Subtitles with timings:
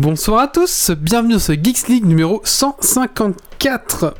[0.00, 4.14] Bonsoir à tous, bienvenue dans ce Geeks League numéro 154.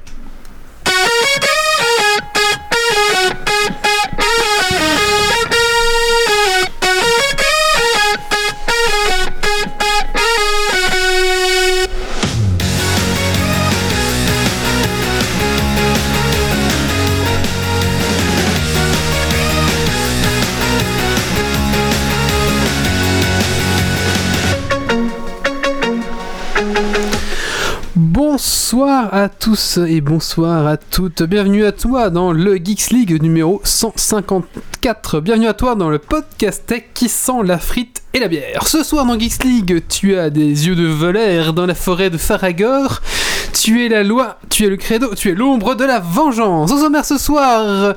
[28.70, 31.22] Bonsoir à tous et bonsoir à toutes.
[31.22, 35.20] Bienvenue à toi dans le Geeks League numéro 154.
[35.20, 38.68] Bienvenue à toi dans le podcast tech qui sent la frite et la bière.
[38.68, 42.18] Ce soir dans Geeks League, tu as des yeux de volaire dans la forêt de
[42.18, 43.00] Faragor.
[43.54, 46.70] Tu es la loi, tu es le credo, tu es l'ombre de la vengeance.
[46.70, 47.94] Au sommaire ce soir,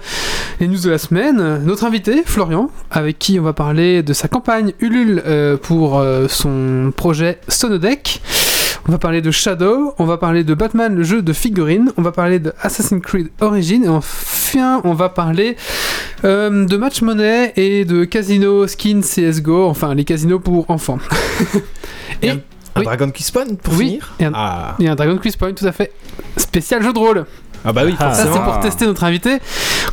[0.61, 1.61] les news de la semaine.
[1.65, 6.29] Notre invité, Florian, avec qui on va parler de sa campagne Ulule euh, pour euh,
[6.29, 8.21] son projet Sonodeck.
[8.87, 12.01] On va parler de Shadow, on va parler de Batman, le jeu de figurines, on
[12.01, 15.55] va parler de Assassin's Creed Origin, et enfin, on va parler
[16.25, 20.97] euh, de Match Money et de Casino Skin CSGO, enfin les casinos pour enfants.
[22.23, 22.39] Et un, un
[22.77, 22.83] oui.
[22.83, 25.71] Dragon Quiz Point pour Oui, finir et un- Ah, un Dragon Quiz Point tout à
[25.71, 25.91] fait
[26.37, 27.25] spécial jeu de rôle.
[27.65, 29.37] ah bah oui, Ah, Ça, c'est pour tester notre invité,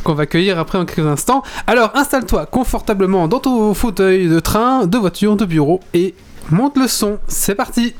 [0.03, 1.43] qu'on va accueillir après en quelques instants.
[1.67, 6.13] Alors, installe-toi confortablement dans ton fauteuil de train, de voiture, de bureau et
[6.51, 7.19] monte le son.
[7.27, 7.93] C'est parti!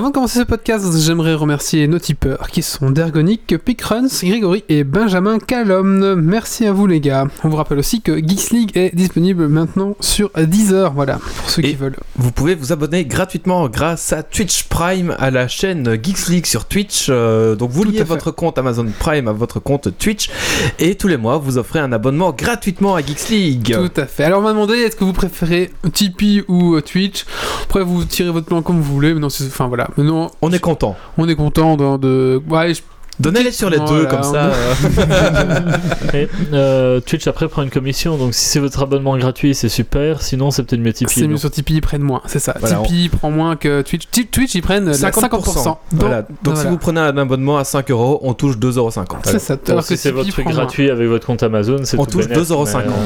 [0.00, 4.82] Avant de commencer ce podcast, j'aimerais remercier nos tipeurs qui sont Dergonic, Pickruns, Grégory et
[4.82, 6.14] Benjamin Calomne.
[6.14, 7.26] Merci à vous les gars.
[7.44, 11.60] On vous rappelle aussi que Geeks League est disponible maintenant sur Deezer, voilà, pour ceux
[11.60, 11.98] qui veulent.
[12.16, 16.64] Vous pouvez vous abonner gratuitement grâce à Twitch Prime à la chaîne Geeks League sur
[16.64, 17.08] Twitch.
[17.10, 20.30] Euh, donc vous liez votre compte Amazon Prime à votre compte Twitch
[20.78, 23.76] et tous les mois vous offrez un abonnement gratuitement à Geeks League.
[23.76, 24.24] Tout à fait.
[24.24, 27.26] Alors on m'a demandé est-ce que vous préférez Tipeee ou euh, Twitch?
[27.64, 29.89] Après vous tirez votre plan comme vous voulez, mais non, enfin voilà.
[29.96, 30.96] Mais non, On est content.
[31.18, 31.96] on est content de.
[31.98, 32.42] de...
[32.48, 32.82] Ouais, je-
[33.18, 34.44] Donnez-les sur les Voilà, deux comme on- ça.
[34.46, 35.72] euh.
[36.14, 40.22] Et euh, Twitch après prend une commission, donc si c'est votre abonnement gratuit, c'est super.
[40.22, 41.20] Sinon, c'est peut-être mieux Tipeee.
[41.20, 42.54] c'est mieux sur Tipeee, ils prennent moins, c'est ça.
[42.58, 44.04] Voilà, Tipeee prend moins que Twitch.
[44.30, 45.28] Twitch, ils prennent euh, 50%.
[45.28, 45.64] 50%.
[45.64, 46.26] Donc, Voilà.
[46.42, 48.90] Donc si vous prenez un abonnement à 5 euros, on touche 2,50 euros.
[49.24, 49.56] C'est ça.
[49.68, 50.54] Alors que si c'est votre truc moins.
[50.54, 52.96] gratuit avec votre compte Amazon, c'est On tout touche bénef, 2,50 mais, euros.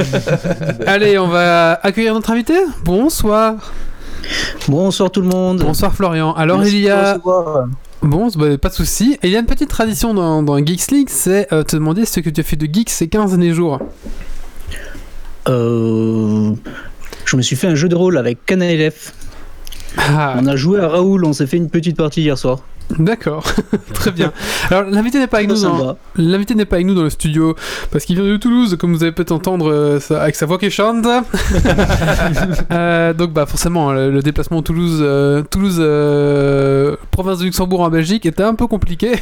[0.00, 2.54] euh, Allez, on va accueillir notre invité.
[2.84, 3.72] Bonsoir.
[4.68, 5.58] Bonsoir tout le monde.
[5.58, 6.32] Bonsoir Florian.
[6.34, 7.18] Alors Merci il y a
[8.02, 9.18] bon, bah, pas de souci.
[9.22, 12.04] Et il y a une petite tradition dans, dans Geeks League, c'est euh, te demander
[12.04, 13.80] ce que tu as fait de geek ces 15 derniers jours.
[15.48, 16.52] Euh,
[17.24, 19.12] je me suis fait un jeu de rôle avec Canalef.
[19.96, 22.60] Ah, On a joué à Raoul, on s'est fait une petite partie hier soir.
[22.98, 23.44] D'accord,
[23.94, 24.32] très bien.
[24.70, 25.54] Alors l'invité n'est pas avec nous.
[25.54, 25.96] Dans, sympa.
[26.16, 27.54] l'invité n'est pas avec nous dans le studio
[27.90, 30.70] parce qu'il vient de Toulouse, comme vous avez peut-être entendre euh, avec sa voix qui
[30.70, 31.06] chante.
[32.70, 35.76] Euh, donc bah forcément le, le déplacement Toulouse, euh, Toulouse,
[37.10, 39.12] province de Luxembourg en Belgique était un peu compliqué.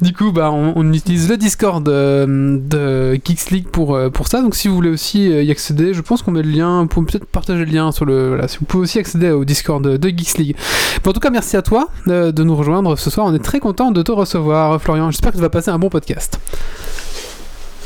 [0.00, 4.40] du coup bah on, on utilise le Discord de Geeks League pour pour ça.
[4.40, 7.26] Donc si vous voulez aussi y accéder, je pense qu'on met le lien, pour peut-être
[7.26, 8.28] partager le lien sur le.
[8.28, 10.56] Voilà, si vous pouvez aussi accéder au Discord de, de Geeks League.
[11.04, 13.26] Bon, en tout cas merci à toi de nous rejoindre ce soir.
[13.26, 15.10] On est très content de te recevoir Florian.
[15.10, 16.38] J'espère que tu vas passer un bon podcast.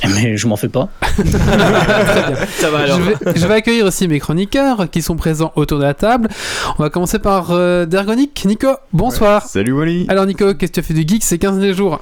[0.04, 0.88] Mais je m'en fais pas.
[2.58, 2.98] Ça va alors.
[2.98, 6.28] Je vais, je vais accueillir aussi mes chroniqueurs qui sont présents autour de la table.
[6.78, 8.44] On va commencer par euh, Dergonic.
[8.44, 9.46] Nico, bonsoir.
[9.46, 10.06] Salut Wally.
[10.08, 12.00] Alors Nico, qu'est-ce que tu as fait du geek ces 15 derniers jours?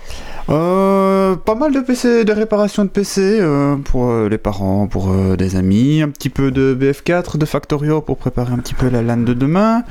[0.48, 5.10] Euh, pas mal de PC, de réparation de PC euh, pour euh, les parents, pour
[5.10, 8.88] euh, des amis, un petit peu de BF4, de Factorio pour préparer un petit peu
[8.88, 9.82] la LAN de demain.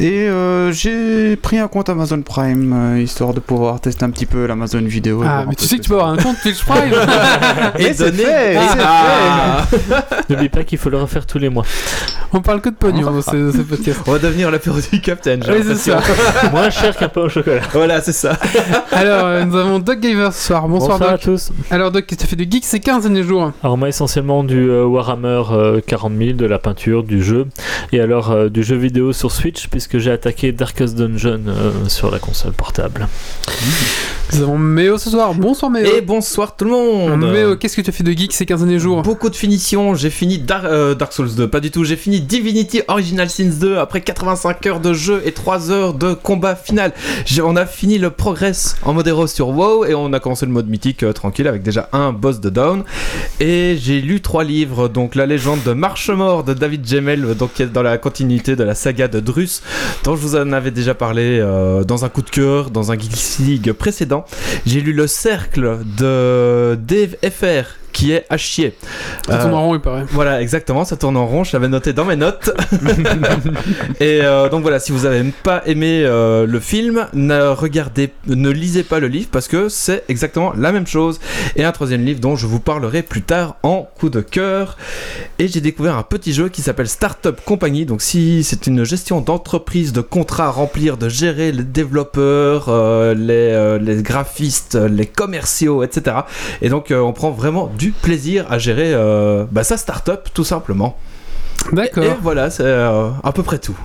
[0.00, 4.26] Et euh, j'ai pris un compte Amazon Prime euh, histoire de pouvoir tester un petit
[4.26, 5.22] peu l'Amazon vidéo.
[5.26, 6.92] Ah, mais tu sais que tu peux avoir un compte Twitch Prime
[7.78, 9.66] Et c'est donner- fait, et Ah.
[10.30, 11.64] N'oublie pas qu'il faut le refaire tous les mois.
[12.32, 14.00] On parle que de pognon dans ce, ce podcast.
[14.06, 15.38] On va devenir l'apéro du Captain.
[15.44, 16.00] j'ai Oui, c'est ça.
[16.52, 17.62] Moins cher qu'un pain au chocolat.
[17.72, 18.36] Voilà, c'est ça.
[18.92, 20.68] Alors, euh, nous avons Doc Gaver ce soir.
[20.68, 21.20] Bonsoir, à Doc.
[21.20, 21.50] tous.
[21.70, 24.44] Alors Doc, qu'est-ce que tu fais de geek ces 15 derniers jours Alors moi essentiellement
[24.44, 27.46] du euh, Warhammer euh, 40 000, de la peinture, du jeu,
[27.92, 32.10] et alors euh, du jeu vidéo sur Switch puisque j'ai attaqué Darkest Dungeon euh, sur
[32.10, 33.08] la console portable.
[34.34, 35.32] Nous avons Méo ce soir.
[35.34, 35.86] Bonsoir Méo.
[35.86, 38.60] Et bonsoir tout le monde Méo, qu'est-ce que tu as fait de geek ces 15
[38.60, 39.02] derniers jours?
[39.02, 42.20] Beaucoup de finitions, j'ai fini Dar- euh, Dark Souls 2, pas du tout, j'ai fini
[42.20, 46.92] Divinity Original Sins 2 après 85 heures de jeu et 3 heures de combat final.
[47.42, 50.52] On a fini le Progress en mode héros sur WoW et on a commencé le
[50.52, 52.84] mode mythique euh, tranquille avec déjà un boss de down.
[53.40, 57.54] Et j'ai lu trois livres, donc la légende de Marche-Mort de David Gemmel, euh, donc
[57.54, 59.62] qui est dans la continuité de la saga de Drus,
[60.04, 62.98] dont je vous en avais déjà parlé euh, dans un coup de cœur, dans un
[62.98, 64.24] Geeks League précédent.
[64.66, 68.76] J'ai lu Le Cercle de Dave FR qui est à chier.
[69.26, 70.04] Ça tourne Euh, en rond, il paraît.
[70.10, 72.52] voilà, exactement, ça tourne en rond, je l'avais noté dans mes notes.
[74.00, 78.50] et euh, donc voilà, si vous avez pas aimé euh, le film, ne regardez, ne
[78.50, 81.18] lisez pas le livre parce que c'est exactement la même chose.
[81.56, 84.76] Et un troisième livre dont je vous parlerai plus tard en coup de cœur.
[85.40, 87.84] Et j'ai découvert un petit jeu qui s'appelle Startup Company.
[87.84, 93.14] Donc si c'est une gestion d'entreprise, de contrats à remplir, de gérer les développeurs, euh,
[93.14, 96.18] les, euh, les graphistes, les commerciaux, etc.
[96.62, 100.44] Et donc euh, on prend vraiment du plaisir à gérer euh, bah, sa startup tout
[100.44, 100.98] simplement.
[101.72, 102.04] D'accord.
[102.04, 103.76] Et voilà, c'est euh, à peu près tout.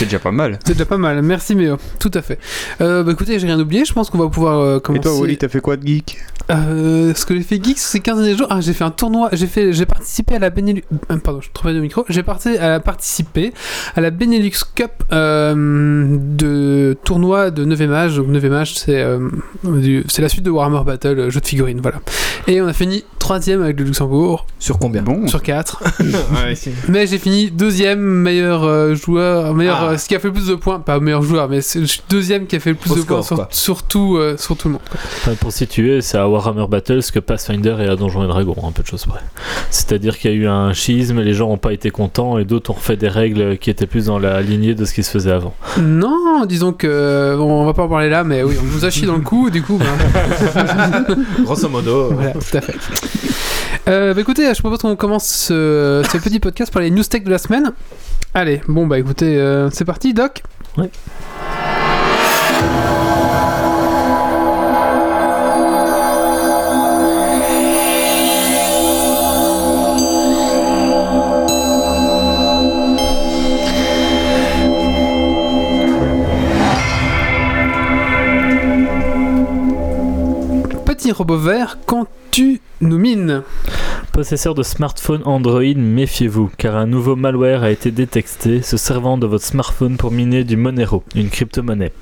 [0.00, 0.58] C'est déjà pas mal.
[0.64, 1.20] C'est déjà pas mal.
[1.20, 1.76] Merci Méo.
[1.98, 2.38] Tout à fait.
[2.80, 3.84] Euh, bah écoutez, j'ai rien oublié.
[3.84, 5.02] Je pense qu'on va pouvoir euh, Et commencer.
[5.02, 6.16] toi, Wally, t'as fait quoi de geek?
[6.50, 9.28] Euh, ce que j'ai fait geek ces 15 derniers jours, ah, j'ai fait un tournoi,
[9.32, 12.56] j'ai fait, j'ai participé à la Benelux, euh, pardon, je trouvais le micro, j'ai parti
[12.56, 13.52] à participé
[13.94, 18.16] à la Benelux Cup euh, de tournoi de 9 âge.
[18.16, 19.28] Donc 9 âge, c'est euh,
[19.64, 21.98] du- c'est la suite de Warhammer Battle, jeu de figurines, voilà.
[22.46, 25.02] Et on a fini troisième avec le Luxembourg Sur combien?
[25.02, 25.26] Bon.
[25.28, 25.82] sur 4
[26.88, 29.89] mais j'ai fini deuxième meilleur euh, joueur, meilleur, Ah.
[29.92, 32.02] Euh, ce qui a fait le plus de points, pas meilleur joueur, mais c'est suis
[32.08, 33.48] deuxième qui a fait le plus Au de score, points sur, quoi.
[33.50, 34.82] sur tout, euh, sur tout le monde.
[34.90, 35.00] quoi.
[35.04, 38.56] Enfin, pour situer, c'est à Warhammer Battle ce que Pathfinder et à Donjons et Dragons,
[38.66, 39.20] un peu de choses près.
[39.70, 42.70] C'est-à-dire qu'il y a eu un schisme, les gens n'ont pas été contents et d'autres
[42.70, 45.32] ont refait des règles qui étaient plus dans la lignée de ce qui se faisait
[45.32, 45.54] avant.
[45.80, 48.90] Non, disons que bon, on va pas en parler là, mais oui, on nous a
[48.90, 49.78] chié dans le cou, du coup.
[49.78, 49.86] bah,
[51.44, 52.10] Grosso modo.
[52.12, 52.76] voilà, tout à fait.
[53.88, 57.24] Euh, bah, écoutez, je propose qu'on commence ce, ce petit podcast par les news tech
[57.24, 57.72] de la semaine.
[58.34, 60.42] Allez, bon bah écoutez, euh, c'est parti, Doc.
[81.00, 83.42] Petit robot vert, quand tu nous mines?
[84.20, 89.26] Possesseur de smartphone Android, méfiez-vous, car un nouveau malware a été détecté se servant de
[89.26, 91.92] votre smartphone pour miner du Monero, une crypto-monnaie.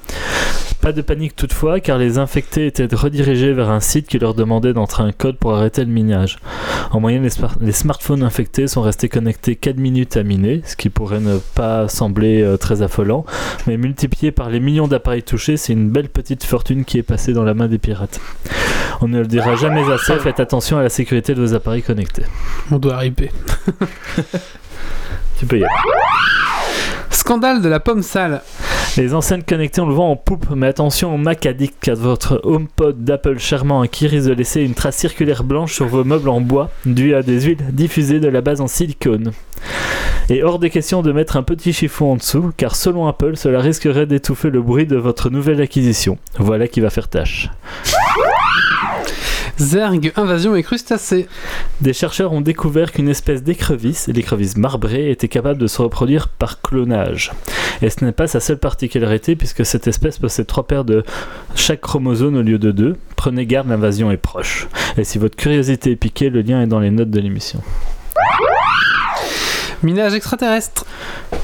[0.80, 4.72] Pas de panique toutefois, car les infectés étaient redirigés vers un site qui leur demandait
[4.72, 6.38] d'entrer un code pour arrêter le minage.
[6.90, 7.28] En moyenne,
[7.60, 11.86] les smartphones infectés sont restés connectés 4 minutes à miner, ce qui pourrait ne pas
[11.86, 13.26] sembler euh, très affolant,
[13.68, 17.32] mais multiplié par les millions d'appareils touchés, c'est une belle petite fortune qui est passée
[17.32, 18.20] dans la main des pirates.
[19.00, 22.07] On ne le dira jamais assez, faites attention à la sécurité de vos appareils connectés.
[22.70, 23.30] On doit riper.
[25.38, 25.72] Tu peux y aller.
[27.10, 28.42] Scandale de la pomme sale.
[28.96, 32.40] Les enceintes connectées, on le vend en poupe, mais attention au Mac Addict car votre
[32.42, 36.40] HomePod d'Apple charmant acquis risque de laisser une trace circulaire blanche sur vos meubles en
[36.40, 39.32] bois, due à des huiles diffusées de la base en silicone.
[40.30, 43.60] Et hors des questions de mettre un petit chiffon en dessous, car selon Apple, cela
[43.60, 46.18] risquerait d'étouffer le bruit de votre nouvelle acquisition.
[46.36, 47.50] Voilà qui va faire tâche.
[49.58, 51.26] Zerg, invasion et crustacés.
[51.80, 56.60] Des chercheurs ont découvert qu'une espèce d'écrevisse, l'écrevisse marbrée, était capable de se reproduire par
[56.62, 57.32] clonage.
[57.82, 61.02] Et ce n'est pas sa seule particularité puisque cette espèce possède trois paires de
[61.54, 62.96] chaque chromosome au lieu de deux.
[63.16, 64.68] Prenez garde, l'invasion est proche.
[64.96, 67.60] Et si votre curiosité est piquée, le lien est dans les notes de l'émission.
[69.84, 70.84] Minage extraterrestre.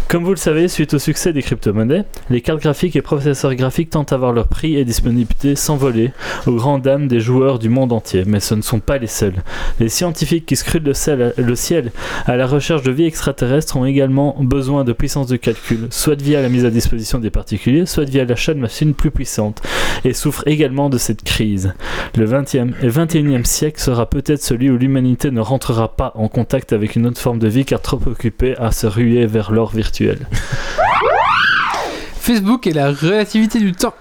[0.08, 3.90] Comme vous le savez, suite au succès des crypto-monnaies, les cartes graphiques et processeurs graphiques
[3.90, 6.12] tentent à voir leur prix et disponibilité s'envoler
[6.46, 8.24] aux grandes dames des joueurs du monde entier.
[8.26, 9.42] Mais ce ne sont pas les seuls.
[9.78, 11.92] Les scientifiques qui scrutent le ciel, le ciel
[12.26, 16.42] à la recherche de vie extraterrestre ont également besoin de puissance de calcul, soit via
[16.42, 19.62] la mise à disposition des particuliers, soit via l'achat de machines plus puissantes,
[20.04, 21.72] et souffrent également de cette crise.
[22.16, 26.72] Le 20e et 21e siècle sera peut-être celui où l'humanité ne rentrera pas en contact
[26.72, 28.23] avec une autre forme de vie car trop occupée
[28.58, 30.26] à se ruer vers l'or virtuel.
[32.14, 33.94] Facebook et la relativité du temps.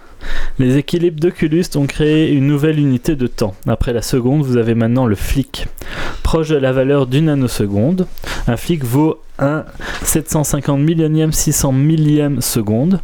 [0.59, 3.55] Les équilibres d'Oculus ont créé une nouvelle unité de temps.
[3.67, 5.67] Après la seconde, vous avez maintenant le flic.
[6.21, 8.07] Proche de la valeur d'une nanoseconde,
[8.47, 9.65] un flic vaut un
[10.03, 13.01] 750 millionième 600 millième seconde.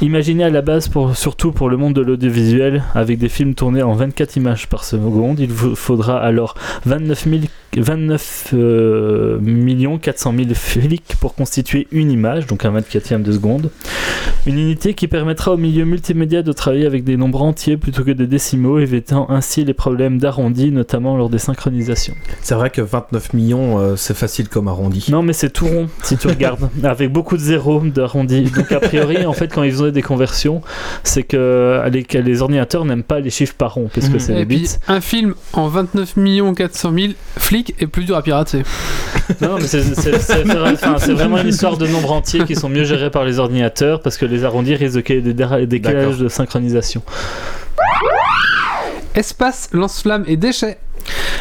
[0.00, 3.82] Imaginé à la base pour, surtout pour le monde de l'audiovisuel, avec des films tournés
[3.82, 6.54] en 24 images par seconde, il vous faudra alors
[6.86, 7.42] 29, 000
[7.76, 13.70] 29 euh, millions 400 000 flics pour constituer une image, donc un 24e de seconde.
[14.46, 18.10] Une unité qui permettra au milieu multimédia de travailler avec des nombres entiers plutôt que
[18.10, 22.14] des décimaux, évitant ainsi les problèmes d'arrondi, notamment lors des synchronisations.
[22.40, 25.06] C'est vrai que 29 millions, euh, c'est facile comme arrondi.
[25.10, 28.42] Non, mais c'est tout rond si tu regardes, avec beaucoup de zéros d'arrondi.
[28.50, 30.62] Donc a priori, en fait, quand ils ont des conversions,
[31.04, 34.20] c'est que les, que les ordinateurs n'aiment pas les chiffres par rond, parce que Mhm.
[34.20, 34.70] c'est des bits.
[34.88, 36.14] un film en 29
[36.56, 38.62] 400 000 flics est plus dur à pirater.
[39.40, 43.38] Non, mais c'est vraiment une histoire de nombres entiers qui sont mieux gérés par les
[43.38, 47.02] ordinateurs parce que les arrondis risquent de créer des décalages de synchronisation.
[49.14, 50.78] Espace, lance-flamme et déchets.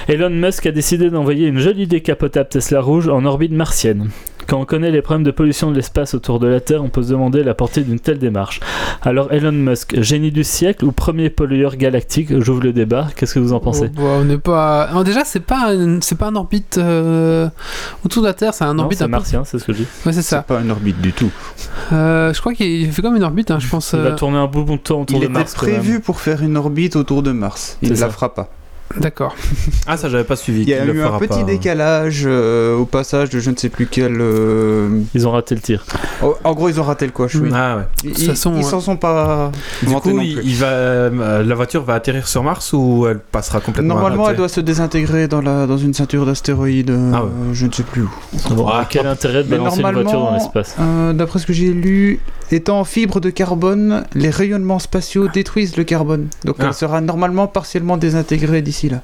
[0.08, 4.10] Elon Musk a décidé d'envoyer une jolie décapotable Tesla rouge en orbite martienne.
[4.50, 7.04] Quand on connaît les problèmes de pollution de l'espace autour de la Terre, on peut
[7.04, 8.60] se demander la portée d'une telle démarche.
[9.04, 13.40] Alors Elon Musk, génie du siècle ou premier pollueur galactique J'ouvre le débat, qu'est-ce que
[13.40, 14.84] vous en pensez Oh, bah, on n'est pas.
[14.86, 17.48] Alors, déjà, c'est pas, une- c'est pas un orbite euh,
[18.04, 19.88] autour de la Terre, c'est un Non, orbite c'est martien, c'est ce que je dis.
[20.06, 20.42] Ouais, c'est ça.
[20.42, 21.30] pas une orbite du tout.
[21.94, 23.92] Euh, je crois qu'il fait comme une orbite, hein, je pense.
[23.94, 25.54] Il va euh, tourner un bout de temps autour Il de était Mars.
[25.54, 25.76] quand même.
[25.76, 27.78] prévu pour faire une orbite autour de Mars.
[27.84, 28.50] Il ne la fera pas.
[28.98, 29.36] D'accord.
[29.88, 30.62] Ah, ça, j'avais pas suivi.
[30.64, 31.44] Il y a eu un petit pas.
[31.44, 34.18] décalage euh, au passage de je ne sais plus quel.
[34.20, 35.86] euh, Ils ont raté le tir.
[36.24, 37.36] oh, en gros, ils ont raté le coche.
[37.36, 37.42] Oui.
[37.46, 37.52] Oui.
[37.54, 37.84] Ah ouais.
[38.18, 38.36] Ils, ouais.
[38.36, 39.52] s'en sont pas.
[39.84, 40.44] Du coup, non il, plus.
[40.46, 44.36] il va, euh, la voiture va atterrir sur Mars ou elle passera complètement Normalement, elle
[44.38, 46.90] doit se désintégrer dans, la, dans une ceinture d'astéroïdes.
[46.90, 47.30] euh, Ah ouais.
[47.54, 48.10] Je ne sais plus où.
[48.52, 48.86] Bon, Ah.
[48.90, 52.20] quel intérêt de balancer une voiture dans l'espace Euh, D'après ce que j'ai lu,
[52.52, 56.28] étant en fibre de carbone, les rayonnements spatiaux détruisent le carbone.
[56.46, 56.66] Donc Ah.
[56.68, 59.02] elle sera normalement partiellement désintégrée d'ici là.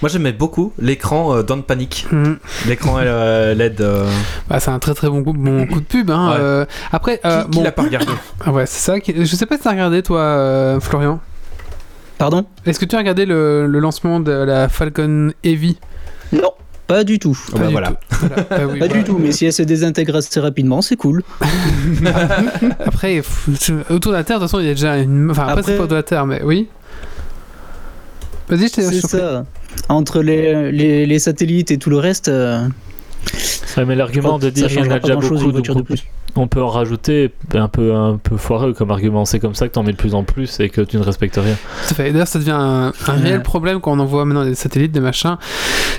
[0.00, 2.06] Moi, j'aimais beaucoup l'écran euh, Don't Panic.
[2.10, 2.38] Mhm.
[2.66, 3.82] L'écran euh, LED.
[3.82, 4.08] euh,
[4.48, 6.10] Bah, c'est un très très bon coup, bon coup de pub.
[6.10, 6.30] Hein.
[6.30, 6.36] Ouais.
[6.40, 8.12] euh, après, euh, qui qui bon, l'a pas regardé
[8.46, 8.98] ah ouais, c'est ça.
[8.98, 11.20] qui- Je sais pas si t'as regardé toi, euh, Florian.
[12.16, 12.46] Pardon?
[12.64, 15.76] Est-ce que tu as regardé le, le lancement de la Falcon Heavy?
[16.32, 16.52] Non,
[16.86, 17.38] pas du tout.
[17.52, 17.88] Oh, bah, du voilà.
[17.88, 17.96] tout.
[18.20, 18.46] Voilà.
[18.50, 21.22] Ah oui, Pas bah, du tout, mais si elle se désintègre assez rapidement, c'est cool.
[22.84, 23.22] Après,
[23.90, 25.30] autour de la Terre, de toute façon, il y a déjà une.
[25.30, 26.68] Enfin, après, Après- c'est pas autour de la Terre, mais oui.
[28.48, 28.82] Vas-y, je t'ai.
[28.82, 29.44] C'est ça.
[29.88, 32.68] Entre les, les, les satellites et tout le reste, euh,
[33.76, 35.50] Ouais, mais l'argument de ça dire qu'il y en a pas déjà grand-chose beaucoup, une
[35.52, 36.04] voiture donc de plus.
[36.36, 39.24] On peut en rajouter un peu, un peu foireux comme argument.
[39.24, 41.36] C'est comme ça que t'en mets de plus en plus et que tu ne respectes
[41.36, 41.54] rien.
[41.54, 42.12] Tout à fait.
[42.12, 43.22] D'ailleurs, ça devient un, un Ouais.
[43.22, 45.36] réel problème quand on envoie maintenant des satellites, des machins.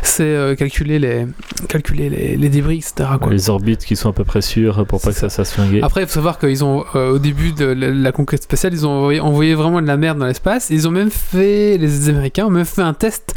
[0.02, 1.26] C'est euh, calculer, les,
[1.70, 3.10] calculer les, les débris, etc.
[3.22, 3.32] Quoi.
[3.32, 5.82] Les orbites qui sont à peu près sûres pour pas que ça se fasse flinguer.
[5.84, 8.86] Après, il faut savoir qu'ils ont, euh, au début de la, la conquête spatiale, ils
[8.86, 10.70] ont envoyé, envoyé vraiment de la merde dans l'espace.
[10.70, 13.34] Ils ont même fait, les Américains ont même fait un test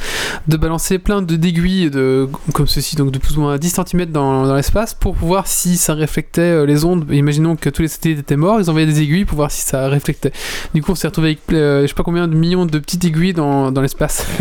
[0.49, 4.07] de balancer plein de d'aiguilles de, comme ceci, donc de plus ou moins 10 cm
[4.07, 7.07] dans, dans l'espace pour voir si ça réflectait euh, les ondes.
[7.11, 9.89] Imaginons que tous les satellites étaient morts, ils envoyaient des aiguilles pour voir si ça
[9.89, 10.33] réflectait.
[10.75, 13.05] Du coup, on s'est retrouvé avec euh, je sais pas combien de millions de petites
[13.05, 14.27] aiguilles dans, dans l'espace.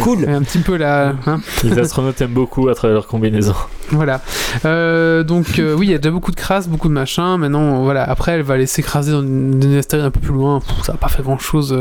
[0.00, 0.28] Cool.
[0.28, 1.14] un petit peu là.
[1.26, 3.54] Hein Les astronautes aiment beaucoup à travers leur combinaison.
[3.90, 4.20] voilà.
[4.64, 7.36] Euh, donc euh, oui, il y a déjà beaucoup de crasse, beaucoup de machins.
[7.38, 8.02] Maintenant, voilà.
[8.04, 10.60] Après, elle va aller s'écraser dans une, une astéroïde un peu plus loin.
[10.60, 11.76] Pff, ça va pas fait grand chose.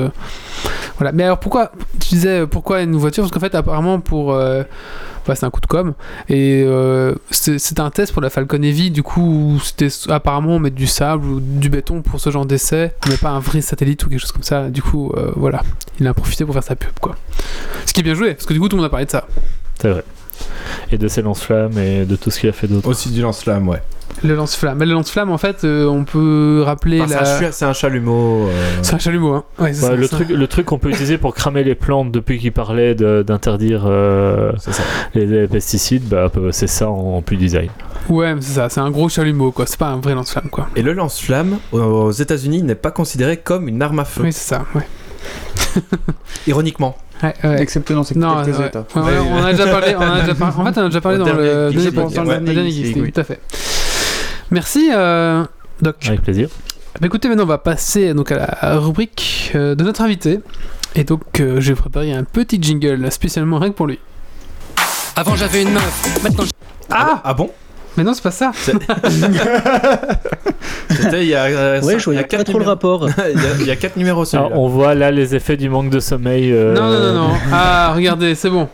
[0.97, 1.11] Voilà.
[1.11, 3.23] Mais alors pourquoi Tu disais pourquoi une voiture?
[3.23, 4.63] Parce qu'en fait, apparemment pour euh,
[5.27, 5.93] bah, c'est un coup de com
[6.29, 8.91] et euh, c'est un test pour la Falcon Heavy.
[8.91, 13.17] Du coup, c'était apparemment mettre du sable ou du béton pour ce genre d'essai, mais
[13.17, 14.69] pas un vrai satellite ou quelque chose comme ça.
[14.69, 15.61] Du coup, euh, voilà,
[15.99, 17.15] il a profité pour faire sa pub, quoi.
[17.85, 19.11] Ce qui est bien joué, parce que du coup, tout le monde a parlé de
[19.11, 19.27] ça.
[19.81, 20.03] C'est vrai.
[20.91, 22.87] Et de ses lance-flammes et de tout ce qu'il a fait d'autre.
[22.87, 23.81] Aussi du lance-flamme, ouais.
[24.23, 24.77] Le lance-flamme.
[24.79, 27.25] Mais le lance-flamme, en fait, euh, on peut rappeler Enfin, la.
[27.25, 28.47] c'est un C'est un chalumeau.
[28.47, 29.43] euh, C'est un chalumeau, hein.
[29.59, 30.15] Ouais, c'est Ouais, ça, le, ça.
[30.15, 34.51] truc, le truc qu'on peut utiliser pour cramer les plantes depuis qu'il parlait d'interdire euh,
[35.13, 37.69] les, les pesticides, bah, c'est ça en, en plus design.
[38.09, 39.65] Ouais, mais c'est ça, c'est un gros chalumeau, quoi.
[39.65, 40.67] C'est pas un vrai lance-flamme, quoi.
[40.75, 44.21] Et le lance-flamme aux États-Unis n'est pas considéré comme une arme à feu.
[44.23, 44.87] Oui, c'est ça, ouais.
[46.47, 46.97] Ironiquement.
[47.23, 47.61] Ouais, ouais.
[47.61, 48.67] Excepté dans ces Non, quelques ouais.
[48.67, 48.85] États.
[48.95, 49.95] Ouais, ouais, on en a déjà parlé.
[49.97, 51.41] On en, a déjà par- En fait, on en a déjà parlé Au dans dernier
[51.41, 53.39] le dernier le League, League, tout à fait.
[54.51, 55.43] Merci, euh,
[55.81, 55.95] Doc.
[56.07, 56.49] Avec plaisir.
[56.99, 60.39] Bah, écoutez, maintenant, on va passer donc à la rubrique euh, de notre invité.
[60.95, 63.99] Et donc, euh, j'ai préparé un petit jingle spécialement rien que pour lui.
[65.17, 66.51] Avant j'avais une meuf, maintenant j'-
[66.89, 67.49] Ah, ah bon?
[67.97, 68.51] Mais non, c'est pas ça.
[70.89, 72.65] C'était il y a, euh, Ouais, cinq- je il y a pas quatre trop le
[72.65, 72.69] numéros.
[72.69, 73.09] rapport.
[73.33, 74.47] il, y a, il y a quatre numéros celui-là.
[74.47, 76.51] Alors, on voit là les effets du manque de sommeil.
[76.51, 77.33] euh, Non, non, non, non.
[77.53, 78.67] Ah, regardez, c'est bon.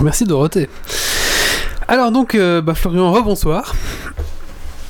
[0.00, 0.68] Remercie Dorothée.
[1.86, 3.74] Alors donc, euh, bah, Florian, rebonsoir.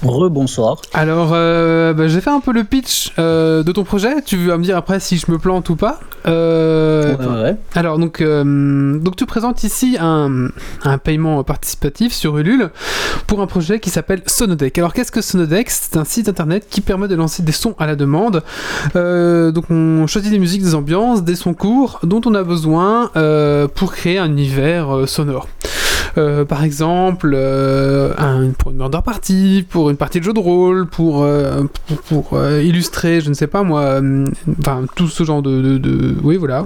[0.03, 0.77] Rebonsoir.
[0.95, 4.23] Alors, euh, bah, j'ai fait un peu le pitch euh, de ton projet.
[4.25, 6.01] Tu vas me dire après si je me plante ou pas.
[6.27, 7.57] Euh, Ouais, ouais, ouais.
[7.75, 10.49] Alors, donc, euh, donc, tu présentes ici un,
[10.85, 12.71] un paiement participatif sur Ulule
[13.27, 14.79] pour un projet qui s'appelle Sonodeck.
[14.79, 15.69] Alors, qu'est-ce que Sonodeck?
[15.71, 18.43] C'est un site internet qui permet de lancer des sons à la demande.
[18.95, 23.11] Donc, on choisit des musiques, des ambiances, des sons courts dont on a besoin
[23.75, 25.49] pour créer un univers sonore.
[26.19, 30.39] Euh, par exemple, euh, un- pour une murder party, pour une partie de jeu de
[30.41, 31.63] rôle, pour, euh,
[32.09, 34.01] pour, illustrer, je ne sais pas moi,
[34.59, 36.65] enfin tout ce genre de, de- oui voilà.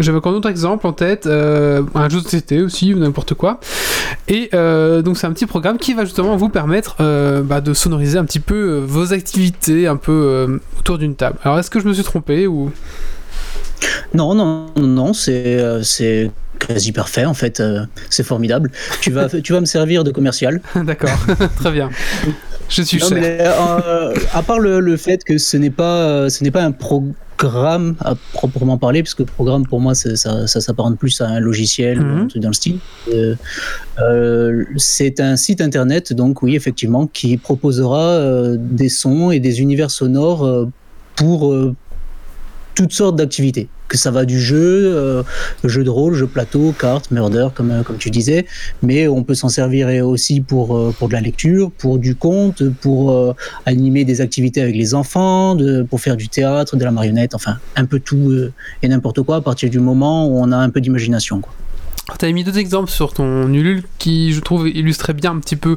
[0.00, 3.60] J'avais encore d'autres exemples en tête, un jeu de société aussi, ou n'importe quoi.
[4.28, 6.96] Et donc c'est un petit programme qui va justement vous permettre
[7.42, 11.38] bah, de sonoriser un petit peu vos activités un peu autour d'une table.
[11.44, 12.70] Alors est-ce que je me suis trompé ou?
[14.12, 17.60] Non, non, non, c'est quasi parfait en fait.
[17.60, 18.70] euh, c'est formidable.
[19.00, 20.60] Tu vas, tu vas me servir de commercial.
[20.74, 21.10] D'accord,
[21.56, 21.90] très bien.
[22.68, 26.28] Je suis Non, mais, euh, à part le, le fait que ce n'est pas, euh,
[26.28, 30.46] ce n'est pas un programme à proprement parler, parce que programme pour moi c'est- ça,
[30.46, 32.20] ça s'apparente plus à un logiciel ou Mhm.
[32.22, 32.78] un truc dans le style.
[33.10, 33.34] Euh,
[34.00, 39.60] euh, c'est un site internet, donc oui, effectivement, qui proposera euh, des sons et des
[39.62, 40.68] univers sonores euh,
[41.16, 41.74] pour euh,
[42.74, 43.68] toutes sortes d'activités.
[43.88, 45.22] Que ça va du jeu, euh,
[45.64, 48.46] jeu de rôle, jeu plateau, cartes, murder, comme, euh, comme tu disais,
[48.82, 52.68] mais on peut s'en servir aussi pour, euh, pour de la lecture, pour du conte,
[52.80, 53.34] pour
[53.66, 57.58] animer des activités avec les enfants, de, pour faire du théâtre, de la marionnette, enfin
[57.76, 58.32] un peu tout
[58.82, 61.40] et n'importe quoi à partir du moment où on a un peu d'imagination.
[61.40, 61.52] quoi.
[62.18, 65.56] Tu as mis deux exemples sur ton Ulule qui, je trouve, illustraient bien un petit
[65.56, 65.76] peu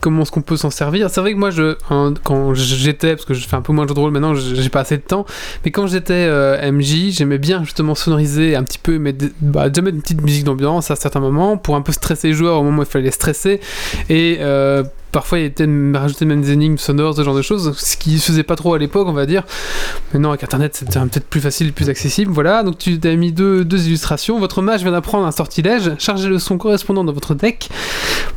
[0.00, 1.10] comment est-ce qu'on peut s'en servir.
[1.10, 3.84] C'est vrai que moi, je, hein, quand j'étais, parce que je fais un peu moins
[3.84, 5.26] de jeu de rôle maintenant, j'ai pas assez de temps,
[5.64, 9.68] mais quand j'étais euh, MJ, j'aimais bien justement sonoriser un petit peu, mettre, des- bah,
[9.68, 12.60] déjà mettre une petite musique d'ambiance à certains moments pour un peu stresser les joueurs
[12.60, 13.60] au moment où il fallait stresser.
[14.08, 17.96] Et euh, parfois, il était rajouter même des énigmes sonores, ce genre de choses, ce
[17.96, 19.42] qui se faisait pas trop à l'époque, on va dire.
[20.12, 22.30] Maintenant, avec Internet, c'était peut-être plus facile, plus accessible.
[22.32, 24.38] Voilà, donc tu as mis deux, illustrations.
[24.38, 25.92] Votre mage vient d'apprendre un sortilège.
[25.98, 27.68] Chargez le son correspondant dans votre deck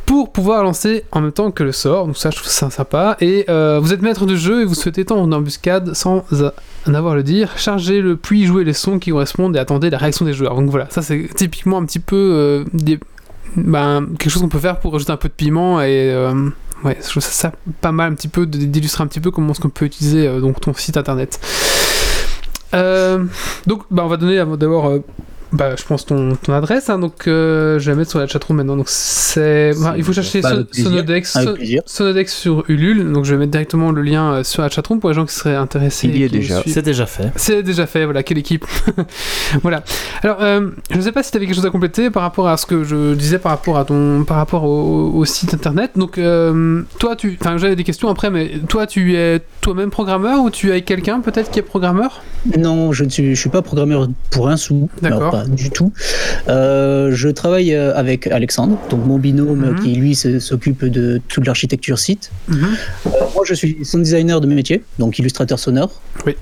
[0.06, 2.06] pour pouvoir lancer en même temps que le sort.
[2.06, 3.16] Donc ça, je trouve ça sympa.
[3.20, 6.52] Et euh, vous êtes maître de jeu et vous souhaitez tendre une embuscade sans a-
[6.88, 7.50] en avoir le dire.
[7.56, 10.54] Chargez-le puis jouez les sons qui correspondent et attendez la réaction des joueurs.
[10.56, 12.98] Donc voilà, ça c'est typiquement un petit peu euh, des-
[13.56, 16.48] ben, quelque chose qu'on peut faire pour rajouter un peu de piment et euh,
[16.84, 19.52] ouais, je trouve ça, ça pas mal un petit peu d'illustrer un petit peu comment
[19.52, 21.40] est-ce qu'on peut utiliser euh, donc ton site internet.
[22.74, 23.24] Euh,
[23.66, 25.00] donc, bah, on va donner d'abord, euh,
[25.52, 26.88] bah, je pense, ton, ton adresse.
[26.90, 28.76] hein, donc, euh, je vais la mettre sur la chatroom maintenant.
[28.76, 29.72] Donc, c'est.
[29.80, 30.90] bah, il faut chercher So- avec plaisir.
[30.90, 31.82] Sonodex, Avec So- plaisir.
[31.86, 33.12] Sonodex sur Ulule.
[33.12, 35.34] Donc, je vais mettre directement le lien euh, sur la chatroom pour les gens qui
[35.34, 36.08] seraient intéressés.
[36.08, 36.62] Il y est déjà.
[36.66, 37.30] C'est déjà fait.
[37.36, 38.64] C'est déjà fait, voilà, quelle équipe.
[39.62, 39.82] voilà.
[40.22, 42.48] Alors, euh, je ne sais pas si tu avais quelque chose à compléter par rapport
[42.48, 45.92] à ce que je disais par rapport à ton, par rapport au, au site internet.
[45.96, 50.42] Donc, euh, toi, tu, enfin, j'avais des questions après, mais toi, tu es toi-même programmeur
[50.42, 52.22] ou tu es avec quelqu'un peut-être qui est programmeur?
[52.58, 55.41] Non, je ne suis, je suis pas programmeur pour un sou, D'accord.
[55.42, 55.92] Pas du tout.
[56.48, 59.80] Euh, je travaille euh, avec Alexandre, donc mon binôme Mhm.
[59.80, 62.30] qui lui s'occupe de toute l'architecture site.
[62.48, 62.56] Mhm.
[63.06, 66.00] Euh, moi, je suis sound designer de métier, donc illustrateur sonore.
[66.26, 66.36] Oui.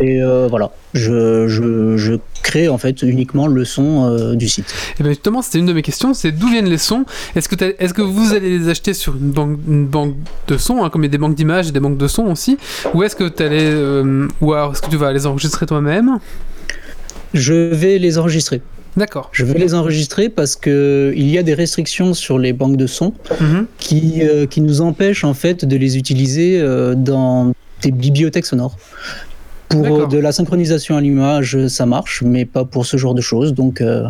[0.00, 4.74] Et euh, voilà, je, je, je crée en fait uniquement le son euh, du site.
[4.98, 7.04] Et bien justement, c'était une de mes questions, c'est d'où viennent les sons?
[7.36, 10.16] Est-ce que, est-ce que vous allez les acheter sur une banque, une banque
[10.48, 12.24] de sons, hein, comme il y a des banques d'images et des banques de sons
[12.24, 12.58] aussi?
[12.94, 16.18] Ou est-ce que tu allais, euh, ou alors est-ce que tu vas les enregistrer toi-même?
[17.34, 18.60] Je vais les enregistrer.
[18.96, 19.30] D'accord.
[19.32, 22.86] Je vais les enregistrer parce que il y a des restrictions sur les banques de
[22.86, 23.66] sons Mhm.
[23.78, 28.76] qui, euh, qui nous empêchent en fait de les utiliser euh, dans des bibliothèques sonores.
[29.70, 33.22] Pour euh, de la synchronisation à l'image, ça marche, mais pas pour ce genre de
[33.22, 33.54] choses.
[33.54, 34.04] Donc, euh,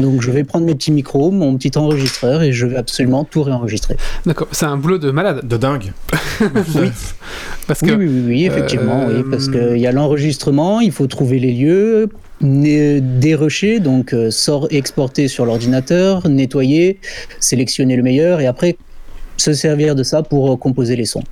[0.00, 3.44] donc je vais prendre mes petits micros, mon petit enregistreur et je vais absolument tout
[3.44, 3.96] réenregistrer.
[4.26, 5.46] D'accord, c'est un boulot de malade.
[5.46, 5.92] De dingue.
[6.74, 6.90] Oui.
[7.68, 10.90] Parce Oui, que oui, oui, oui, effectivement, euh, oui, parce qu'il y a l'enregistrement, il
[10.92, 12.08] faut trouver les lieux,
[12.40, 16.98] dérocher, donc euh, sort exporter sur l'ordinateur, nettoyer,
[17.40, 18.76] sélectionner le meilleur et après
[19.36, 21.22] se servir de ça pour euh, composer les sons.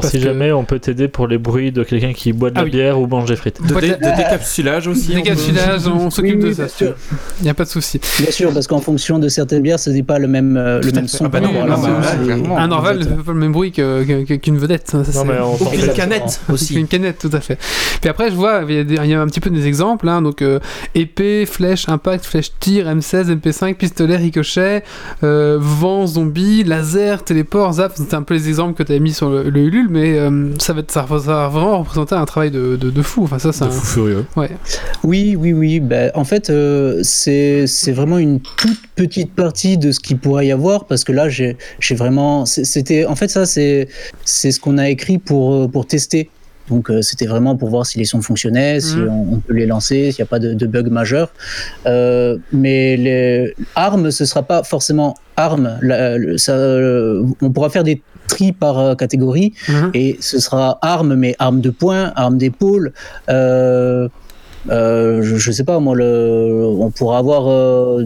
[0.00, 2.54] Alors si que- jamais on peut t'aider pour les bruits de quelqu'un qui boit de
[2.56, 2.70] Ah la oui.
[2.70, 3.60] bière ou mange des frites.
[3.66, 5.14] De, dé- de décapsulage aussi.
[5.14, 6.64] Décapsulage, on s'occupe Oui, de oui, ça.
[6.64, 6.94] bien sûr.
[7.40, 8.00] Il n'y a pas de souci.
[8.20, 10.92] Bien sûr, parce qu'en fonction de certaines bières, ce n'est pas le même, euh, le
[10.92, 11.26] même son.
[11.26, 14.34] Ah bah non, non, bah, un Norval ne fait pas le même bruit que- que-
[14.34, 14.88] qu'une vedette.
[14.90, 15.86] ça, ça, Non, c'est- mais on fait.
[15.86, 16.74] une canette aussi.
[16.74, 17.58] Une canette, tout à fait.
[18.00, 20.08] Puis après, je vois, il y a, y un petit peu des exemples.
[20.08, 20.58] hein, donc, euh,
[20.94, 24.82] épée, flèche, impact, flèche, tir, M16, MP5, pistolet, ricochet,
[25.22, 27.92] euh, vent, zombie, laser, téléport, zap.
[27.96, 29.81] C'était un peu les exemples que tu avais mis sur le, le Ulule.
[29.90, 32.90] Mais euh, ça, va être, ça, va- ça va vraiment représenter un travail de, de,
[32.90, 33.24] de fou.
[33.24, 34.24] Enfin, ça, c'est De un- fou furieux.
[34.36, 34.50] Ouais.
[35.04, 35.80] Oui, oui, oui.
[35.80, 40.46] Ben, en fait, euh, c'est c'est vraiment une toute petite partie de ce qu'il pourrait
[40.46, 42.46] y avoir parce que là, j'ai j'ai vraiment.
[42.46, 43.88] C'était en fait ça, c'est
[44.24, 46.30] c'est ce qu'on a écrit pour euh, pour tester.
[46.68, 49.08] Donc euh, c'était vraiment pour voir si les sons fonctionnaient, si Mhm.
[49.08, 51.32] on, on peut les lancer, s'il n'y a pas de, de bug majeur.
[51.86, 55.76] Euh, mais les armes, ce sera pas forcément armes.
[55.82, 58.00] La- le- ça, euh, on pourra faire des
[58.32, 59.90] tri par euh, catégorie Mhm.
[59.94, 62.92] et ce sera armes, mais armes de poing, armes d'épaule.
[63.28, 64.08] Euh,
[64.70, 68.04] euh, je, sais pas, moi, le, on pourra avoir euh,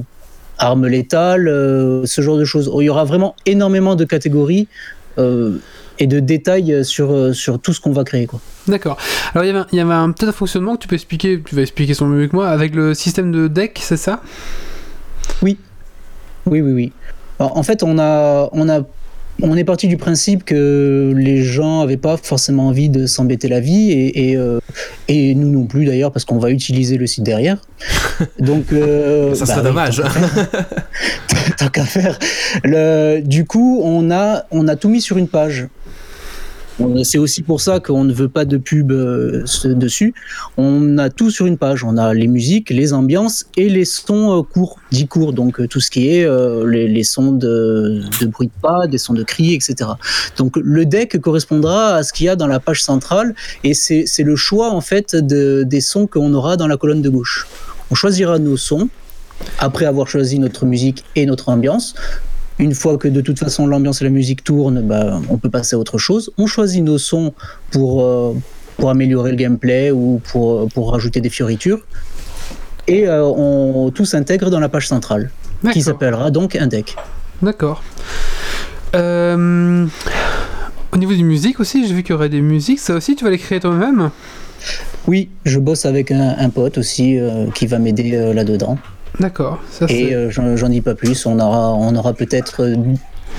[0.59, 1.47] armes létales,
[2.05, 2.71] ce genre de choses.
[2.81, 4.67] Il y aura vraiment énormément de catégories
[5.99, 8.27] et de détails sur, sur tout ce qu'on va créer.
[8.27, 8.41] Quoi.
[8.69, 8.97] D'accord.
[9.33, 10.95] Alors, il y avait, un- il y avait un peut-être un fonctionnement que tu peux
[10.97, 14.21] expliquer, tu vas expliquer son mieux que moi, avec le système de deck, c'est ça?
[15.43, 15.59] Oui,
[16.47, 16.93] oui, oui.
[17.39, 18.81] Alors, en fait, on a, on a,
[19.43, 23.61] on est parti du principe que les gens n'avaient pas forcément envie de s'embêter la
[23.61, 24.59] vie et, et, euh,
[25.09, 27.59] et nous non plus d'ailleurs parce qu'on va utiliser le site derrière.
[28.39, 30.03] Donc, euh, Ça bah serait oui, dommage.
[31.59, 32.19] tant qu'à faire.
[32.19, 32.19] Faire.
[32.65, 35.67] Le- du coup, on a, on a tout mis sur une page.
[37.05, 40.13] C'est aussi pour ça qu'on ne veut pas de pub euh, dessus.
[40.59, 41.85] On a tout sur une page.
[41.85, 45.33] On a les musiques, les ambiances et les sons euh, courts, dits courts.
[45.33, 46.29] Donc euh, tout ce qui est
[46.67, 49.91] les, sons de, bruit de pas, des sons de cris, etc.
[50.37, 53.35] Donc le deck correspondra à ce qu'il y a dans la page centrale
[53.65, 57.09] et c'est le choix en fait de- des sons qu'on aura dans la colonne de
[57.09, 57.47] gauche.
[57.91, 58.89] On choisira nos sons
[59.59, 61.95] après avoir choisi notre musique et notre ambiance.
[62.59, 65.77] Une fois que de toute façon l'ambiance et la musique tournent, bah, on peut passer
[65.77, 66.31] à autre chose.
[66.39, 67.35] On choisit nos sons
[67.71, 68.35] pour, euh,
[68.79, 71.81] pour améliorer le gameplay ou pour, pour rajouter des fioritures.
[72.89, 75.31] Et euh, on, tout s'intègre dans la page centrale,
[75.73, 76.97] qui s'appellera donc un deck.
[77.43, 77.83] D'accord.
[78.95, 79.87] Euh,
[80.93, 82.79] Au niveau des musiques aussi, j'ai vu qu'il y aurait des musiques.
[82.79, 84.11] Ça aussi, tu vas les créer toi-même?
[85.07, 88.79] Oui, je bosse avec un, un pote aussi euh, qui va m'aider euh, là-dedans.
[89.21, 89.59] D'accord.
[89.71, 91.27] Ça, Et c'est- euh, j'en j'en dis pas plus.
[91.27, 92.77] On aura, on aura peut-être euh,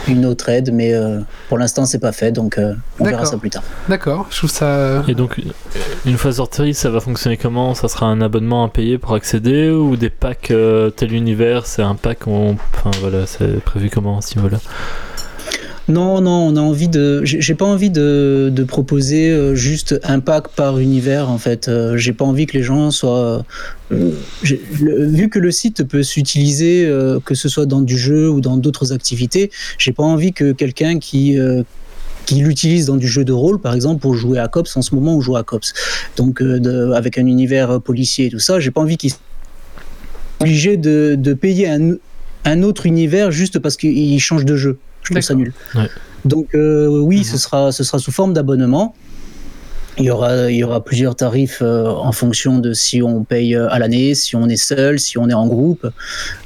[0.07, 3.31] une autre aide, mais euh, pour l'instant c'est pas fait, donc euh, on verra D'accord.
[3.31, 3.63] ça plus tard.
[3.89, 4.27] D'accord.
[4.29, 5.03] Je trouve ça.
[5.07, 5.41] Et donc,
[6.05, 7.73] une fois sorti, ça va fonctionner comment?
[7.73, 11.65] Ça sera un abonnement à payer pour accéder ou des packs euh, tel univers?
[11.65, 12.55] C'est un pack, on...
[12.75, 14.59] enfin voilà, c'est prévu comment à ce niveau-là
[15.87, 17.21] Non, non, on a envie de.
[17.23, 21.69] J'ai pas envie de, de proposer euh, juste un pack par univers en fait.
[21.69, 23.45] Euh, J'ai pas envie que les gens soient.
[23.93, 24.11] euh,
[24.43, 26.91] vu que le site peut s'utiliser,
[27.23, 30.99] que ce soit dans du jeu ou dans d'autres activités, j'ai pas envie que quelqu'un
[30.99, 31.37] qui
[32.25, 34.93] qui l'utilise dans du jeu de rôle, par exemple, pour jouer à Cops en ce
[34.93, 35.73] moment, on joue à Cops.
[36.17, 36.41] Donc,
[36.93, 39.19] avec un univers policier et tout ça, j'ai pas envie qu'il soit
[40.41, 41.93] obligé de, de payer un,
[42.43, 44.77] un autre univers juste parce qu'il change de jeu.
[45.07, 45.53] Je trouve ça D'accord.
[45.75, 45.81] nul.
[45.83, 45.89] Ouais.
[46.25, 47.23] Donc euh, oui, Mhm.
[47.23, 48.93] ce, sera, ce sera sous forme d'abonnement.
[49.99, 54.13] Il y, aura, plusieurs tarifs euh, en fonction de si on paye euh, à l'année,
[54.13, 55.87] si on est seul, si on est en groupe.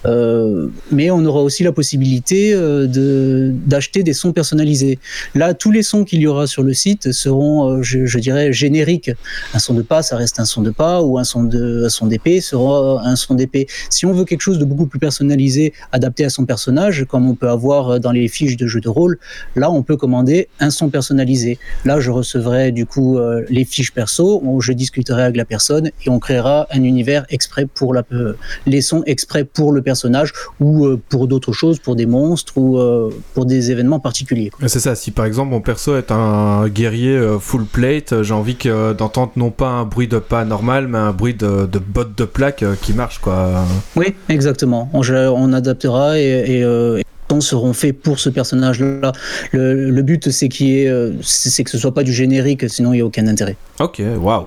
[0.06, 5.00] Euh, mais on aura aussi la possibilité d'acheter des sons personnalisés.
[5.36, 9.12] Là, tous les sons qu'il y aura sur le site seront, je, je dirais, génériques.
[9.54, 11.90] Un son de pas, ça reste un son de pas, ou un son de un
[11.90, 13.68] son d'épée sera un son d'épée.
[13.90, 17.36] Si on veut quelque chose de beaucoup plus personnalisé, adapté à son personnage, comme on
[17.36, 19.20] peut avoir dans les fiches de jeux de rôle,
[19.58, 21.60] là, on peut commander un son personnalisé.
[21.84, 25.92] Là, je recevrai du coup euh, les fiches perso, où je discuterai avec la personne
[26.06, 28.34] et on créera un univers exprès pour la, euh,
[28.66, 32.78] les sons exprès pour le personnage ou euh, pour d'autres choses, pour des monstres ou
[32.78, 34.52] euh, pour des événements particuliers.
[34.68, 38.94] C'est ça, si par exemple mon perso est un guerrier full plate, j'ai envie que,
[38.94, 42.26] d'entendre non pas un bruit de pas normal, mais un bruit de, de botte de
[42.26, 43.66] plaque qui marche quoi.
[43.96, 44.90] Oui, exactement.
[44.94, 49.14] On, on adaptera et, et, et sons seront faits pour ce personnage-là.
[49.54, 52.70] Le, le but, c'est qu'il y ait, euh, c'est que ce soit pas du générique,
[52.70, 53.56] sinon il n'y a aucun intérêt.
[53.80, 54.46] Ok, waouh.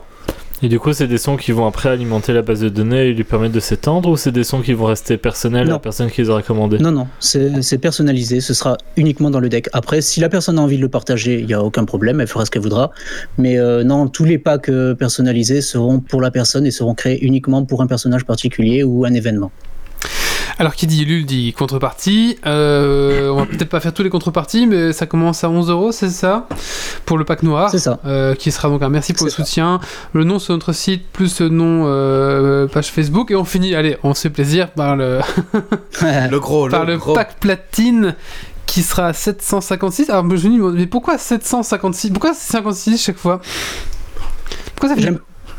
[0.62, 3.12] Et du coup, c'est des sons qui vont après alimenter la base de données et
[3.12, 5.73] lui permettre de s'étendre ou c'est des sons qui vont rester personnels à Non.
[5.73, 9.40] la personne qui les aura commandés Non, non, c'est c'est personnalisé, ce sera uniquement dans
[9.40, 9.68] le deck.
[9.73, 12.29] Après, si la personne a envie de le partager, il n'y a aucun problème, elle
[12.29, 12.92] fera ce qu'elle voudra.
[13.37, 17.23] Mais euh, non, tous les packs euh, personnalisés seront pour la personne et seront créés
[17.25, 19.51] uniquement pour un personnage particulier ou un événement.
[20.59, 22.38] Alors, qui dit Lul dit contrepartie.
[22.47, 25.90] Euh, on va peut-être pas faire tous les contreparties, mais ça commence à 11 euros,
[25.90, 26.47] c'est ça?
[27.07, 27.71] Pour le pack noir.
[27.71, 27.99] C'est ça.
[28.05, 29.37] Euh, qui sera donc un merci pour le ça.
[29.38, 29.81] soutien.
[30.12, 33.33] Le nom sur notre site, plus le nom euh, page Facebook.
[33.33, 35.21] Et on finit, allez, on se fait plaisir par le,
[36.03, 37.14] Le gros, par le, le gros.
[37.14, 38.14] pack platine
[38.67, 40.09] qui sera à 756.
[40.11, 43.40] Alors, je me dis, mais pourquoi 756 Pourquoi 56 chaque fois?
[44.77, 45.12] Pourquoi ça fait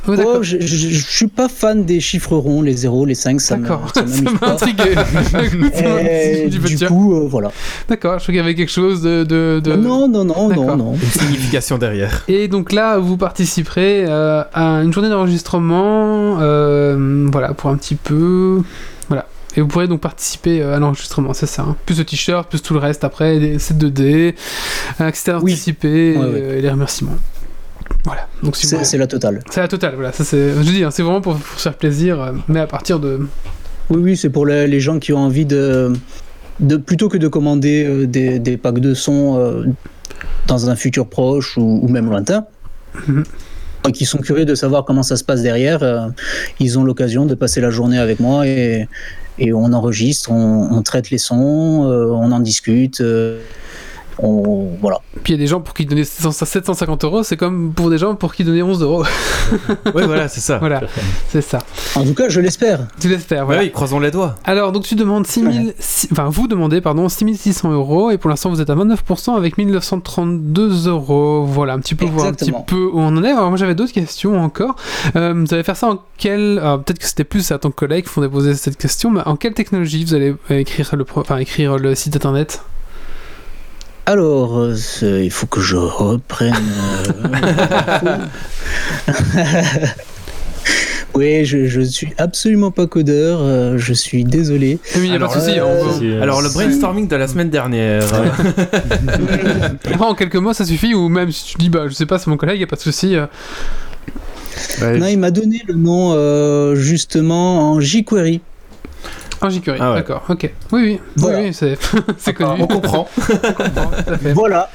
[0.08, 0.36] Oh, d'accord.
[0.39, 3.56] Oh, je, je, je suis pas fan des chiffres ronds, les 0, les 5, ça
[3.56, 4.04] D'accord, ça
[4.41, 4.84] m'a intrigué.
[5.80, 6.88] Et bah, du tiens.
[6.88, 7.52] coup, euh, voilà.
[7.89, 9.24] D'accord, je crois qu'il y avait quelque chose de.
[9.24, 10.94] de, de- Non, non, non, non, non.
[10.94, 12.24] Une signification derrière.
[12.28, 17.96] Et donc là, vous participerez euh, à une journée d'enregistrement, euh, voilà, pour un petit
[17.96, 18.62] peu,
[19.10, 19.26] voilà.
[19.58, 21.62] Et vous pourrez donc participer euh, à l'enregistrement, c'est ça.
[21.63, 21.76] hein.
[21.86, 24.34] Plus le t-shirt, plus tout le reste après, des sets 2D, euh,
[25.08, 25.54] accès Oui.
[25.54, 26.32] anticipé, Ouais, ouais.
[26.36, 27.15] euh, et les remerciements.
[28.06, 28.28] Voilà.
[28.44, 29.39] Donc si C'est vous- la totale.
[29.50, 30.12] c'est la totale, voilà.
[30.12, 32.68] Ça c'est, je dis, hein, c'est vraiment pour, pour se faire plaisir, euh, mais à
[32.68, 33.20] partir de.
[33.89, 35.91] Oui, oui, c'est pour les, les gens qui ont envie de,
[36.60, 39.63] de plutôt que de commander euh, des, des packs de son euh,
[40.48, 42.46] dans un futur proche ou, ou même lointain,
[43.88, 46.08] et qui sont curieux de savoir comment ça se passe derrière, euh,
[46.60, 48.88] ils ont l'occasion de passer la journée avec moi et,
[49.39, 53.02] et on enregistre, on, on traite les sons, euh, on en discute.
[53.02, 53.39] euh,
[54.19, 54.99] on, voilà.
[55.23, 57.89] Puis il y a des gens pour qui donner 700 750 euros, c'est comme pour
[57.89, 59.04] des gens pour qui donner 11 euros.
[59.93, 60.58] Oui, voilà, c'est ça.
[60.58, 60.82] voilà,
[61.30, 61.60] c'est ça.
[61.95, 62.88] En tout cas, je l'espère.
[62.99, 63.62] Tu l'espères, voilà.
[63.62, 64.36] Oui, croisons les doigts.
[64.43, 68.49] Alors, donc tu demandes 6000, si- enfin vous demandez, pardon, 6600 euros, et pour l'instant
[68.49, 71.45] vous êtes à 29% avec 1932 euros.
[71.45, 73.32] Voilà, un petit peu voir un petit peu où on en est.
[73.32, 74.75] Alors, moi j'avais d'autres questions encore.
[75.15, 78.04] Euh, vous allez faire ça en quelle, alors, peut-être que c'était plus à ton collègue
[78.06, 81.38] qu'il fallait poser cette question, mais en quelle technologie vous allez écrire le, pro- enfin,
[81.38, 82.63] écrire le site internet?
[84.06, 86.54] Alors, euh, c'est- il faut que je reprenne.
[88.04, 88.18] euh,
[91.15, 94.80] oui, je, je suis absolument pas codeur, euh, je suis désolé.
[94.96, 95.60] Oui, il n'y a pas de Alors, souci.
[95.60, 98.04] euh, on peut- Si, euh, Alors, le brainstorming de la semaine dernière.
[99.86, 102.20] Après, en quelques mots ça suffit, ou même si tu dis, bah je sais pas,
[102.20, 103.15] c'est mon collègue, il n'y a pas de souci.
[103.15, 103.26] euh,
[104.82, 108.41] Ouais, Non, il m'a donné le nom euh, justement en jQuery.
[109.41, 109.98] En jQuery, Ah ouais.
[109.98, 110.52] d'accord, ok.
[110.71, 111.39] Oui, oui, Voilà.
[111.39, 111.78] oui, oui, c'est
[112.17, 112.62] c'est connu.
[112.63, 113.08] On comprend.
[113.15, 113.34] Tout
[114.13, 114.34] à fait.
[114.34, 114.69] Voilà.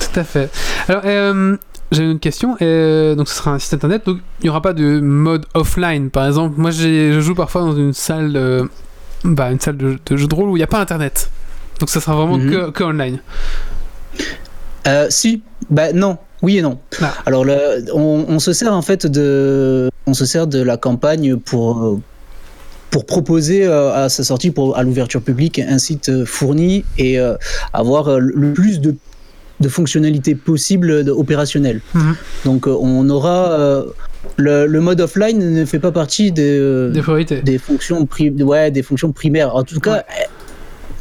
[0.00, 0.50] Tout à fait.
[0.88, 1.56] Alors, euh,
[1.90, 2.56] j'ai une question.
[2.62, 4.02] Euh, donc, ce sera un site internet.
[4.06, 6.54] Donc, il n'y aura pas de mode offline, par exemple.
[6.58, 8.64] Moi, j'ai- je joue parfois dans une salle, euh,
[9.24, 11.30] bah, une salle de, de jeu de rôle où il n'y a pas internet.
[11.80, 12.50] Donc, ça sera vraiment Mhm.
[12.50, 13.18] que, que online.
[14.86, 16.78] Euh, si, bah non, oui et non.
[17.00, 17.12] Ah.
[17.26, 21.36] Alors, le- on, on se sert en fait de, on se sert de la campagne
[21.36, 22.00] pour
[22.92, 27.18] pour proposer euh, à sa sortie, pour, à l'ouverture publique, un site euh, fourni et
[27.18, 27.34] euh,
[27.72, 28.94] avoir le plus de
[29.60, 31.80] de fonctionnalités possibles opérationnelles.
[31.94, 32.14] Mhm.
[32.46, 33.84] Donc euh, on aura euh,
[34.36, 37.42] le, le mode offline ne fait pas partie des, euh, Des priorités.
[37.42, 39.54] des fonctions pri- ouais, des fonctions primaires.
[39.54, 40.04] En tout cas,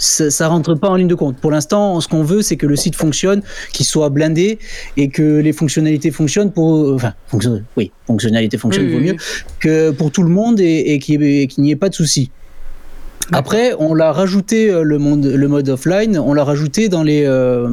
[0.01, 1.37] ça, ça rentre pas en ligne de compte.
[1.37, 4.57] Pour l'instant, ce qu'on veut, c'est que le site fonctionne, qu'il soit blindé
[4.97, 9.11] et que les fonctionnalités fonctionnent pour, enfin, fonction- oui, fonctionnalité fonctionne Oui, vaut oui, mieux
[9.13, 9.53] oui.
[9.59, 12.31] que pour tout le monde et, et qu'il ait- n'y ait pas de souci.
[13.31, 17.23] Après, on l'a rajouté euh, le, monde, le mode offline, on l'a rajouté dans les,
[17.25, 17.69] euh,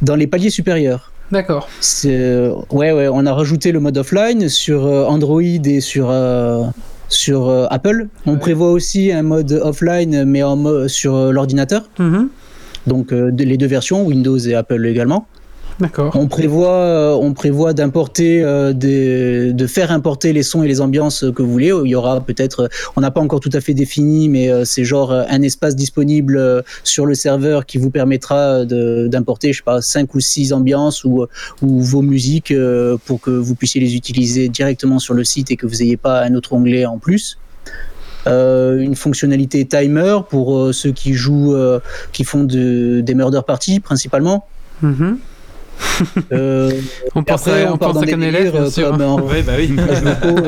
[0.00, 1.12] dans les paliers supérieurs.
[1.32, 1.68] D'accord.
[2.04, 6.62] Euh, ouais, ouais, on a rajouté le mode offline sur euh, Android et sur, euh,
[7.12, 8.08] sur euh, Apple.
[8.26, 8.38] On Ouais.
[8.38, 11.88] prévoit aussi un mode offline, mais en mo- sur euh, l'ordinateur.
[11.98, 12.28] Mhm.
[12.86, 15.26] Donc euh, les deux versions, Windows et Apple également.
[15.80, 16.14] D'accord.
[16.16, 20.80] On prévoit, euh, on prévoit d'importer, euh, des- de faire importer les sons et les
[20.80, 21.72] ambiances que vous voulez.
[21.84, 24.84] Il y aura peut-être, on n'a pas encore tout à fait défini, mais euh, c'est
[24.84, 29.64] genre euh, un espace disponible euh, sur le serveur qui vous permettra d'importer, je sais
[29.64, 31.26] pas, cinq ou six ambiances ou,
[31.62, 35.56] ou vos musiques euh, pour que vous puissiez les utiliser directement sur le site et
[35.56, 37.38] que vous n'ayez pas un autre onglet en plus.
[38.28, 41.80] Euh, une fonctionnalité timer pour euh, ceux qui jouent, euh,
[42.12, 44.46] qui font de- des murder parties principalement.
[44.80, 45.18] Mhm.
[46.32, 46.70] Euh,
[47.14, 48.90] On pense après, à, on on part pense dans à bien euh, sûr.
[48.90, 49.74] comme en Oui, bah oui.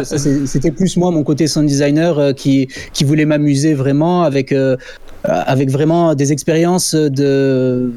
[0.46, 4.76] C'était plus moi, mon côté sound designer, euh, qui, qui voulait m'amuser vraiment avec, euh,
[5.24, 7.92] avec vraiment des expériences de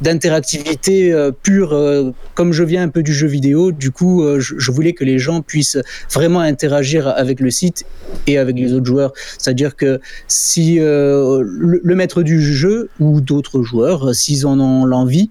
[0.00, 4.40] d'interactivité euh, pure euh, comme je viens un peu du jeu vidéo du coup euh,
[4.40, 5.78] je, je voulais que les gens puissent
[6.12, 7.84] vraiment interagir avec le site
[8.26, 12.88] et avec les autres joueurs c'est à dire que si le, le maître du jeu
[12.98, 15.28] ou d'autres joueurs s'ils en ont l'envie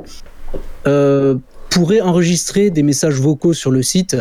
[0.88, 1.36] euh,
[1.70, 4.18] pourraient enregistrer des messages vocaux sur le site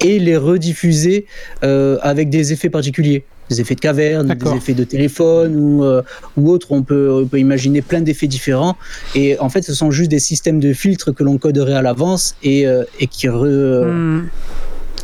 [0.00, 1.26] et les rediffuser
[1.64, 6.02] euh, avec des effets particuliers, des effets de caverne, des effets de téléphone ou, euh,
[6.36, 6.68] ou autre.
[6.72, 8.76] On peut, on peut imaginer plein d'effets différents.
[9.14, 12.34] Et en fait, ce sont juste des systèmes de filtres que l'on coderait à l'avance
[12.42, 14.28] et, euh, et qui, re- Mhm.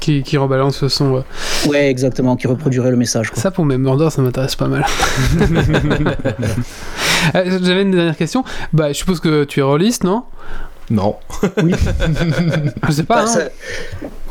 [0.00, 1.11] Qui, qui rebalance le son.
[1.12, 1.22] ouais.
[1.66, 3.31] ouais, exactement, qui reproduiraient le message.
[3.31, 3.42] quoi.
[3.42, 4.85] Ça, pour mes murders, ça m'intéresse pas mal.
[7.35, 8.44] Euh, J'avais une dernière question.
[8.72, 10.22] Bah, je suppose que tu es rôliste, non?
[10.90, 11.16] Non.
[12.88, 13.16] Je sais pas.
[13.16, 13.26] Bah, hein.
[13.26, 13.48] ça-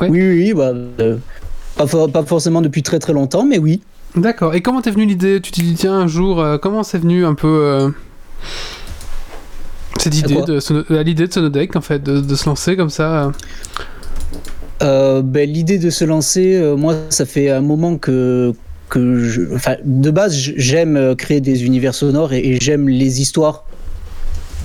[0.02, 0.10] Ouais.
[0.10, 1.18] Oui, oui, oui, bah, euh,
[1.76, 3.82] pas, for- pas forcément depuis très très longtemps, mais oui.
[4.16, 4.54] D'accord.
[4.56, 5.40] Et comment t'es venu l'idée?
[5.42, 7.90] Tu t'es dit, tiens, un jour, euh, comment c'est venu un peu euh,
[10.00, 13.32] cette idée de l'idée de Sonodeck, en fait, de, de se lancer comme ça euh?
[14.84, 18.54] Euh, ben, L'idée de se lancer, euh, moi, ça fait un moment que,
[18.90, 19.48] que
[19.84, 23.66] de base, j'aime euh, créer des univers sonores et, et j'aime les histoires.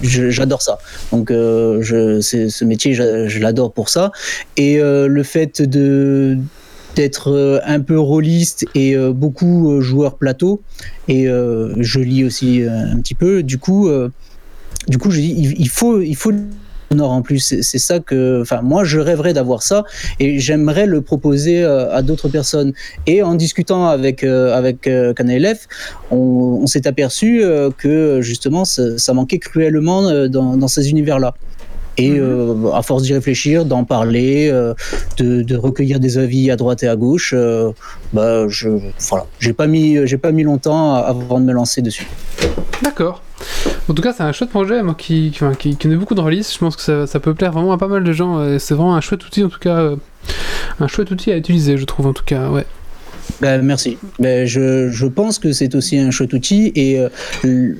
[0.02, 0.78] J'adore ça.
[1.12, 1.80] Donc, euh,
[2.20, 4.10] ce métier, je, l'adore pour ça.
[4.56, 6.38] Et euh, le fait de
[6.96, 10.60] d'être un peu rôliste et beaucoup joueur plateau
[11.08, 13.90] et je lis aussi un petit peu du coup
[14.88, 16.32] du coup il faut il faut
[16.92, 17.40] sonore en plus.
[17.60, 19.84] C'est ça que enfin moi je rêverais d'avoir ça
[20.20, 22.72] et j'aimerais le proposer euh, à d'autres personnes.
[23.06, 25.66] Et en discutant avec euh, avec euh, KNLF
[26.10, 27.42] on, on s'est aperçu
[27.78, 31.34] que justement ça, ça manquait cruellement dans, dans ces univers là
[31.98, 34.74] et euh, à force d'y réfléchir, d'en parler, euh,
[35.18, 37.70] de, de recueillir des avis à droite et à gauche, euh,
[38.12, 38.70] bah je
[39.10, 42.06] voilà, j'ai pas mis j'ai pas mis longtemps avant de me lancer dessus.
[42.82, 43.22] D'accord.
[43.88, 46.52] En tout cas, c'est un chouette projet moi, qui, qui, beaucoup de release.
[46.52, 48.58] Je pense que ça, peut plaire vraiment à pas mal de gens.
[48.58, 49.78] C'est vraiment un chouette outil, en tout cas.
[49.78, 49.96] euh,
[50.80, 52.48] un chouette outil à utiliser, je trouve, en tout cas.
[52.48, 52.64] Ouais.
[53.40, 53.98] Ben, merci.
[54.18, 56.98] Ben, je, pense que c'est aussi un chouette outil et
[57.44, 57.74] euh,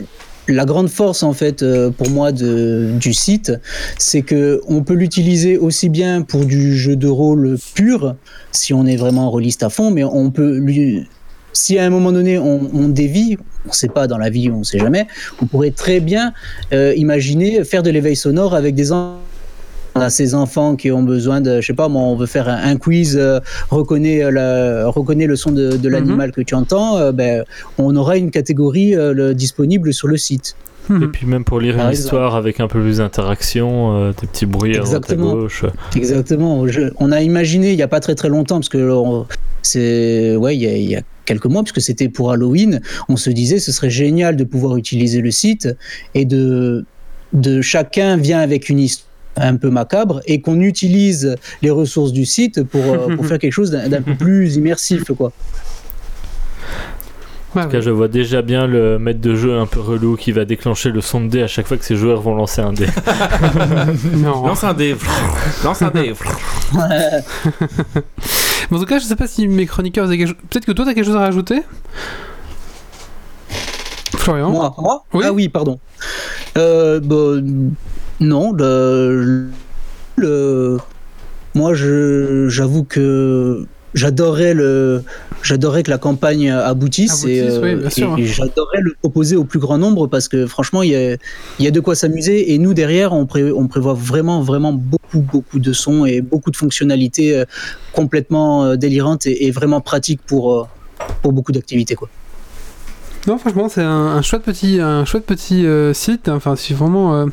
[0.48, 3.52] la grande force en fait euh, pour moi du site,
[3.98, 8.16] c'est que on peut l'utiliser aussi bien pour du jeu de rôle pur,
[8.50, 11.06] si on est vraiment rôliste à fond, mais on peut lui
[11.52, 13.36] si à un moment donné on, on dévie,
[13.66, 15.06] on ne sait pas dans la vie, on ne sait jamais,
[15.40, 16.32] on pourrait très bien
[16.72, 19.18] euh, imaginer faire de l'éveil sonore avec des enfants.
[19.94, 22.48] On a ces enfants qui ont besoin de, je sais pas, moi, on veut faire
[22.48, 26.54] un, un quiz, euh, reconnais, euh, la, reconnais le son de, de l'animal que tu
[26.54, 27.44] entends, euh, ben,
[27.76, 30.56] on aura une catégorie euh, le- disponible sur le site.
[30.88, 31.02] Mhm.
[31.02, 32.06] Et puis même pour lire Par une exemple.
[32.06, 35.64] histoire avec un peu plus d'interaction, euh, des petits bruits à droite à gauche.
[35.94, 36.66] Exactement.
[36.68, 38.88] Je- on a imaginé il n'y a pas très très longtemps, parce que
[39.60, 43.16] c'est ouais, il y, a, il y a quelques mois, puisque c'était pour Halloween, on
[43.16, 45.68] se disait ce serait génial de pouvoir utiliser le site
[46.14, 46.84] et de,
[47.32, 52.26] de chacun vient avec une histoire un peu macabre et qu'on utilise les ressources du
[52.26, 55.32] site pour, euh, pour faire quelque chose d'un peu plus immersif quoi.
[57.54, 60.16] Ouais, En tout cas, je vois déjà bien le maître de jeu un peu relou
[60.16, 62.62] qui va déclencher le son de dé à chaque fois que ses joueurs vont lancer
[62.62, 62.86] un dé.
[64.16, 64.46] Non.
[64.46, 64.96] Lance un dé.
[65.62, 66.14] Lance un dé.
[68.72, 70.36] Mais en tout cas, je sais pas si mes chroniqueurs quelque chose.
[70.48, 71.60] Peut-être que toi, t'as quelque chose à rajouter?
[74.16, 74.50] Florian?
[74.50, 75.04] Moi, moi?
[75.12, 75.24] Oui.
[75.26, 75.78] Ah oui, pardon.
[76.56, 77.40] Euh, bah,
[78.20, 79.50] non, le,
[80.16, 80.78] le-
[81.54, 85.02] moi, je, j'avoue que j'adorerais le,
[85.42, 88.14] que la campagne aboutisse, et, oui, bien et- sûr.
[88.18, 91.12] et j'adorerais le proposer au plus grand nombre parce que franchement, il y a,
[91.58, 94.72] il y a de quoi s'amuser et nous derrière, on, pré- on prévoit vraiment, vraiment
[94.72, 97.44] beaucoup, beaucoup de sons et beaucoup de fonctionnalités euh,
[97.92, 100.64] complètement euh, délirantes et, et vraiment pratiques pour, euh,
[101.22, 102.08] pour beaucoup d'activités, quoi.
[103.26, 106.28] Non, franchement, c'est un, un chouette petit, un chouette petit euh, site.
[106.28, 107.26] Enfin, c'est vraiment, euh,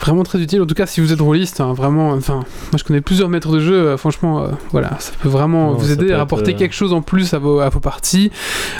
[0.00, 0.60] vraiment très utile.
[0.60, 2.10] En tout cas, si vous êtes rôliste, hein, vraiment.
[2.10, 3.72] Enfin, moi, je connais plusieurs maîtres de jeu.
[3.74, 6.92] euh, franchement, voilà, ça peut vraiment Non, vous aider à être, apporter euh, quelque chose
[6.92, 8.30] en plus à vos, à vos parties.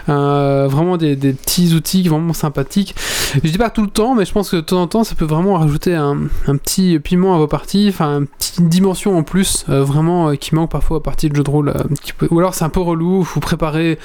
[0.07, 2.95] Vraiment des, des petits outils vraiment sympathiques.
[3.35, 5.15] Je dis pas tout le temps, mais je pense que de temps en temps, ça
[5.15, 7.87] peut vraiment rajouter un, un petit piment à vos parties.
[7.89, 11.51] Enfin, une petite dimension en plus, vraiment, qui manque parfois à partie de jeu de
[11.51, 11.73] rôle.
[12.19, 13.25] peut- Ou alors, c'est un peu relou.
[13.25, 13.99] Faut préparer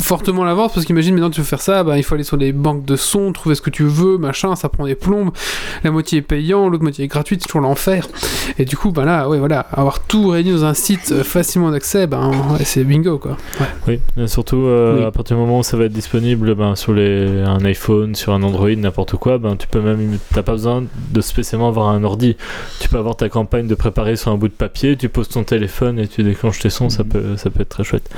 [0.00, 2.36] fortement à l'avance parce qu'imagine maintenant tu veux faire ça, bah, il faut aller sur
[2.36, 5.30] les banques de sons, trouver ce que tu veux, machin, ça prend des plombes.
[5.84, 8.06] La moitié est payant, l'autre moitié est gratuite, c'est toujours l'enfer.
[8.58, 11.70] Et du coup, bah là, ouais, voilà, avoir tout réuni dans un site euh, facilement
[11.70, 13.36] d'accès, ben ouais, c'est bingo quoi.
[13.86, 15.04] Oui, et surtout euh, Oui.
[15.04, 18.32] à partir du moment où ça va être disponible ben, sur les, un iPhone, sur
[18.32, 22.04] un Android, n'importe quoi, ben, tu peux même, t'as pas besoin de spécialement avoir un
[22.04, 22.36] ordi.
[22.80, 25.44] Tu peux avoir ta campagne de préparer sur un bout de papier, tu poses ton
[25.44, 28.08] téléphone et tu déclenches tes sons, ça peut, ça peut être très chouette.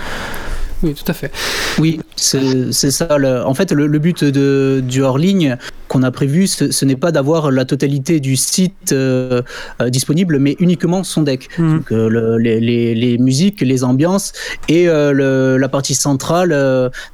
[0.82, 1.30] Oui, tout à fait.
[1.78, 3.18] Oui, c'est ça.
[3.18, 5.56] le- en fait, le, le but de, du hors-ligne
[5.88, 9.42] qu'on a prévu, ce, ce n'est pas d'avoir la totalité du site euh,
[9.82, 11.48] euh, disponible, mais uniquement son deck.
[11.58, 11.76] Mhm.
[11.78, 14.32] Donc, euh, le- les, les- les musiques, les ambiances
[14.68, 16.56] et la partie centrale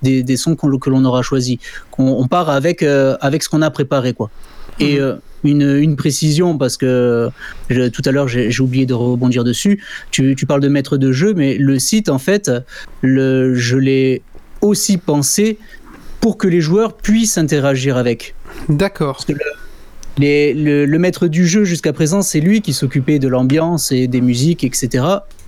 [0.02, 1.58] des, des sons que l'on aura choisi.
[1.98, 4.12] On, on part avec, avec ce qu'on a préparé.
[4.12, 4.30] Quoi.
[4.80, 7.28] Et euh, une, une précision, parce que
[7.70, 11.12] je- tout à l'heure j'ai oublié de rebondir dessus, tu, tu parles de maître de
[11.12, 12.50] jeu, mais le site, en fait,
[13.02, 14.22] le, je l'ai
[14.60, 15.58] aussi pensé
[16.20, 18.34] pour que les joueurs puissent interagir avec.
[18.68, 19.24] D'accord.
[20.18, 24.20] Le, le maître du jeu jusqu'à présent, c'est lui qui s'occupait de l'ambiance et des
[24.22, 25.04] musiques, etc.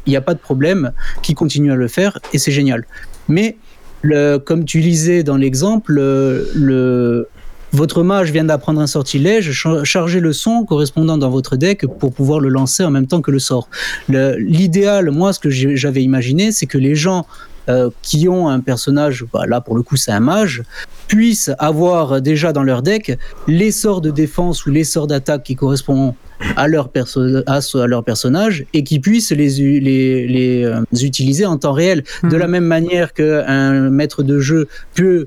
[0.07, 2.87] Il n'y a pas de problème, qui continue à le faire et c'est génial.
[3.29, 3.57] Mais
[4.03, 7.29] le, comme tu lisais dans l'exemple, le, le-
[7.73, 12.13] votre mage vient d'apprendre un sortilège, cha- chargez le son correspondant dans votre deck pour
[12.13, 13.69] pouvoir le lancer en même temps que le sort.
[14.09, 17.27] L'idéal, moi, ce que j'avais imaginé, c'est que les gens
[17.69, 20.63] euh, qui ont un personnage, bah, là pour le coup c'est un mage,
[21.07, 25.55] puissent avoir déjà dans leur deck les sorts de défense ou les sorts d'attaque qui
[25.55, 26.15] correspondent
[26.57, 31.45] à leur, perso- à, leur personnage et qui puissent les, u- les, les, euh, utiliser
[31.45, 32.05] en temps réel.
[32.23, 32.37] De Mhm.
[32.39, 35.27] la même manière qu'un maître de jeu peut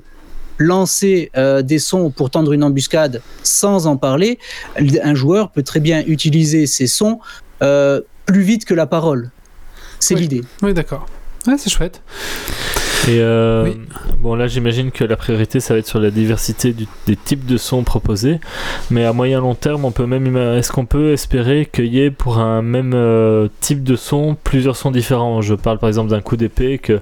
[0.62, 4.38] lancer euh, des sons pour tendre une embuscade sans en parler,
[4.76, 7.18] un joueur peut très bien utiliser ces sons
[7.62, 9.30] euh, plus vite que la parole.
[10.00, 10.22] C'est Oui.
[10.22, 10.42] l'idée.
[10.62, 11.06] Oui, d'accord.
[11.46, 12.02] Ouais, c'est chouette.
[13.08, 13.80] Et euh, Oui.
[14.20, 17.44] bon, là, j'imagine que la priorité, ça va être sur la diversité du- des types
[17.46, 18.38] de sons proposés.
[18.90, 22.12] Mais à moyen long terme, on peut même, est-ce qu'on peut espérer qu'il y ait
[22.12, 25.40] pour un même euh, type de son plusieurs sons différents?
[25.42, 27.00] Je parle par exemple d'un coup d'épée que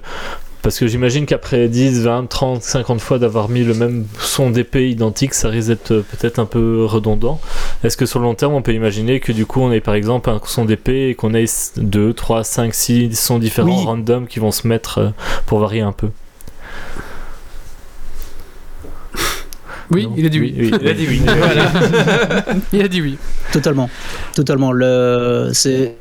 [0.61, 4.89] parce que j'imagine qu'après 10, 20, 30, 50 fois d'avoir mis le même son d'épée
[4.89, 7.39] identique, ça risque d'être euh, peut-être un peu redondant.
[7.83, 9.95] Est-ce que sur le long terme, on peut imaginer que du coup, on ait par
[9.95, 11.45] exemple un son d'épée et qu'on ait
[11.77, 13.85] 2, 3, 5, 6 sons différents Oui.
[13.85, 15.09] random qui vont se mettre euh,
[15.45, 16.09] pour varier un peu?
[19.89, 20.53] Oui, Non il a dit oui.
[20.57, 21.21] il a dit oui.
[22.73, 23.17] Il a dit oui.
[23.51, 23.89] Totalement.
[24.33, 24.71] Totalement.
[24.71, 25.97] Le, c'est.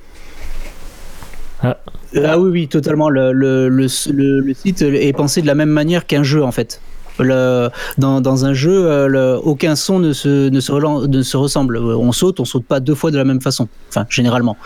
[1.63, 1.77] Ah.
[2.25, 3.09] Ah oui, oui, totalement.
[3.11, 6.53] Le, le, le, le- le site est pensé de la même manière qu'un jeu, en
[6.53, 6.81] fait.
[7.19, 10.73] Le, dans, dans un jeu, euh, le- aucun son ne se, ne, se
[11.07, 11.77] ne se ressemble.
[11.79, 13.69] On saute, on saute pas deux fois de la même façon.
[13.91, 14.57] Enfin, généralement.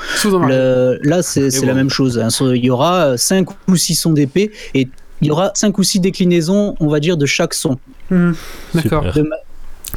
[1.03, 1.67] Là, c'est bon.
[1.67, 2.19] la même chose.
[2.19, 2.29] hein.
[2.55, 4.89] Il y aura 5 ou 6 sons d'épée et
[5.21, 7.77] il y aura 5 ou 6 déclinaisons, on va dire, de chaque son.
[8.11, 8.35] Mhm.
[8.75, 9.05] D'accord.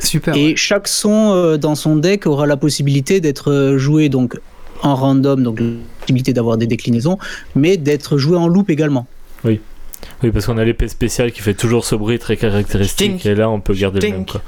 [0.01, 0.35] Super.
[0.35, 4.39] Et chaque son euh, dans son deck aura la possibilité d'être euh, joué donc
[4.84, 5.67] en random, donc la
[6.01, 7.17] possibilité d'avoir des déclinaisons,
[7.55, 9.07] mais d'être joué en loop également.
[10.23, 13.19] Oui, parce qu'on a l'épée spéciale qui fait toujours ce bruit très caractéristique.
[13.19, 13.25] Stink.
[13.25, 14.25] Et là, on peut garder le même.
[14.25, 14.41] Quoi.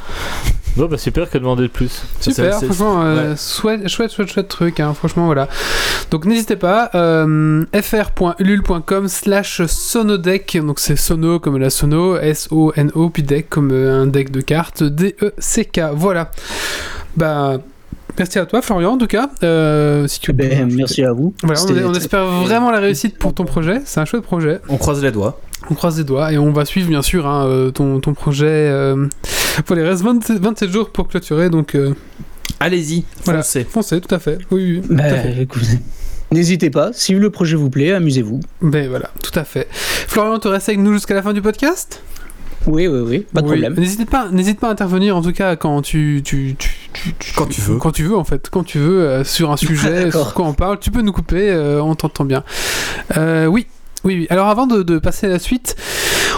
[0.75, 3.35] Bon, bah super, que demander de plus Super, franchement, euh, ouais.
[3.37, 5.49] chouette, chouette, chouette, chouette truc, hein, franchement, voilà.
[6.11, 13.23] Donc n'hésitez pas, euh, fr.ulule.com slash sonodeck, donc c'est sono comme la sono, S-O-N-O, puis
[13.23, 16.31] deck comme euh, un deck de cartes, D-E-C-K, voilà.
[17.17, 17.57] Bah,
[18.19, 19.29] merci à toi Florian, en tout cas.
[19.43, 21.33] Euh, si tu Ben, merci à vous.
[21.43, 24.59] Voilà, on, espère vraiment la réussite pour ton projet, c'est un chouette projet.
[24.69, 25.39] On croise les doigts.
[25.69, 28.45] On croise les doigts et on va suivre bien sûr hein, euh, ton, ton projet
[28.47, 29.07] euh,
[29.65, 31.93] pour les restes 27, 27 jours pour clôturer, donc euh,
[32.59, 33.41] Allez-y, Voilà.
[33.41, 33.63] foncez.
[33.63, 34.37] foncez, tout à fait.
[34.51, 35.41] Oui, oui, tout à Ben, fait.
[35.41, 35.79] écoutez,
[36.31, 38.39] N'hésitez pas, si le projet vous plaît, amusez-vous.
[38.61, 39.67] Ben voilà, tout à fait.
[39.71, 42.01] Florian, tu restes avec nous jusqu'à la fin du podcast?
[42.67, 43.53] Oui, oui, oui, pas de Oui.
[43.59, 43.73] problème.
[43.79, 47.33] N'hésite pas, n'hésite pas à intervenir en tout cas quand tu, tu, tu, tu- tu-
[47.35, 47.77] Quand tu veux.
[47.77, 50.53] Quand tu veux en fait, quand tu veux euh, sur un sujet, sur quoi on
[50.53, 52.43] parle, tu peux nous couper, euh, on t'entend bien.
[53.17, 53.65] Euh, oui,
[54.03, 54.27] oui, oui.
[54.29, 55.75] Alors avant de, de passer à la suite,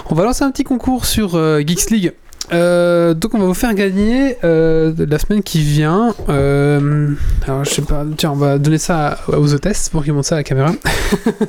[0.09, 2.13] on va lancer un petit concours sur euh, Geeks League.
[2.53, 6.13] Euh, donc on va vous faire gagner euh, la semaine qui vient.
[6.27, 7.07] euh,
[7.47, 10.25] alors je sais pas, tiens on va donner ça à- aux hôtesses pour qu'ils montent
[10.25, 10.71] ça à la caméra.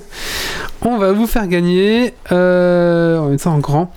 [0.83, 3.93] on va vous faire gagner, euh, on va mettre ça en grand,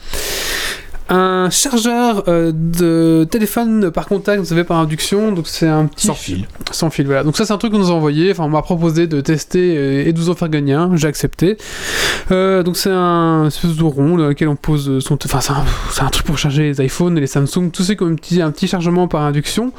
[1.09, 5.31] un chargeur euh, de téléphone par contact, vous savez par induction.
[5.31, 6.47] Donc c'est un petit Sans fil.
[6.71, 7.23] sans fil, voilà.
[7.23, 8.31] Donc ça, c'est un truc qu'on nous a envoyé.
[8.31, 10.95] Enfin, on m'a proposé de tester et de vous en faire gagner un.
[10.95, 11.57] J'ai accepté.
[12.31, 15.17] Euh, donc c'est un espèce de rond dans lequel on pose son...
[15.23, 15.39] Enfin,
[15.91, 17.69] c'est un, truc pour charger les iPhones et les Samsung.
[17.71, 19.71] Tout c'est comme un petit, un petit chargement par induction.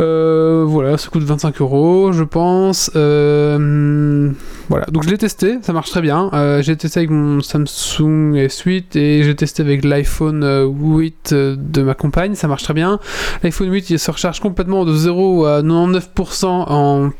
[0.00, 2.90] Euh, voilà, ça coûte 25 euros, je pense.
[2.96, 4.30] Euh,
[4.68, 5.58] voilà, donc je l'ai testé.
[5.62, 6.30] Ça marche très bien.
[6.34, 11.56] Euh, j'ai testé avec mon Samsung S8 et j'ai testé avec l'iPhone euh, 8 euh,
[11.58, 12.34] de ma compagne.
[12.34, 12.98] Ça marche très bien.
[13.42, 17.10] L'iPhone 8 il se recharge complètement de 0 à 99% en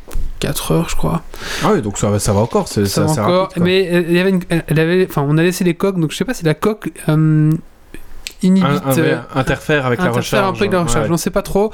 [0.40, 1.22] 4 heures, je crois.
[1.64, 2.68] Ah oui, donc ça va, ça va encore.
[2.68, 3.42] C'est Ça ça, va encore.
[3.48, 5.98] rapide, mais elle, il y avait une- elle avait, enfin, on a laissé les coques,
[5.98, 7.50] donc je sais pas si la coque euh,
[8.42, 8.82] inhibite.
[8.86, 10.48] Un- un- euh, interfère avec la interfère recharge.
[10.48, 11.08] un peu avec la recharge, Ouais.
[11.08, 11.72] j'en sais pas trop.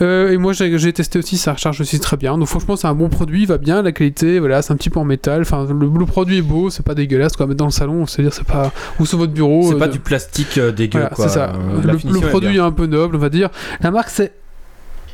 [0.00, 2.38] Euh, et moi j'ai testé aussi, ça recharge aussi très bien.
[2.38, 4.90] Donc franchement c'est un bon produit, il va bien, la qualité, voilà, c'est un petit
[4.90, 5.42] peu en métal.
[5.42, 8.32] Enfin le, le produit est beau, c'est pas dégueulasse quoi, mettre dans le salon, c'est-à-dire
[8.32, 9.68] c'est pas ou sur votre bureau.
[9.68, 11.28] C'est euh, pas de- du plastique euh, dégueu, voilà, quoi.
[11.28, 11.52] c'est ça.
[11.54, 12.66] Euh, la le, est produit est bien.
[12.66, 13.50] un peu noble, on va dire.
[13.82, 14.32] La marque c'est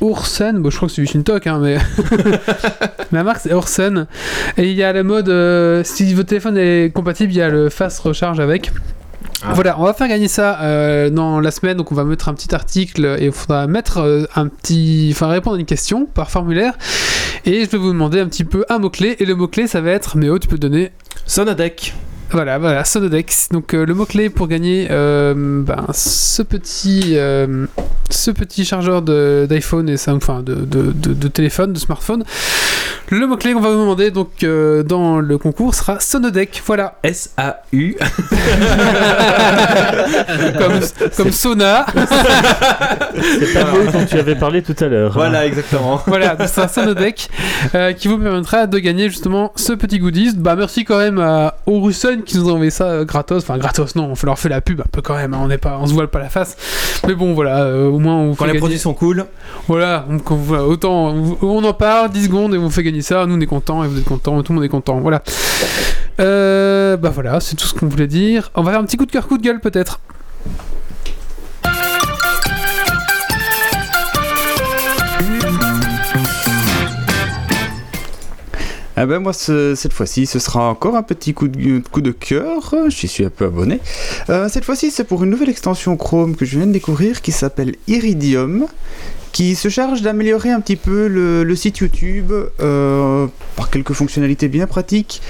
[0.01, 1.77] Oursen, bon, je crois que c'est du Shintok, hein, mais
[3.11, 4.07] la marque c'est Oursen.
[4.57, 7.49] Et il y a la mode, euh, si votre téléphone est compatible, il y a
[7.49, 8.71] le fast recharge avec.
[9.41, 9.53] Ah.
[9.53, 12.33] Voilà, on va faire gagner ça euh, dans la semaine, donc on va mettre un
[12.33, 16.31] petit article et il faudra mettre euh, un petit, enfin répondre à une question par
[16.31, 16.73] formulaire
[17.45, 19.67] et je vais vous demander un petit peu un mot clé et le mot clé
[19.67, 20.91] ça va être, oh tu peux donner
[21.25, 21.93] Sonodec.
[22.33, 23.49] Voilà, voilà, Sonodex.
[23.51, 27.65] Donc euh, le mot-clé pour gagner euh, ben, ce, petit, euh,
[28.09, 32.23] ce petit chargeur d'iPhone et ça, enfin de, de, de- de téléphone, de smartphone.
[33.09, 36.61] Le mot-clé qu'on va vous demander donc euh, dans le concours sera Sonodec.
[36.65, 37.95] Voilà, S-A-U.
[40.57, 40.79] comme,
[41.15, 41.85] comme Sona.
[41.95, 45.11] C'est pas le mot dont tu avais parlé tout à l'heure.
[45.13, 46.01] Voilà, exactement.
[46.07, 47.29] voilà, donc c'est un Sonodec
[47.75, 50.33] euh, qui vous permettra de gagner justement ce petit goodies.
[50.35, 53.43] Bah merci quand même à Orusen qui nous ont envoyé ça euh, gratos.
[53.43, 55.33] Enfin, gratos, non, on leur fait la pub un peu quand même.
[55.33, 56.55] hein, on n'est pas, on se voile pas la face.
[57.07, 59.25] Mais bon, voilà, euh, au moins on Quand les gagner- produits sont cool,
[59.67, 63.25] Voilà, donc, on- voilà, autant on- en parle 10 secondes et on fait gagner ça.
[63.25, 64.99] Nous on est contents et vous êtes contents, tout le monde est content.
[64.99, 65.21] Voilà.
[66.19, 68.51] Euh, bah voilà, c'est tout ce qu'on voulait dire.
[68.55, 69.99] On va faire un petit coup de cœur, coup de gueule peut-être.
[78.95, 82.11] Ah ben moi ce- cette fois-ci ce sera encore un petit coup de, coup de
[82.11, 83.79] cœur, j'y suis un peu abonné.
[84.29, 87.31] Euh, cette fois-ci c'est pour une nouvelle extension Chrome que je viens de découvrir qui
[87.31, 88.67] s'appelle Iridium,
[89.33, 92.31] qui se charge d'améliorer un petit peu le, le site YouTube
[92.61, 93.25] euh,
[93.57, 95.21] par quelques fonctionnalités bien pratiques,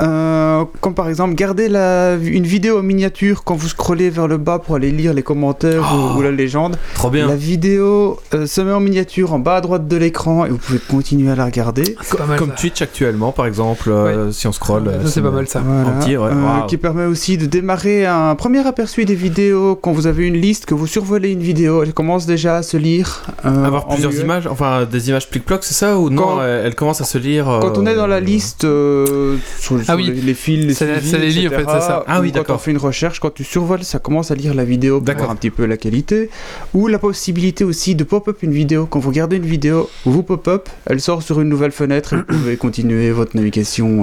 [0.00, 4.38] Euh, comme par exemple garder la, une vidéo en miniature quand vous scrollez vers le
[4.38, 6.76] bas pour aller lire les commentaires ou- ou, la légende.
[6.94, 7.28] trop bien.
[7.28, 10.58] La vidéo euh, se met en miniature en bas à droite de l'écran et vous
[10.58, 11.96] pouvez continuer à la regarder.
[12.02, 12.38] C'est pas mal.
[12.40, 12.56] Comme ça.
[12.56, 14.88] Twitch actuellement, par exemple, euh, si on scroll.
[14.88, 15.60] Ouais, ça, c'est pas mal ça.
[15.64, 16.28] Voilà, En petit, ouais.
[16.28, 20.36] euh, qui permet aussi de démarrer un premier aperçu des vidéos quand vous avez une
[20.38, 23.22] liste, que vous survolez une vidéo, elle commence déjà à se lire.
[23.46, 26.74] Euh, Avoir plusieurs images, enfin des images plic-ploc, c'est ça Ou non, Quand- elle, elle
[26.74, 27.46] commence à se lire.
[27.60, 30.06] Quand on est dans la euh, liste euh, sur, Ah sur oui.
[30.06, 32.04] les, les fils, les Ça- suivis, ça les lit, en fait, c'est ça.
[32.06, 32.56] Ah ou oui, quand d'accord.
[32.56, 35.22] on fait une recherche, quand tu survoles, ça commence à lire la vidéo pour D'accord.
[35.24, 36.30] voir un petit peu la qualité.
[36.74, 38.86] Ou la possibilité aussi de pop-up une vidéo.
[38.86, 42.24] Quand vous regardez une vidéo, vous pop-up, elle sort sur une nouvelle fenêtre et vous
[42.24, 44.02] pouvez continuer votre navigation.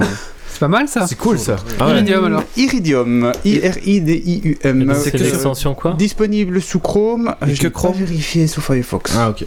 [0.51, 1.07] C'est pas mal ça.
[1.07, 1.55] C'est cool ça.
[1.79, 1.93] Ah ouais.
[1.93, 2.43] Iridium alors.
[2.57, 4.93] Iridium, I-R-I-D-I-U-M.
[4.95, 7.33] C'est que une sur- extension quoi Disponible sous Chrome.
[7.47, 9.13] Et Je que Chrome vérifié sous Firefox.
[9.17, 9.45] Ah ok.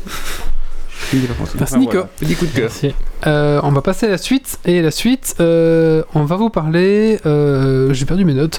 [1.59, 1.99] Merci Nico.
[2.19, 2.71] Petit coup de cœur.
[2.71, 2.95] Merci.
[3.27, 4.59] Euh, on va passer à la suite.
[4.65, 7.21] Et la suite, euh, on va vous parler.
[7.27, 8.59] euh, J'ai perdu mes notes.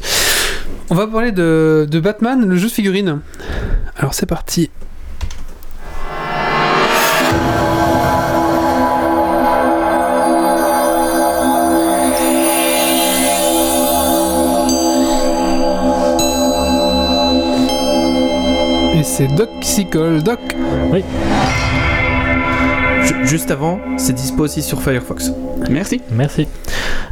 [0.90, 3.20] On va parler de, de Batman, le jeu de figurines.
[3.98, 4.70] Alors c'est parti.
[19.18, 20.22] C'est Doc Sickle.
[20.24, 20.40] Doc,
[23.06, 25.32] Ju- Juste avant, c'est dispo aussi sur Firefox.
[25.70, 26.02] Merci.
[26.12, 26.48] Merci.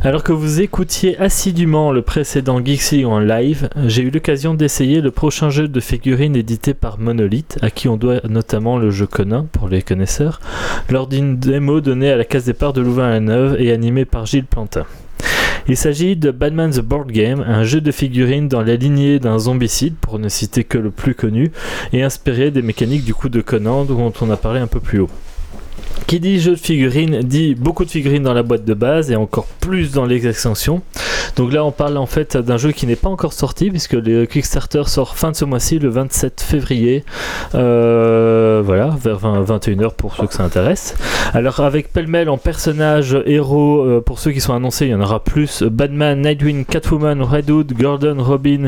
[0.01, 5.11] Alors que vous écoutiez assidûment le précédent Geeksy en live, j'ai eu l'occasion d'essayer le
[5.11, 9.47] prochain jeu de figurines édité par Monolith, à qui on doit notamment le jeu Conan,
[9.49, 10.41] pour les connaisseurs,
[10.89, 14.83] lors d'une démo donnée à la case départ de Louvain-la-Neuve et animée par Gilles Plantin.
[15.67, 19.39] Il s'agit de Batman the Board Game, un jeu de figurines dans la lignée d'un
[19.39, 21.51] zombicide, pour ne citer que le plus connu,
[21.93, 24.99] et inspiré des mécaniques du coup de Conan dont on a parlé un peu plus
[24.99, 25.09] haut.
[26.07, 29.15] Qui dit jeu de figurines dit beaucoup de figurines dans la boîte de base et
[29.15, 30.81] encore plus dans les extensions.
[31.35, 34.25] Donc là, on parle en fait d'un jeu qui n'est pas encore sorti puisque le
[34.25, 37.03] Kickstarter sort fin de ce mois-ci, le 27 février.
[37.55, 40.95] Euh, voilà, vers 20 21h pour ceux que ça intéresse.
[41.33, 45.01] Alors avec pêle-mêle en personnages héros, euh, pour ceux qui sont annoncés, il y en
[45.01, 45.63] aura plus.
[45.63, 48.67] Batman, Nightwing, Catwoman, Red Hood, Gordon, Robin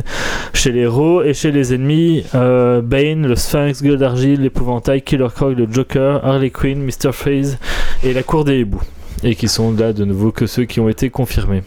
[0.54, 5.28] chez les héros et chez les ennemis, euh, Bane, le Sphinx, Gueule d'Argile, l'Épouvantail, Killer
[5.34, 7.12] Croc, le Joker, Harley Quinn, Mr.
[7.28, 8.82] Et la Cour des hiboux.
[9.24, 11.64] Et qui sont là de nouveau que ceux qui ont été confirmés.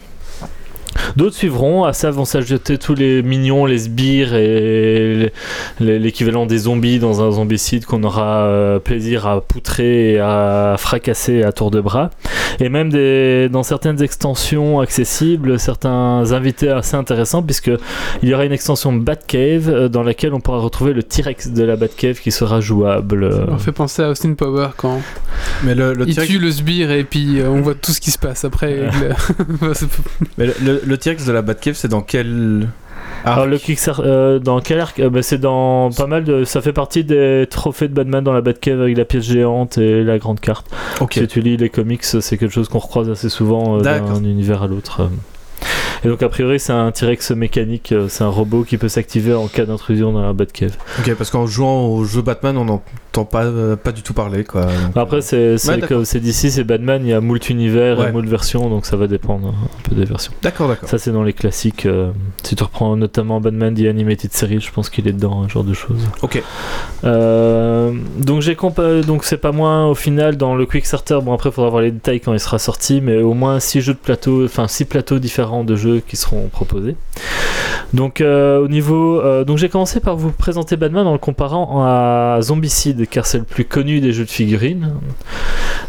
[1.15, 5.31] D'autres suivront, à ça vont s'ajouter tous les mignons, les sbires et
[5.79, 11.43] l'équivalent des zombies dans un zombicide qu'on aura euh, plaisir à poutrer et à fracasser
[11.43, 12.09] à tour de bras.
[12.59, 17.71] Et même des, dans certaines extensions accessibles, certains invités assez intéressants, puisque
[18.21, 21.63] il y aura une extension Batcave euh, dans laquelle on pourra retrouver le T-Rex de
[21.63, 23.23] la Batcave qui sera jouable.
[23.23, 23.45] euh.
[23.49, 24.99] on fait penser à Austin Power quand
[25.63, 28.11] Mais le, le il tue le sbire et puis euh, on voit tout ce qui
[28.11, 28.79] se passe après.
[28.87, 28.93] avec
[29.61, 29.87] le- C'est-
[30.37, 32.67] mais le- le- le T-Rex de la Batcave, c'est dans quel.
[33.23, 34.99] Alors arc le Kickstarter, euh, dans quel arc?
[34.99, 36.43] Euh, bah, C'est dans pas mal de.
[36.43, 40.03] Ça fait partie des trophées de Batman dans la Batcave avec la pièce géante et
[40.03, 40.67] la grande carte.
[40.99, 41.13] Ok.
[41.13, 44.63] Si tu lis les comics, c'est quelque chose qu'on recroise assez souvent euh, d'un univers
[44.63, 45.09] à l'autre.
[46.03, 49.33] Et donc a priori c'est un T-Rex mécanique, euh, c'est un robot qui peut s'activer
[49.33, 50.75] en cas d'intrusion dans la Batcave.
[50.99, 54.43] Ok, parce qu'en jouant au jeu Batman, on n'entend pas, euh, pas du tout parler
[54.43, 54.61] quoi.
[54.65, 58.09] Donc, Après c'est Ouais, c'est d'ici, c'est Batman, il y a moult univers Ouais.
[58.09, 60.31] et moult versions, donc ça va dépendre un peu des versions.
[60.41, 60.87] D'accord, d'accord.
[60.87, 61.85] Ça c'est dans les classiques.
[61.85, 62.11] euh,
[62.43, 65.63] si tu reprends notamment Batman The Animated Series, je pense qu'il est dedans, un genre
[65.63, 66.07] de choses.
[66.21, 66.41] Ok.
[67.03, 68.55] Euh, donc j'ai
[69.05, 71.19] donc c'est pas moins au final dans le Quickstarter.
[71.23, 73.81] Bon après il faudra voir les détails quand il sera sorti, mais au moins 6
[73.81, 76.95] jeux de plateau, enfin 6 plateaux différents de jeux qui seront proposés.
[77.93, 81.83] Donc euh, au niveau, euh, donc j'ai commencé par vous présenter Batman en le comparant
[81.83, 84.93] à Zombicide car c'est le plus connu des jeux de figurines.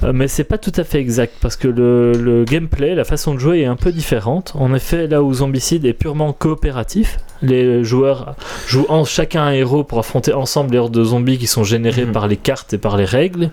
[0.02, 3.34] Euh, mais c'est pas tout à fait exact parce que le, le gameplay, la façon
[3.34, 4.52] de jouer est un peu différente.
[4.54, 8.34] En effet, là où Zombicide est purement coopératif, les joueurs
[8.66, 12.06] jouent en chacun un héros pour affronter ensemble les hordes de zombies qui sont générés
[12.06, 12.12] Mhm.
[12.12, 13.50] par les cartes et par les règles.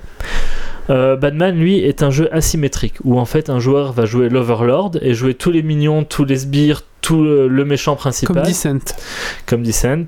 [0.90, 4.92] Euh, Batman, lui, est un jeu asymétrique où en fait un joueur va jouer l'Overlord
[5.02, 8.95] et jouer tous les minions, tous les sbires, tout le, le méchant principal Comme Descent.
[9.45, 10.08] comme Descent.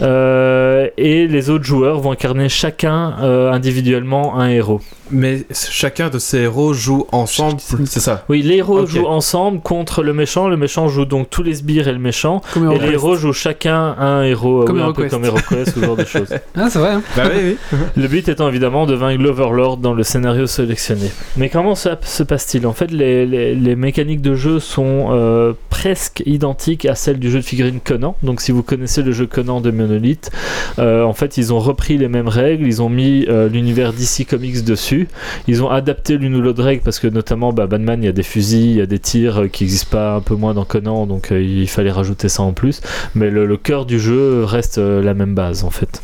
[0.00, 4.80] Euh, et les autres joueurs vont incarner chacun euh, individuellement un héros.
[5.12, 8.24] Mais chacun de ces héros joue ensemble, c'est ça.
[8.28, 10.48] Oui, les héros jouent ensemble contre le méchant.
[10.48, 12.42] Le méchant joue donc tous les sbires et le méchant.
[12.54, 15.80] Comme Et les héros jouent chacun un héros, Comme oui, un peu comme HeroQuest, ce
[15.84, 16.28] genre de choses.
[16.56, 16.90] Ah, c'est vrai.
[16.90, 17.02] hein.
[17.16, 17.78] Bah oui, oui.
[17.96, 21.10] Le but étant évidemment de vaincre l'Overlord dans le scénario sélectionné.
[21.36, 22.66] Mais comment ça se passe-t-il?
[22.66, 26.39] En fait, les, les- les mécaniques de jeu sont euh, presque identiques
[26.88, 28.16] à celles du jeu de figurines Conan.
[28.22, 30.30] Donc, si vous connaissez le jeu Conan de Monolith,
[30.78, 34.26] euh, en fait, ils ont repris les mêmes règles, ils ont mis euh, l'univers DC
[34.28, 35.08] Comics dessus,
[35.48, 38.12] ils ont adapté l'une ou l'autre règle parce que, notamment, bah, Batman, il y a
[38.12, 40.64] des fusils, il y a des tirs euh, qui n'existent pas un peu moins dans
[40.64, 42.80] Conan, donc il fallait rajouter ça en plus.
[43.14, 46.00] Mais le, cœur du jeu reste la même base en fait.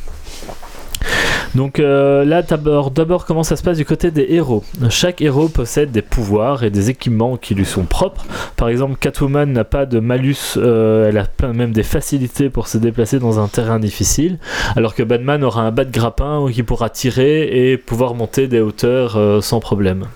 [1.54, 4.62] Donc euh, là, d'abord, comment ça se passe du côté des héros?
[4.90, 8.24] Chaque héros possède des pouvoirs et des équipements qui lui sont propres.
[8.56, 12.68] Par exemple, Catwoman n'a pas de malus, euh, elle a plein- même des facilités pour
[12.68, 14.38] se déplacer dans un terrain difficile,
[14.76, 18.60] alors que Batman aura un bat de grappin qui pourra tirer et pouvoir monter des
[18.60, 20.06] hauteurs euh, sans problème.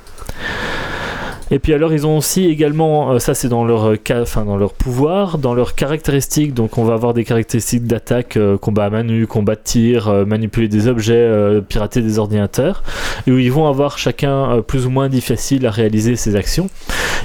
[1.53, 4.57] Et puis alors ils ont aussi également, euh, ça c'est dans leur, euh, enfin, dans
[4.57, 8.91] leur pouvoir, dans leurs caractéristiques, donc on va avoir des caractéristiques d'attaque, euh, combat à
[8.91, 12.83] main nue, combat de tir, manipuler des objets, pirater des ordinateurs,
[13.27, 16.69] et où ils vont avoir chacun plus ou moins difficile à réaliser ces actions.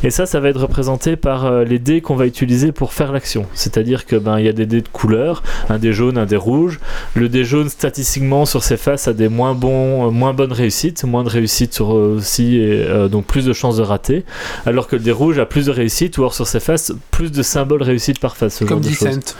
[0.03, 3.45] Et ça, ça va être représenté par les dés qu'on va utiliser pour faire l'action.
[3.53, 6.35] C'est-à-dire que ben il y a des dés de couleur, un dé jaune, un dé
[6.35, 6.79] rouge.
[7.13, 11.23] Le dé jaune statistiquement sur ses faces a des moins bons, moins bonnes réussites, moins
[11.23, 14.14] de réussites sur aussi, et donc plus de chances de rater.
[14.65, 17.31] Alors que le dé rouge a plus de réussite, ou alors sur ses faces plus
[17.31, 18.63] de symboles réussites par face.
[18.67, 18.81] Comme.
[18.81, 19.35] Descent.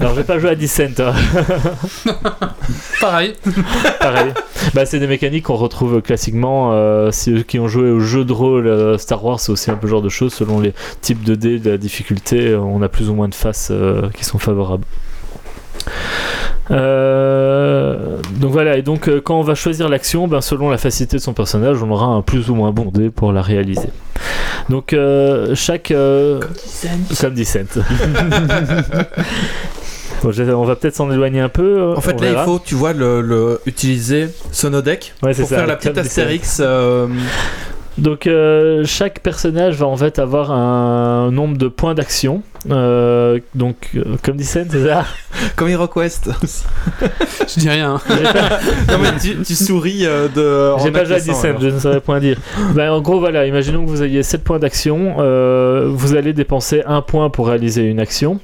[0.00, 0.88] Alors je vais pas jouer à Descent.
[0.98, 1.14] hein.
[3.00, 3.34] Pareil.
[4.00, 4.32] Pareil.
[4.74, 6.72] Bah, c'est des mécaniques qu'on retrouve classiquement.
[6.72, 9.76] Euh, ceux qui ont joué au jeu de rôle euh, Star Wars, c'est aussi un
[9.76, 10.32] peu ce genre de choses.
[10.34, 13.68] Selon les types de dés, de la difficulté, on a plus ou moins de faces
[13.70, 14.84] euh, qui sont favorables.
[16.70, 21.16] Euh, donc voilà, et donc euh, quand on va choisir l'action, ben, selon la facilité
[21.18, 23.90] de son personnage, on aura un plus ou moins bon dé pour la réaliser.
[24.70, 25.90] Donc euh, chaque...
[25.90, 26.40] euh,
[27.20, 27.60] comme Descent.
[30.22, 31.92] Bon, on va peut-être s'en éloigner un peu.
[31.94, 35.56] En fait, là, il faut, tu vois, le, le- utiliser Sonodeck Ouais, c'est pour ça,
[35.56, 35.98] faire la petite.
[35.98, 36.62] Astérix.
[37.96, 42.42] Donc euh, chaque personnage va en fait avoir un nombre de points d'action.
[42.70, 45.04] Euh, donc euh, comme dit Sen, c'est ça
[45.56, 46.30] comme HeroQuest.
[47.48, 47.94] Je dis rien.
[47.94, 48.00] hein.
[48.06, 48.58] Pas,
[48.92, 50.80] non, mais tu, tu souris euh, de.
[50.82, 51.60] j'ai en pas joué à acquiesçant, Descent, alors.
[51.60, 52.38] je ne saurais point dire.
[52.74, 55.16] Ben, en gros voilà, imaginons que vous ayez 7 points d'action.
[55.18, 58.40] euh, vous allez dépenser un point pour réaliser une action.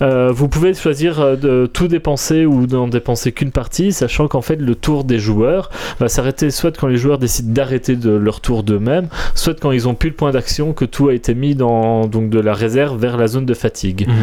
[0.00, 4.42] Euh, vous pouvez choisir euh, de tout dépenser ou d'en dépenser qu'une partie, sachant qu'en
[4.42, 8.40] fait le tour des joueurs va s'arrêter soit quand les joueurs décident d'arrêter de leur
[8.40, 11.54] tour d'eux-mêmes, soit quand ils ont plus le point d'action que tout a été mis
[11.54, 14.06] dans donc de la réserve vers la zone de fatigue.
[14.06, 14.14] Mhm.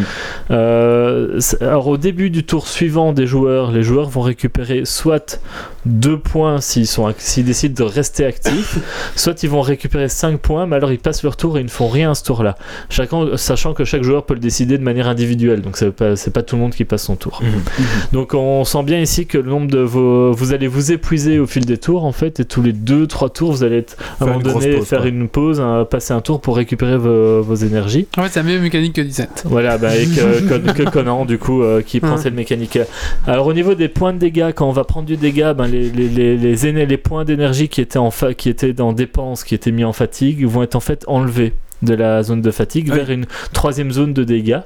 [0.52, 5.40] Euh, alors au début du tour suivant des joueurs, les joueurs vont récupérer soit
[5.86, 8.80] deux points s'ils sont ac- s'ils décident de rester actifs,
[9.16, 11.70] soit ils vont récupérer 5 points, mais alors ils passent leur tour et ils ne
[11.70, 12.58] font rien à ce tour-là.
[12.90, 16.32] Chacun, sachant que chaque joueur peut le décider de manière individuelle, donc c'est pas, c'est
[16.32, 17.42] pas tout le monde qui passe son tour.
[17.44, 17.86] Mhm.
[18.14, 21.46] Donc on sent bien ici que le nombre de vos, vous allez vous épuiser au
[21.48, 24.26] fil des tours en fait, et tous les 2-3 tours vous allez être, à un
[24.26, 25.08] Faire moment donné pause, faire quoi.
[25.10, 28.08] une pause, hein, passer un tour pour récupérer vos, vos énergies.
[28.18, 29.26] En fait, c'est la même mécanique que Descent.
[29.46, 32.22] Voilà, bah, avec que Conan, du coup, euh, qui prend Ouais.
[32.22, 32.80] cette mécanique.
[33.28, 35.90] Alors, au niveau des points de dégâts, quand on va prendre du dégât, ben, les,
[35.90, 39.44] les, les, les, éner- les points d'énergie qui étaient en fa- qui étaient dans dépenses,
[39.44, 42.88] qui étaient mis en fatigue, vont être en fait enlevés de la zone de fatigue
[42.90, 42.96] Oui.
[42.98, 44.62] vers une troisième zone de dégâts.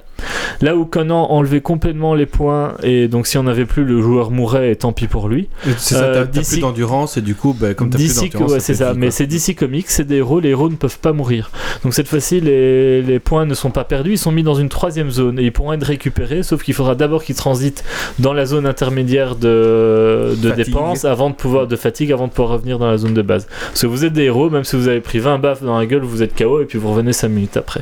[0.61, 4.31] Là où Conan enlevait complètement les points, et donc si on n'avait plus, le joueur
[4.31, 5.47] mourrait, et tant pis pour lui.
[5.77, 8.51] C'est ça, Euh, t'as d'ici- plus d'endurance et du coup, bah, comme t'as plus d'endurance.
[8.51, 11.13] ouais, c'est ça, mais c'est DC Comics, c'est des héros, les héros ne peuvent pas
[11.13, 11.51] mourir.
[11.83, 14.69] Donc cette fois-ci, les, les points ne sont pas perdus, ils sont mis dans une
[14.69, 17.83] troisième zone et ils pourront être récupérés, sauf qu'il faudra d'abord qu'ils transitent
[18.19, 22.53] dans la zone intermédiaire de, de dépenses avant de pouvoir, de fatigue avant de pouvoir
[22.53, 23.47] revenir dans la zone de base.
[23.67, 25.85] Parce que vous êtes des héros, même si vous avez pris 20 baffes dans la
[25.85, 27.81] gueule, vous êtes KO et puis vous revenez 5 minutes après.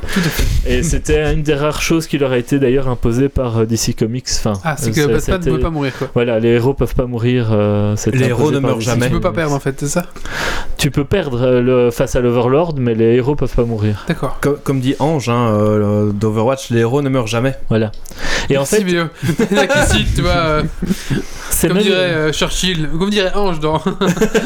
[0.68, 3.96] Et c'était une des rares choses qui leur a été d'ailleurs imposée par euh, DC
[3.98, 4.26] Comics.
[4.38, 6.10] Enfin, Ah, c'est euh, que ça- Batman ne peut pas mourir, quoi.
[6.14, 7.50] Voilà, les héros peuvent pas mourir.
[7.52, 9.08] euh, Les héros imposé ne meurent jamais.
[9.08, 10.06] Tu peux pas perdre, en fait, c'est ça
[10.78, 14.06] Tu peux perdre euh, le, face à l'Overlord, mais les héros peuvent pas mourir.
[14.08, 14.38] D'accord.
[14.42, 17.56] Comme, comme dit Ange hein, euh, d'Overwatch, les héros ne meurent jamais.
[17.70, 17.92] Voilà.
[18.50, 18.84] Et en fait,
[19.58, 20.64] a qui citent, tu vois, euh,
[21.50, 23.82] c'est comme même, dirait euh, Churchill, comme dirait Ange dans.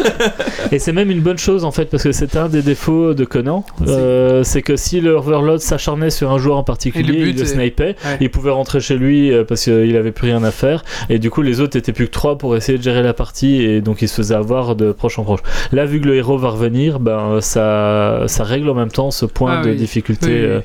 [0.71, 3.25] et c'est même une bonne chose en fait, parce que c'est un des défauts de
[3.25, 3.63] Conan.
[3.87, 7.31] Euh, c'est que si le Overlord s'acharnait sur un joueur en Et particulier, le but
[7.31, 7.45] il le
[7.79, 8.17] Ouais.
[8.21, 10.83] il pouvait rentrer chez lui euh, parce qu'il avait plus rien à faire.
[11.09, 13.61] Et du coup, les autres étaient plus que trois pour essayer de gérer la partie,
[13.61, 15.41] et donc il se faisait avoir de proche en proche.
[15.71, 19.25] Là, vu que le héros va revenir, ben ça, ça règle en même temps ce
[19.25, 19.75] point Ah de oui.
[19.75, 20.45] difficulté Oui, oui, oui.
[20.49, 20.59] euh,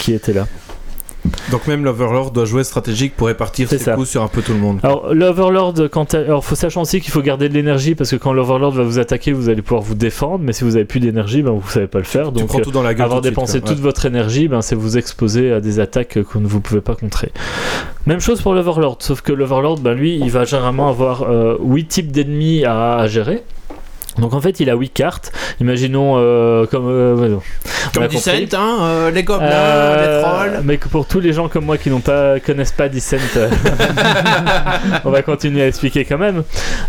[0.00, 0.46] qui était là.
[1.50, 3.94] Donc même l'Overlord doit jouer stratégique pour répartir ses ça.
[3.94, 4.78] coups sur un peu tout le monde.
[4.82, 8.32] Alors l'Overlord, quand alors faut sachant aussi qu'il faut garder de l'énergie parce que quand
[8.32, 11.42] l'Overlord va vous attaquer, vous allez pouvoir vous défendre, mais si vous avez plus d'énergie,
[11.42, 12.32] ben vous savez pas le faire.
[12.32, 13.04] tu Donc prends tout dans la gueule.
[13.04, 16.08] avoir tout de suite, dépensé toute votre énergie, ben, c'est vous exposer à des attaques
[16.14, 17.32] que vous ne pouvez pas contrer.
[18.06, 21.26] Même chose pour l'Overlord, sauf que l'Overlord, ben, lui, il va généralement avoir
[21.60, 23.42] 8 types d'ennemis à, à gérer.
[24.18, 25.32] Donc en fait, il a 8 cartes.
[25.60, 26.86] Imaginons euh, comme.
[26.88, 27.36] euh,
[27.92, 28.48] Comme compris.
[28.52, 30.62] hein, euh, les gobelins, Euh, les trolls.
[30.64, 33.48] Mais que pour tous les gens comme moi qui n'ont pas connaissent pas Descent, euh,
[35.04, 36.42] on va continuer à expliquer quand même.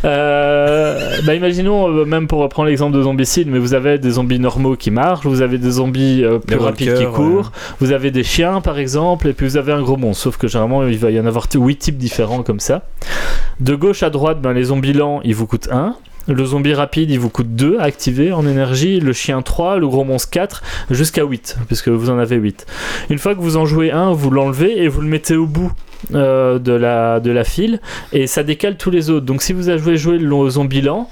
[0.04, 4.40] Euh, bah imaginons euh, même pour reprendre l'exemple de zombicide, mais vous avez des zombies
[4.40, 7.92] normaux qui marchent, vous avez des zombies euh, plus Les rapides walkers, qui courent, vous
[7.92, 10.24] avez des chiens par exemple, et puis vous avez un gros monstre.
[10.24, 12.84] Sauf que généralement il va y en avoir 8 types différents comme ça.
[13.60, 15.96] De gauche à droite, ben, les zombies lents ils vous coûtent 1.
[16.28, 19.88] Le zombie rapide, il vous coûte 2 à activer en énergie, le chien 3, le
[19.88, 22.66] gros monstre 4, jusqu'à 8, puisque vous en avez 8.
[23.10, 25.72] Une fois que vous en jouez un, vous l'enlevez et vous le mettez au bout
[26.14, 27.80] euh, de, la, file,
[28.12, 29.26] et ça décale tous les autres.
[29.26, 31.10] Donc si vous avez joué le zombie lent,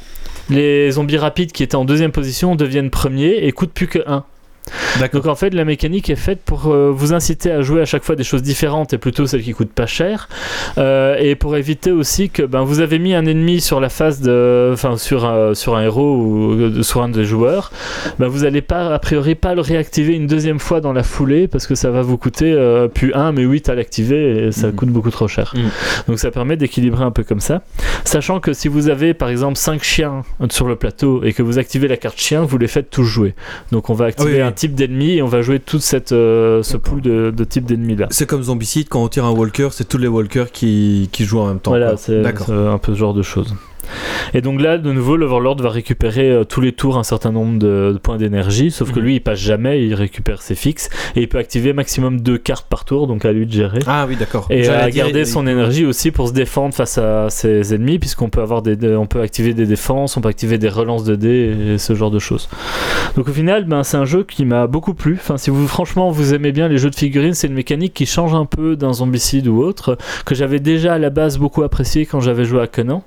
[0.50, 4.24] les zombies rapides qui étaient en deuxième position deviennent premiers et coûtent plus que 1.
[5.14, 8.04] Donc en fait, la mécanique est faite pour euh, vous inciter à jouer à chaque
[8.04, 10.30] fois des choses différentes et plutôt celles qui coûtent pas cher.
[10.78, 14.22] Euh, et pour éviter aussi que ben, vous avez mis un ennemi sur la face
[14.22, 17.72] de, enfin sur un, sur un héros ou euh, sur un des joueurs,
[18.20, 21.48] ben, vous allez pas a priori pas le réactiver une deuxième fois dans la foulée
[21.48, 24.68] parce que ça va vous coûter euh, plus 1 mais 8 à l'activer et ça
[24.68, 24.74] Mhm.
[24.76, 25.54] coûte beaucoup trop cher.
[25.56, 25.70] Mhm.
[26.08, 27.62] Donc ça permet d'équilibrer un peu comme ça.
[28.06, 31.60] Sachant que si vous avez par exemple 5 chiens sur le plateau et que vous
[31.60, 33.34] activez la carte chien, vous les faites tous jouer.
[33.72, 34.42] Donc on va activer Ah oui.
[34.42, 37.66] un type d'ennemi et on va jouer toute cette euh, ce pool de, de types
[37.66, 38.08] d'ennemis là.
[38.12, 41.40] C'est comme Zombicide, quand on tire un Walker, c'est tous les Walkers qui, qui jouent
[41.40, 41.72] en même temps.
[41.72, 41.98] Voilà, quoi.
[41.98, 42.48] c'est D'accord.
[42.48, 43.54] c'est un peu ce genre de choses.
[44.34, 47.60] Et donc là, de nouveau, l'Overlord va récupérer euh, tous les tours un certain nombre
[47.60, 49.06] de, de points d'énergie, sauf que Mhm.
[49.06, 52.68] lui, il passe jamais, il récupère ses fixes, et il peut activer maximum deux cartes
[52.70, 53.80] par tour, donc à lui de gérer.
[53.88, 54.48] Ah oui, d'accord.
[54.50, 58.00] Et à dire, garder il- son énergie aussi pour se défendre face à ses ennemis,
[58.00, 61.04] puisqu'on peut avoir des, des- on peut activer des défenses, on peut activer des relances
[61.04, 62.50] de dés et ce genre de choses.
[63.16, 65.18] Donc au final, ben, c'est un jeu qui m'a beaucoup plu.
[65.20, 68.06] Enfin, si vous franchement vous aimez bien les jeux de figurines, c'est une mécanique qui
[68.06, 72.06] change un peu d'un zombicide ou autre, que j'avais déjà à la base beaucoup apprécié
[72.06, 73.04] quand j'avais joué à Conan.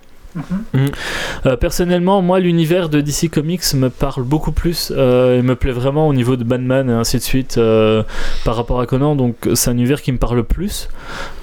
[1.46, 5.72] Euh, personnellement, moi, l'univers de DC Comics me parle beaucoup plus euh, et me plaît
[5.72, 8.02] vraiment au niveau de Batman et ainsi de suite euh,
[8.44, 9.16] par rapport à Conan.
[9.16, 10.88] Donc, c'est un univers qui me parle plus.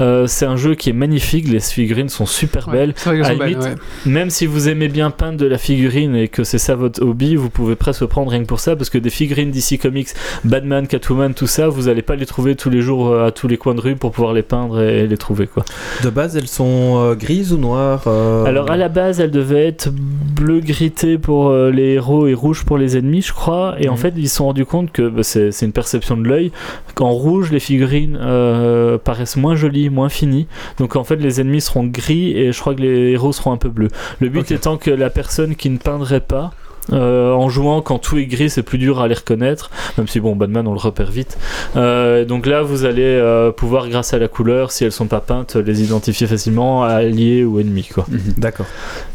[0.02, 1.48] Euh, c'est un jeu qui est magnifique.
[1.48, 2.94] Les figurines sont super Ouais, belles.
[3.06, 3.76] vrai à ouais.
[4.06, 7.36] Même si vous aimez bien peindre de la figurine et que c'est ça votre hobby,
[7.36, 10.10] vous pouvez presque prendre rien que pour ça parce que des figurines DC Comics,
[10.44, 13.48] Batman, Catwoman, tout ça, vous allez pas les trouver tous les jours euh, à tous
[13.48, 15.64] les coins de rue pour pouvoir les peindre et, et les trouver quoi.
[16.04, 19.68] De base, elles sont euh, grises ou noires euh, Alors à la base, elle devait
[19.68, 23.76] être bleu gritée pour euh, les héros et rouge pour les ennemis, je crois.
[23.80, 23.98] Et en Mhm.
[23.98, 26.52] fait, ils se sont rendus compte que bah, c'est une perception de l'œil.
[26.96, 30.48] Qu'en rouge, les figurines euh, paraissent moins jolies, moins finies.
[30.80, 33.58] Donc en fait, les ennemis seront gris et je crois que les héros seront un
[33.58, 33.90] peu bleus.
[34.20, 36.52] Le but étant que la personne qui ne peindrait pas.
[36.92, 40.20] Euh, en jouant quand tout est gris c'est plus dur à les reconnaître même si
[40.20, 41.38] bon Batman on le repère vite
[41.76, 45.22] Euh, donc là vous allez euh, pouvoir grâce à la couleur si elles sont pas
[45.22, 48.06] peintes les identifier facilement alliés ou ennemis quoi
[48.38, 48.66] D'accord.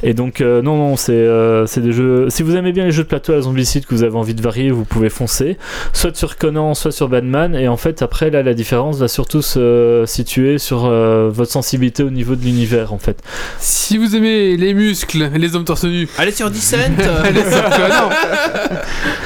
[0.02, 2.28] et donc, euh, non, non, c'est euh, c'est des jeux.
[2.30, 4.42] Si vous aimez bien les jeux de plateau à zombicide, que vous avez envie de
[4.42, 5.56] varier, vous pouvez foncer.
[5.92, 7.54] Soit sur Conan, soit sur Batman.
[7.54, 12.02] Et en fait, après, là, la différence va surtout se situer sur euh, votre sensibilité
[12.02, 13.22] au niveau de l'univers, en fait.
[13.58, 16.76] Si vous aimez les muscles, les hommes torse nu, Allez sur Descent
[17.24, 17.57] allez sur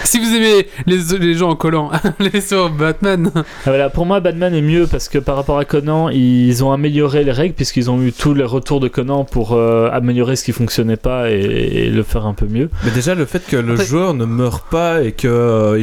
[0.04, 3.30] Si vous aimez les, les gens en collant, allez sur Batman.
[3.34, 6.72] Ah, voilà, pour moi, Batman est mieux parce que par rapport à Conan, ils ont
[6.72, 10.44] amélioré les règles puisqu'ils ont eu tous les retours de Conan pour euh, améliorer ce
[10.44, 12.68] qui fonctionnait pas et, et le faire un peu mieux.
[12.84, 15.30] Mais déjà, le fait que le Après- joueur ne meurt pas et qu'il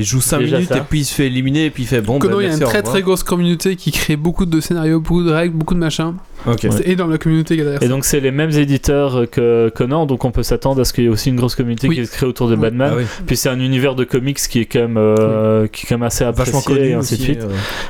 [0.03, 0.77] joue 5 Déjà minutes ça.
[0.77, 2.19] et puis il se fait éliminer et puis il fait bon.
[2.19, 4.99] Conan, bah, il y a une très très grosse communauté qui crée beaucoup de scénarios,
[4.99, 6.13] beaucoup de règles, beaucoup de machins.
[6.47, 6.59] Ok.
[6.63, 6.69] Ouais.
[6.71, 7.89] C'est énorme la communauté qui derrière Et ça.
[7.91, 11.07] donc c'est les mêmes éditeurs que Conan, donc on peut s'attendre à ce qu'il y
[11.07, 11.95] ait aussi une grosse communauté Oui.
[11.97, 12.61] qui se crée autour de Oui.
[12.61, 12.91] Batman.
[12.93, 13.03] Ah oui.
[13.27, 16.03] Puis c'est un univers de comics qui est quand même, euh, qui est quand même
[16.07, 17.41] assez Vachement apprécié connu et ainsi de suite.
[17.43, 17.49] euh.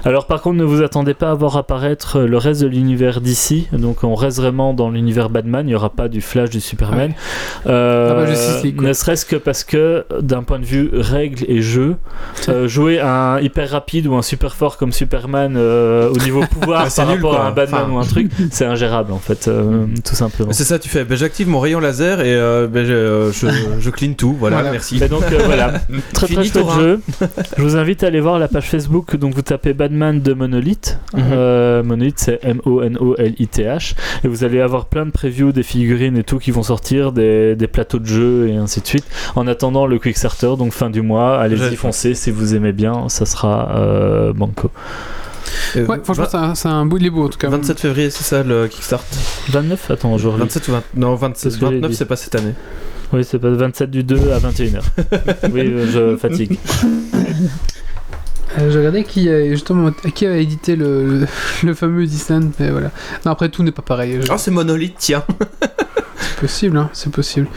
[0.09, 3.67] Alors par contre ne vous attendez pas à voir apparaître le reste de l'univers d'ici,
[3.71, 7.13] donc on reste vraiment dans l'univers Batman, il n'y aura pas du Flash, du Superman.
[7.67, 11.95] Euh, Ah bah, ne serait-ce que parce que d'un point de vue règles et jeu,
[12.47, 16.83] euh, jouer un hyper rapide ou un super fort comme Superman euh, au niveau pouvoir
[16.85, 17.45] Ah, c'est par nul, rapport quoi.
[17.45, 17.93] à un Batman Enfin.
[17.93, 20.51] ou un truc, c'est ingérable en fait, euh, tout simplement.
[20.53, 21.03] C'est ça, tu fais.
[21.05, 23.47] ben, J'active mon rayon laser et euh, ben, je, euh, je,
[23.79, 24.35] je clean tout.
[24.39, 24.71] Voilà, Voilà.
[24.71, 25.01] merci.
[25.03, 25.73] Et donc voilà,
[26.13, 27.01] très très chouette jeu.
[27.57, 29.15] Je vous invite à aller voir la page Facebook.
[29.15, 30.99] Donc vous tapez Batman de Monolith.
[31.13, 31.81] Mhm.
[31.85, 33.95] Monolith c'est M-O-N-O-L-I-T-H.
[34.23, 37.55] Et vous allez avoir plein de previews des figurines et tout qui vont sortir, des,
[37.55, 39.05] des plateaux de jeu et ainsi de suite.
[39.35, 43.25] En attendant le Quickstarter, donc fin du mois, allez-y foncez si vous aimez bien, ça
[43.25, 44.71] sera banco.
[45.75, 47.49] Euh, Ouais, franchement, c'est un, un beau, il est beau en tout cas.
[47.49, 49.03] 27 février, c'est ça le Kickstart
[49.49, 50.41] 29 Attends, aujourd'hui.
[50.41, 51.97] 27 ou 20 Non, 27, C'est ce que j'ai 29, dit.
[51.97, 52.53] c'est pas cette année.
[53.13, 54.81] Oui, c'est pas 27 du 2 à 21h.
[55.51, 56.57] oui, euh, je fatigue.
[58.57, 61.27] Euh, J'ai regardé qui a, justement qui a édité le, le,
[61.63, 62.91] le fameux Disneyland, mais voilà.
[63.25, 64.19] Non, après tout n'est pas pareil.
[64.29, 65.23] Oh, c'est Monolith, tiens.
[66.19, 67.47] C'est possible, hein, c'est possible.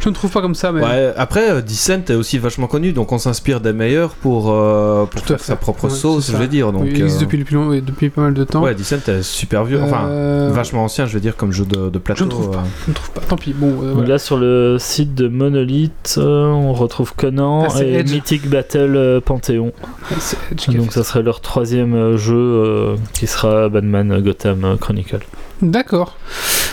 [0.00, 2.92] Je ne trouve pas comme ça, mais Ouais, après, euh, Descent est aussi vachement connu,
[2.92, 6.48] donc on s'inspire des meilleurs pour, euh, pour faire sa propre Ouais, sauce, je vais
[6.48, 6.72] dire.
[6.72, 8.62] Donc, Oui, il existe euh, depuis, le plus long- depuis pas mal de temps.
[8.62, 11.90] Ouais, Descent est super vieux, enfin, Euh, vachement ancien, je veux dire, comme jeu de,
[11.90, 12.20] de plateau.
[12.20, 12.52] Je ne trouve euh.
[12.52, 12.64] pas.
[12.86, 13.20] Je ne trouve pas.
[13.20, 13.52] Tant pis.
[13.52, 14.08] Bon, euh, voilà.
[14.10, 18.10] Là, sur le site de Monolith, euh, on retrouve Conan Ah, et Edge.
[18.12, 19.72] Mythic Battle euh, Panthéon.
[20.18, 24.76] C'est Edge qui a Donc ça serait leur troisième jeu euh, qui sera Batman Gotham
[24.80, 25.20] Chronicle.
[25.62, 26.16] D'accord.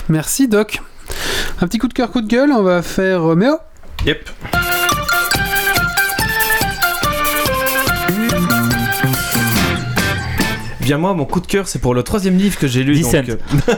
[0.10, 0.82] Merci Doc.
[1.60, 3.56] Un petit coup de cœur, coup de gueule, on va faire euh, Méo.
[4.06, 4.30] Yep.
[10.82, 12.96] Bien moi, mon coup de cœur, c'est pour le troisième livre que j'ai lu.
[12.96, 13.24] Descent.
[13.24, 13.74] donc, euh,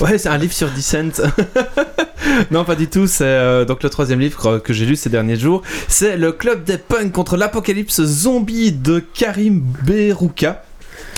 [0.00, 1.22] ouais, c'est un livre sur Descent.
[2.50, 3.06] non, pas du tout.
[3.06, 5.62] C'est euh, donc le troisième livre que j'ai lu ces derniers jours.
[5.86, 10.64] C'est le club des punks contre l'apocalypse zombie de Karim Berouka.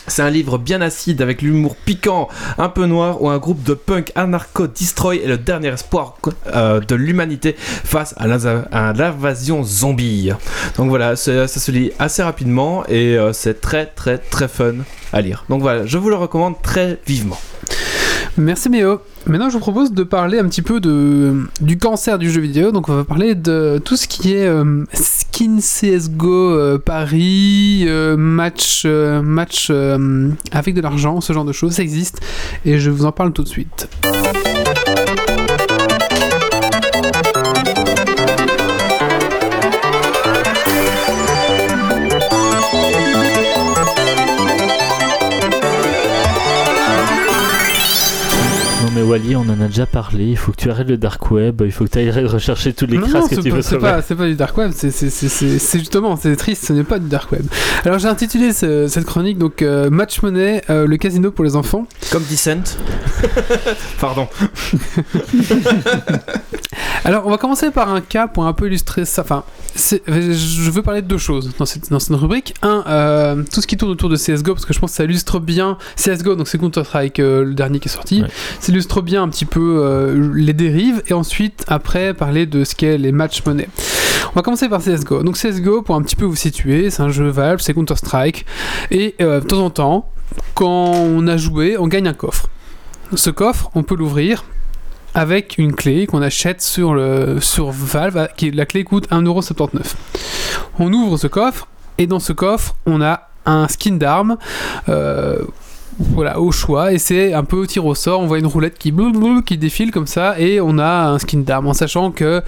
[0.06, 2.28] C'est un livre bien acide avec l'humour piquant,
[2.58, 6.16] un peu noir, où un groupe de punk anarcho-destroy est le dernier espoir
[6.54, 10.30] euh, de l'humanité face à l'invasion zombie.
[10.76, 14.74] Donc voilà, ça se lit assez rapidement et euh, c'est très très très fun
[15.20, 15.44] lire.
[15.48, 17.38] Donc voilà, je vous le recommande très vivement.
[18.38, 19.00] Merci Méo.
[19.26, 22.72] Maintenant, je vous propose de parler un petit peu de, du cancer du jeu vidéo.
[22.72, 28.16] Donc, on va parler de tout ce qui est euh, skin CSGO euh, Paris, euh,
[28.16, 29.70] match, match
[30.50, 31.72] avec de l'argent, ce genre de choses.
[31.72, 32.20] Ça existe
[32.64, 33.88] et je vous en parle tout de suite.
[49.02, 51.62] Mais Wally, on en a déjà parlé, il faut que tu arrêtes le dark web,
[51.64, 53.56] il faut que tu ailles rechercher tous les Non, crasses non, que c'est tu pas,
[53.56, 53.92] veux c'est sauver.
[54.06, 56.84] c'est pas du dark web, c'est, c'est, c'est, c'est- c'est justement, c'est triste, ce n'est
[56.84, 57.42] pas du dark web.
[57.84, 61.56] Alors j'ai intitulé ce- cette chronique donc euh, Match Money, euh, le casino pour les
[61.56, 61.86] enfants.
[62.10, 62.76] Comme Descent.
[64.00, 64.28] Pardon.
[67.04, 69.22] Alors on va commencer par un cas pour un peu illustrer ça.
[69.22, 69.44] Enfin,
[69.74, 72.54] c'est- je veux parler de deux choses dans cette, dans cette rubrique.
[72.62, 75.04] Un, euh, tout ce qui tourne autour de CSGO, parce que je pense que ça
[75.04, 78.22] illustre bien CSGO, donc c'est Counter-Strike euh, le dernier qui est sorti.
[78.22, 78.28] Ouais.
[78.68, 82.98] Illustre bien un petit peu euh, les dérives, et ensuite, après, parler de ce qu'est
[82.98, 83.68] les match money.
[84.32, 85.22] On va commencer par CSGO.
[85.22, 88.46] Donc CSGO, pour un petit peu vous situer, c'est un jeu Valve, c'est Counter-Strike,
[88.90, 90.10] et euh, de temps en temps,
[90.54, 92.48] quand on a joué, on gagne un coffre.
[93.14, 94.44] Ce coffre, on peut l'ouvrir
[95.14, 99.94] avec une clé qu'on achète sur, le, sur Valve, qui, la clé coûte 1,79€.
[100.78, 101.68] On ouvre ce coffre,
[101.98, 104.36] et dans ce coffre, on a un skin d'arme,
[104.88, 105.38] euh,
[105.98, 108.78] voilà, au choix, et c'est un peu au tir au sort, on voit une roulette
[108.78, 108.92] qui,
[109.46, 112.42] qui défile comme ça, et on a un skin d'arme, en sachant que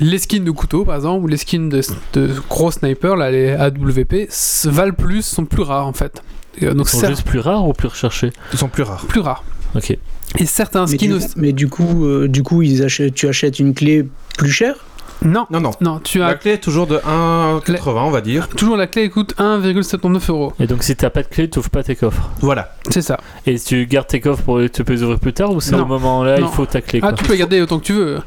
[0.00, 1.80] les skins de couteau, par exemple, ou les skins de,
[2.14, 4.28] de gros snipers, là, les AWP,
[4.64, 6.22] valent plus, sont plus rares en fait.
[6.60, 9.04] Et, euh, donc Ils sont juste plus rares ou plus recherchés Ils sont plus rares.
[9.06, 9.44] plus rares.
[9.74, 9.96] Ok.
[10.38, 11.28] Et certains Mais skins du, aussi.
[11.36, 14.04] mais du coup, euh, du coup ils achètent, tu achètes une clé
[14.36, 14.76] plus chère?
[15.22, 15.70] Non, Non, non.
[15.80, 18.48] non, tu La as clé est toujours de 1,80, on va dire.
[18.48, 20.52] toujours la clé coûte 1,79 euros.
[20.60, 22.28] Et donc si t'as pas de clé, tu ouvres pas tes coffres.
[22.40, 22.74] Voilà.
[22.90, 23.18] C'est ça.
[23.46, 25.74] Et si tu gardes tes coffres pour tu peux les ouvrir plus tard ou c'est
[25.74, 28.18] au moment là il faut ta clé Ah, tu peux garder autant que tu veux.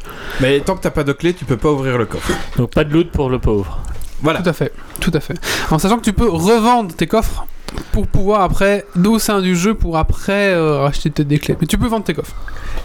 [0.42, 2.32] Mais tant que t'as pas de clé, tu peux pas ouvrir le coffre.
[2.58, 3.80] Donc pas de loot pour le pauvre.
[4.22, 4.42] Voilà.
[4.42, 5.36] Tout à fait, tout à fait.
[5.70, 7.46] En sachant que tu peux revendre tes coffres
[7.92, 11.56] pour pouvoir après, au sein du jeu, pour après euh, racheter peut-être des clés.
[11.60, 12.36] Mais tu peux vendre tes coffres.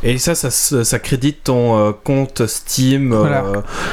[0.02, 3.44] Et ça, ça, ça crédite ton euh, compte Steam, euh, Voilà.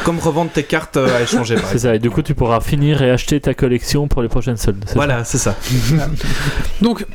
[0.06, 1.56] comme revendre tes cartes euh, à échanger.
[1.72, 1.96] C'est ça.
[1.96, 4.84] Et du coup tu pourras finir et acheter ta collection pour les prochaines soldes.
[4.96, 5.56] Voilà, c'est ça.
[6.82, 7.06] Donc,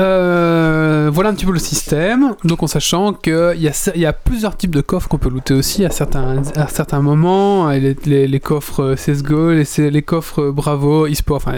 [0.00, 2.34] euh, voilà un petit peu le système.
[2.44, 5.54] Donc, en sachant qu'il y, a y a plusieurs types de coffres qu'on peut looter
[5.54, 7.70] aussi à certains, à certains moments.
[7.70, 11.36] Et Les, les- les coffres CSGO, les, les coffres Bravo, eSport.
[11.36, 11.54] Enfin,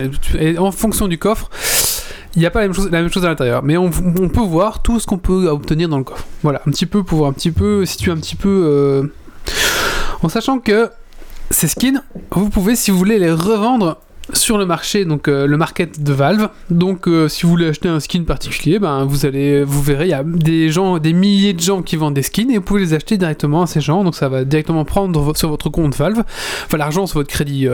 [0.59, 1.49] en fonction du coffre,
[2.37, 3.63] il n'y a pas la même chose, à l'intérieur.
[3.63, 6.27] Mais on, peut voir tout ce qu'on peut obtenir dans le coffre.
[6.43, 8.49] Voilà, un petit peu pour voir un petit peu, situer un petit peu.
[8.49, 9.03] euh,
[10.23, 10.91] en sachant que
[11.51, 13.99] ces skins, vous pouvez, si vous voulez, les revendre
[14.33, 16.49] sur le marché, donc euh, le market de Valve.
[16.71, 20.11] Donc, euh, si vous voulez acheter un skin particulier, ben vous allez, vous verrez, il
[20.11, 22.81] y a des gens, des milliers de gens qui vendent des skins et vous pouvez
[22.81, 24.03] les acheter directement à ces gens.
[24.03, 26.25] Donc, ça va directement prendre sur votre compte Valve,
[26.65, 27.69] enfin l'argent sur votre crédit.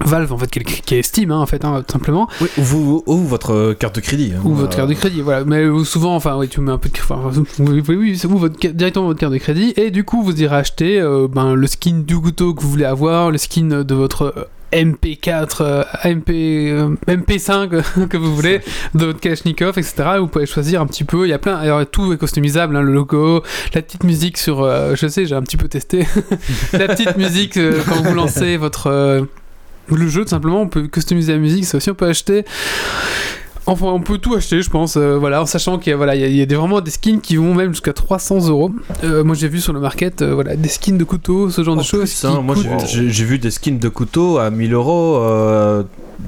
[0.00, 2.48] Valve en fait qui est, qui est Steam hein, en fait hein, tout simplement Oui,
[2.58, 4.32] ou, vous- ou votre euh, carte de crédit.
[4.36, 4.40] hein.
[4.44, 6.88] ou votre carte de crédit voilà mais euh, souvent enfin oui tu mets un peu
[6.88, 7.20] de enfin,
[7.60, 10.42] oui, oui, oui, c'est vous votre directement votre carte de crédit et du coup vous
[10.42, 13.94] irez acheter euh, ben, le skin du couteau que vous voulez avoir le skin de
[13.94, 16.30] votre euh, MP4, euh, MP,
[16.72, 18.60] euh, MP5 que vous voulez,
[18.96, 19.94] de votre Kalachnikov, etc.
[20.18, 21.26] Vous pouvez choisir un petit peu.
[21.26, 24.64] Il y a plein, alors, tout est customisable, hein, le logo, la petite musique sur,
[24.64, 26.04] euh, je sais, j'ai un petit peu testé,
[26.72, 27.56] la petite musique
[27.88, 29.26] quand vous lancez votre
[29.88, 30.62] le jeu tout simplement.
[30.62, 32.44] On peut customiser la musique, ça aussi on peut acheter.
[33.66, 36.14] Enfin, on peut tout acheter, je pense, euh, voilà, en sachant qu'il y a, voilà,
[36.14, 38.48] il y a- il y a des, vraiment des skins qui vont même jusqu'à 300
[38.48, 38.70] euros.
[39.04, 41.74] Euh, Moi, j'ai vu sur le market, euh, voilà, des skins de couteaux, ce genre
[41.74, 42.12] En de choses.
[42.12, 45.20] qui hein, moi, j'ai- coûtent- j'ai j'ai vu des skins de couteaux à 1000 euros.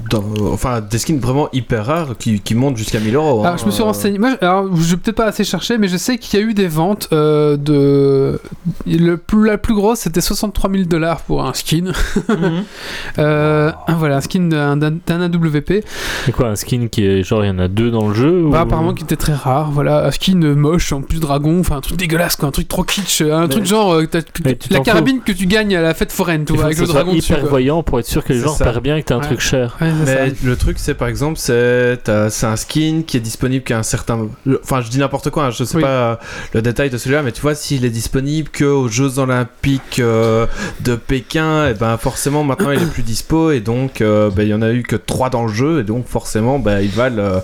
[0.09, 3.39] dans- enfin, des skins vraiment hyper rares qui, qui montent jusqu'à 1000 euros.
[3.41, 3.57] Alors, hein.
[3.57, 4.19] je me suis renseigné.
[4.19, 6.53] Moi, alors, je vais peut-être pas assez chercher, mais je sais qu'il y a eu
[6.53, 8.39] des ventes euh, de.
[8.85, 11.91] Le plus, la plus grosse, c'était 63 000 dollars pour un skin.
[12.27, 12.63] Mhm.
[13.19, 15.83] Euh, voilà, un skin d'un d'un- d'un AWP.
[16.25, 18.43] C'est quoi un skin qui est genre il y en a deux dans le jeu
[18.45, 18.49] ou...
[18.51, 19.71] Bah, apparemment, qui était très rare.
[19.71, 21.59] Voilà, un skin moche, en plus dragon.
[21.59, 22.47] Enfin, un truc dégueulasse, quoi.
[22.47, 23.21] Un truc trop kitsch.
[23.21, 23.93] Un Mais- truc genre.
[23.93, 24.05] euh,
[24.45, 26.79] Mais la carabine que tu gagnes à la fête foraine, tu Il vois, faut avec
[26.79, 27.31] le dragon dessus.
[27.31, 27.49] hyper quoi.
[27.49, 29.25] voyant pour être sûr que les gens repèrent bien que t'as un Ouais.
[29.25, 29.77] truc cher.
[29.81, 30.35] Ouais, Mais ça.
[30.43, 34.27] le truc, c'est par exemple, c'est un skin qui est disponible qu'à un certain.
[34.63, 35.81] Enfin, je dis n'importe quoi, hein, je sais Oui.
[35.83, 36.15] pas euh,
[36.53, 40.45] le détail de celui-là, mais tu vois, s'il est disponible que aux Jeux Olympiques euh,
[40.81, 44.49] de Pékin, et ben forcément maintenant il est plus dispo, et donc euh, ben, il
[44.49, 47.16] y en a eu que 3 dans le jeu, et donc forcément ben, ils valent.
[47.19, 47.39] Euh,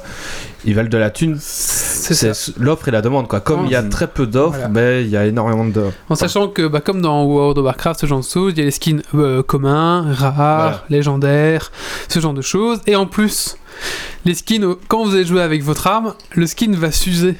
[0.65, 3.39] ils valent de la thune, C'est l'offre et la demande quoi.
[3.39, 3.89] Comme il y a Mhm.
[3.89, 4.67] très peu d'offres, Voilà.
[4.67, 5.85] ben, il y a énormément de.
[6.09, 8.61] En sachant que, bah, comme dans World of Warcraft, ce genre de choses, il y
[8.61, 10.83] a les skins euh, communs, rares, Voilà.
[10.89, 11.71] légendaires,
[12.09, 12.79] ce genre de choses.
[12.87, 13.55] Et en plus,
[14.25, 17.35] les skins, euh, quand vous allez jouer avec votre arme, le skin va s'user.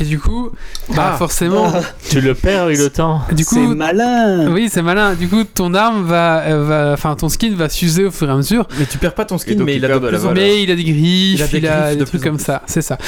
[0.00, 0.50] Et du coup,
[0.94, 1.16] bah Ah.
[1.16, 1.72] forcément,
[2.10, 3.20] Tu le perds avec le temps.
[3.32, 4.50] du C'est coup, malin.
[4.52, 5.14] oui, c'est malin.
[5.14, 8.32] Du coup, ton arme va, euh, va, enfin, ton skin va s'user au fur et
[8.32, 8.66] à mesure.
[8.78, 10.24] Mais tu perds pas ton skin, mais il il a de perd de la plus
[10.26, 10.44] en valeur.
[10.44, 12.38] Mais il a des griffes, il Il a a des, des griffes de trucs comme
[12.38, 12.98] ça, c'est ça.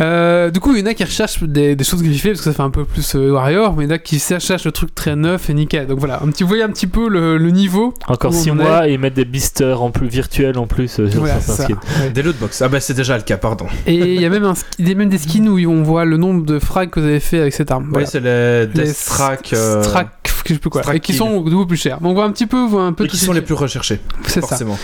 [0.00, 2.44] Euh, du coup, il y en a qui recherchent des, des choses griffées parce que
[2.44, 4.72] ça fait un peu plus euh, Warrior, mais il y en a qui cherchent le
[4.72, 5.86] truc très neuf et nickel.
[5.86, 7.94] Donc voilà, un petit, vous voyez un petit peu le, le niveau.
[8.06, 10.66] Encore Où 6 on en mois et ils mettent des beasters en plus virtuels en
[10.66, 11.64] plus euh, sur Voilà, c'est certains ça.
[11.64, 12.02] skins.
[12.04, 12.10] Ouais.
[12.10, 12.62] Des lootbox.
[12.62, 13.66] Ah bah c'est déjà le cas, pardon.
[13.86, 16.16] Et il y a même, un, y a même des skins où on voit le
[16.32, 17.86] nombre de frags que vous avez fait avec cette arme.
[17.90, 18.06] Voilà.
[18.06, 19.50] Oui, c'est les Les Death Track.
[19.52, 20.08] euh, Strack,
[20.46, 20.82] je sais plus quoi.
[20.82, 21.18] Strack Et qui Kill.
[21.18, 22.00] sont beaucoup plus chers.
[22.00, 24.00] Donc on voit un petit peu, voit un peu et qui sont les plus recherchés,
[24.26, 24.46] C'est ça.
[24.46, 24.78] forcément.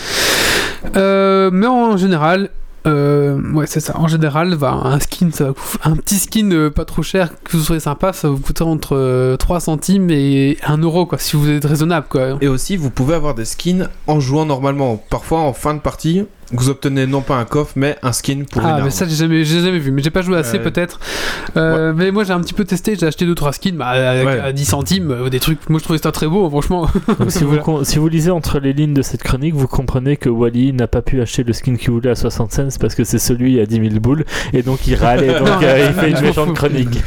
[0.95, 2.49] Euh, mais en général,
[2.87, 3.97] euh, ouais, c'est ça.
[3.97, 7.29] En général, va un skin, ça va vous- un petit skin euh, pas trop cher,
[7.43, 11.17] que vous serez sympa, ça vous coûter entre euh, 3 centimes et 1 euro, quoi,
[11.17, 12.37] si vous êtes raisonnable, quoi.
[12.41, 15.03] Et aussi, vous pouvez avoir des skins en jouant normalement.
[15.09, 18.61] Parfois, en fin de partie, vous obtenez non pas un coffre, mais un skin pour
[18.61, 18.83] une ah, arme.
[18.85, 20.63] mais ça, j'ai jamais, j'ai jamais vu, mais j'ai pas joué assez, Ouais.
[20.63, 20.99] peut-être.
[21.57, 24.39] Euh, Mais moi, j'ai un petit peu testé, j'ai acheté 2-3 skins bah, à, Ouais.
[24.39, 25.69] à 10 centimes, euh, des trucs.
[25.69, 26.87] Moi, je trouvais ça très beau, franchement.
[27.19, 27.83] Donc, si, vous, Voilà.
[27.85, 31.01] si vous lisez entre les lignes de cette chronique, vous comprenez que Wally n'a pas
[31.01, 33.75] pu acheter le skin qu'il voulait à 60 cents parce que c'est celui à 10
[33.89, 35.27] 000 boules et donc il râlait.
[35.39, 37.01] Donc Non, euh, il fait une méchante chronique.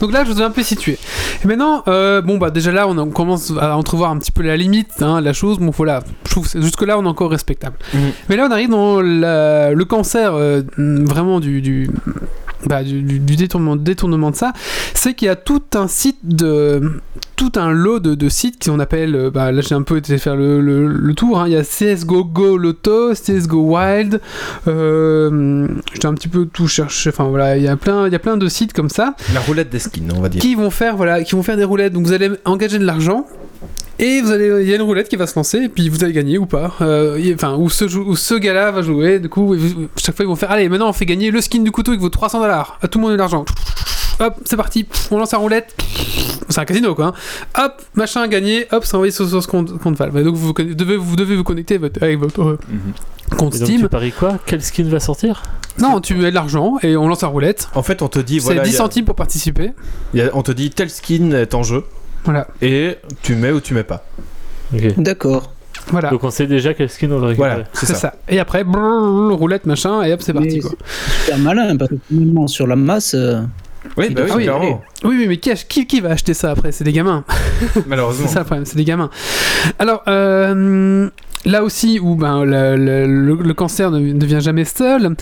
[0.00, 0.98] Donc là, je vous ai un peu situé.
[1.44, 4.42] Et maintenant, euh, bon, bah déjà là, on, on commence à entrevoir un petit peu
[4.42, 5.58] la limite, hein, la chose.
[5.58, 7.76] Bon, voilà, je trouve que jusque-là, on est encore respectable.
[7.92, 8.00] Mhm.
[8.28, 11.60] Mais là, on arrive dans la- le cancer euh, vraiment du.
[11.60, 11.90] du
[12.66, 14.54] bah, du, du- du détournement, détournement de ça,
[14.94, 16.92] c'est qu'il y a tout un site de
[17.36, 20.16] tout un lot de, de sites qu'on appelle, euh, bah, là j'ai un peu été
[20.16, 21.44] faire le, le- le tour, hein.
[21.46, 24.18] il y a CSGO Go Lotto, CSGO Wild,
[24.68, 25.68] euh,
[26.00, 28.18] j'ai un petit peu tout cherché, enfin voilà, il y a plein, il y a
[28.18, 30.40] plein de sites comme ça, La roulette des skins, on va dire.
[30.40, 33.26] qui vont faire voilà qui vont faire des roulettes donc vous allez engager de l'argent
[33.98, 36.02] et vous allez il y a une roulette qui va se lancer et puis vous
[36.04, 36.74] allez gagner ou pas.
[36.80, 40.50] Euh, enfin où ce, gars-là va jouer du coup vous- chaque fois ils vont faire
[40.50, 42.78] allez maintenant on fait gagner le skin du couteau qui vaut 300 dollars.
[42.82, 43.44] À tout le monde de l'argent.
[44.20, 44.86] Hop c'est parti.
[45.10, 45.74] On lance la roulette.
[46.48, 47.06] C'est un casino quoi
[47.56, 47.64] hein.
[47.64, 48.66] hop machin gagné.
[48.72, 50.22] Hop c'est envoyé sur, sur ce compte, compte Valve.
[50.22, 53.36] Donc vous, devez, vous devez vous connecter votre- avec votre euh, Mhm.
[53.38, 53.80] compte Et donc Steam.
[53.80, 54.38] tu paries quoi?
[54.46, 55.42] Quel skin va sortir?
[55.80, 57.68] Non tu mets de l'argent et on lance la roulette.
[57.74, 59.72] En fait, on te dit, c'est voilà, 10 il y a- centimes pour participer.
[60.16, 61.82] a- on te dit tel skin est en jeu
[62.24, 64.04] voilà et tu mets ou tu mets pas.
[64.96, 65.52] D'accord.
[65.88, 67.48] voilà Donc on sait déjà quel skin on va récupérer.
[67.50, 67.98] Voilà, c'est C'est ça.
[67.98, 68.14] ça.
[68.28, 70.58] Et après, brrr, roulette, machin, et hop, c'est parti.
[70.60, 70.70] Quoi.
[70.78, 73.40] c'est super malin parce que finalement, sur la masse, euh,
[73.96, 74.82] Oui, Il bah oui, Ah oui, clairement.
[75.04, 76.72] Oui, oui, mais qui, qui, qui va acheter ça après?
[76.72, 77.24] C'est des gamins.
[77.86, 78.26] Malheureusement.
[78.26, 79.10] C'est ça le problème, c'est des gamins.
[79.78, 81.08] Alors, euh,
[81.44, 85.14] là aussi, où ben, le, le- le- le cancer ne, ne vient jamais seul,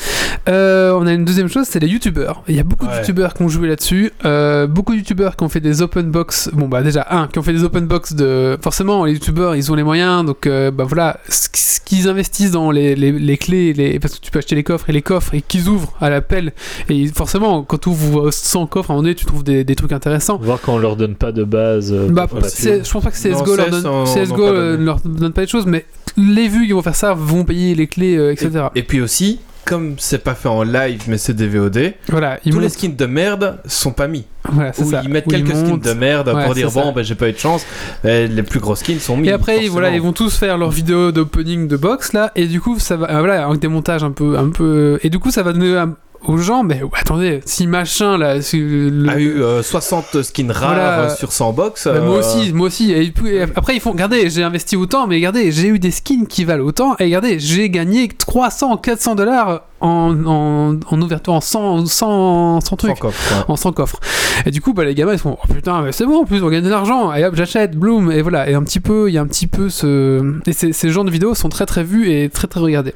[0.48, 2.42] euh, on a une deuxième chose, c'est les youtubeurs.
[2.48, 4.12] Il y a beaucoup de youtubeurs qui ont joué là-dessus.
[4.24, 6.50] euh, beaucoup de youtubeurs qui ont fait des open box.
[6.52, 8.56] Bon, bah déjà, un, qui ont fait des open box de.
[8.62, 12.08] Forcément, les youtubeurs, ils ont les moyens, donc euh, bah voilà, ce qu- ce qu'ils
[12.08, 14.92] investissent dans les, les, les clés, les, parce que tu peux acheter les coffres et
[14.92, 16.52] les coffres, et qu'ils ouvrent à l'appel.
[16.88, 19.74] Et forcément, quand tu ouvres 100 coffres, à un moment donné, tu trouves des, des
[19.74, 20.38] trucs intéressants.
[20.42, 21.92] Voir qu'on leur donne pas de base.
[22.10, 25.42] Bah, je pense pas que CSGO Non, leur donne, on- on CSGO leur donne pas
[25.42, 25.84] les choses, mais
[26.16, 28.66] les vues qui vont faire ça vont payer les clés, euh, etc.
[28.74, 32.58] Et puis aussi, comme c'est pas fait en live, mais c'est des VOD, Voilà, tous
[32.58, 34.24] les skins de merde sont pas mis.
[34.50, 35.02] voilà, Ou ça.
[35.04, 37.38] ils mettent quelques skins de merde Ouais, pour dire bon, ben j'ai pas eu de
[37.38, 37.64] chance.
[38.04, 39.28] Et les plus gros skins sont mis.
[39.28, 39.72] Et après, forcément.
[39.74, 42.96] voilà, ils vont tous faire leur vidéo d'opening de box là, et du coup, ça
[42.96, 45.52] va, euh, voilà, avec des montages un peu, un peu, et du coup, ça va
[45.52, 45.88] donner à-
[46.28, 51.00] aux gens, mais attendez, si machin là, le- a eu euh, 60 skins rares Voilà.
[51.10, 51.86] euh, sur 100 box.
[51.86, 52.92] Moi euh, aussi, moi aussi.
[52.92, 53.12] Et
[53.56, 56.64] après, ils font, regardez, j'ai investi autant, mais regardez, j'ai eu des skins qui valent
[56.64, 62.60] autant, et regardez, j'ai gagné 300, 400 dollars en, en, en ouverture, en 100, 100,
[62.60, 62.90] 100 trucs.
[62.96, 63.44] sans coffre, quoi.
[63.48, 64.00] en 100 coffres.
[64.46, 66.42] Et du coup, bah, les gamins ils font oh putain, mais c'est bon, en plus
[66.42, 67.12] on gagne de l'argent.
[67.14, 68.10] Et hop, j'achète, bloom.
[68.12, 68.48] Et voilà.
[68.48, 70.38] Et un petit peu, il y a un petit peu ce.
[70.46, 72.94] Et ces, ces genres de vidéos sont très très vus et très très regardés.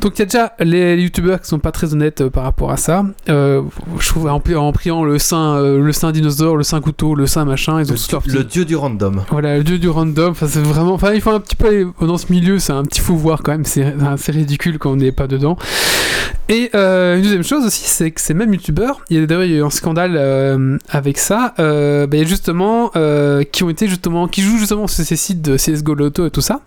[0.00, 2.70] Donc il y a déjà les youtubeurs qui sont pas très honnêtes euh, par rapport
[2.70, 3.04] à ça.
[3.28, 3.62] Euh,
[3.98, 7.26] je trouve en, en priant le sein, euh, le sein dinosaure, le sein couteau, le
[7.26, 9.22] sein machin, ils ont tous leur Le, petit- le dieu du random.
[9.30, 10.94] voilà, le dieu du random, enfin, c'est vraiment.
[10.94, 13.42] Enfin, il faut un petit peu aller dans ce milieu, c'est un petit fou voir
[13.42, 13.94] quand même, c'est
[14.28, 15.56] ridicule quand on n'est pas dedans.
[16.48, 19.64] Et une deuxième chose aussi, c'est que ces mêmes youtubeurs, il y a d'ailleurs eu
[19.64, 22.90] un scandale avec ça, bah, il y a justement,
[23.50, 26.40] qui ont été justement, qui jouent justement sur ces sites de CSGO Lotto et tout
[26.40, 26.60] ça,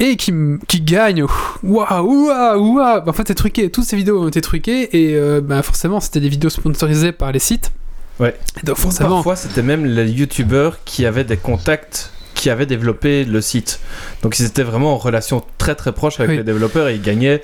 [0.00, 0.32] et qui,
[0.68, 1.24] qui gagnent,
[1.62, 5.40] waouh, waouh, Bah, en fait c'est truqué, toutes ces vidéos ont été truquées, et euh,
[5.40, 7.72] bah, forcément c'était des vidéos sponsorisées par les sites.
[8.18, 8.34] Ouais.
[8.62, 9.16] Et donc forcément.
[9.16, 13.80] Parfois, c'était même les youtubeurs qui avaient des contacts qui avaient développé le site.
[14.22, 16.36] Donc ils étaient vraiment en relation très très proche avec Oui.
[16.36, 17.42] les développeurs et ils gagnaient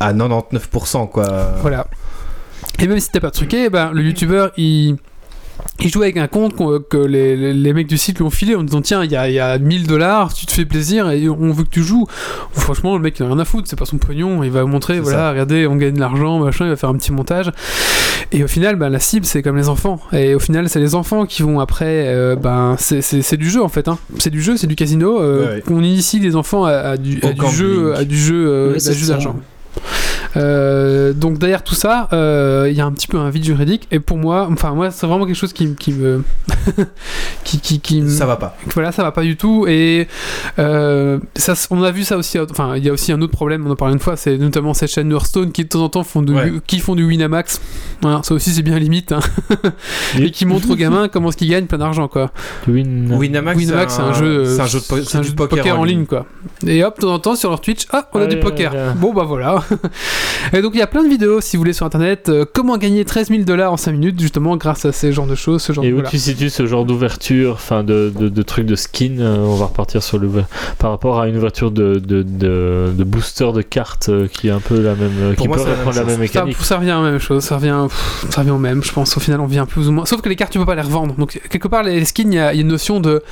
[0.00, 1.54] à 99% quoi.
[1.60, 1.86] Voilà.
[2.78, 4.96] Et même si c'était pas truqué, ben, le youtubeur il.
[5.80, 8.30] Il joue avec un compte qu'on- que les, les- les mecs du site lui ont
[8.30, 10.64] filé en disant tiens il y a, il y a 1000 dollars tu te fais
[10.64, 12.06] plaisir et on veut que tu joues
[12.52, 15.00] franchement le mec il a rien à foutre c'est pas son pognon il va montrer
[15.00, 15.30] voilà ça.
[15.30, 17.50] regardez on gagne de l'argent machin il va faire un petit montage
[18.30, 20.94] et au final ben, la cible c'est comme les enfants et au final c'est les
[20.94, 23.98] enfants qui vont après euh, ben c'est- du jeu en fait hein.
[24.18, 25.60] c'est du jeu c'est du casino euh, Ouais, ouais.
[25.62, 28.72] qu'on initie les enfants à, à du, à Au du jeu à du jeu euh,
[28.74, 28.92] Ouais, ça.
[29.08, 29.36] d'argent
[30.36, 33.86] donc derrière tout ça, euh, il y a un petit peu un vide juridique.
[33.90, 36.22] Et pour moi, enfin moi, c'est vraiment quelque chose qui, qui me,
[37.44, 38.56] qui, qui, qui me- Ça va pas.
[38.74, 39.66] voilà, ça va pas du tout.
[39.68, 40.08] Et
[40.58, 42.38] euh, ça, on a vu ça aussi.
[42.40, 43.66] Enfin, il y a aussi un autre problème.
[43.66, 46.04] On en parlait une fois, c'est notamment ces chaînes Hearthstone qui de temps en temps
[46.04, 46.52] font du, Ouais.
[46.66, 47.60] qui font du Winamax.
[48.02, 49.12] Voilà, ça aussi c'est bien limite.
[49.12, 49.20] hein.
[50.18, 52.30] et qui montrent aux gamins comment est-ce qu'ils gagnent plein d'argent, quoi.
[52.68, 53.14] Win.
[53.14, 55.32] Winamax, Winamax, c'est un jeu, euh, c'est un jeu de, po- c'est un du jeu
[55.32, 56.26] de poker, en ligne, quoi.
[56.66, 58.40] Et hop, de temps en temps sur leur Twitch, ah, on a Ouais, du ouais,
[58.42, 58.72] poker.
[58.72, 58.94] ouais.
[58.96, 59.62] Bon, bah voilà.
[60.52, 62.28] et donc il y a plein de vidéos, si vous voulez, sur internet.
[62.28, 65.34] euh, comment gagner 13 000 dollars en 5 minutes, justement, grâce à ces genres de
[65.34, 65.62] choses.
[65.62, 66.10] Ce genre Et de, où voilà.
[66.10, 69.66] tu situes ce genre d'ouverture, enfin de, de, de trucs de skin euh, On va
[69.66, 70.28] repartir sur le
[70.78, 74.50] par rapport à une ouverture de, de, de, de booster de cartes euh, qui est
[74.50, 76.16] un peu la même, euh, Pour qui moi, peut la reprendre même la même.
[76.28, 76.56] Ça, mécanique.
[76.60, 79.16] ça revient à la même chose, ça revient, pff, ça revient au même, je pense.
[79.16, 80.04] Au final, on vient plus ou moins.
[80.06, 81.14] Sauf que les cartes, tu peux pas les revendre.
[81.14, 83.22] Donc, quelque part, les skins, il y, a il y a une notion de.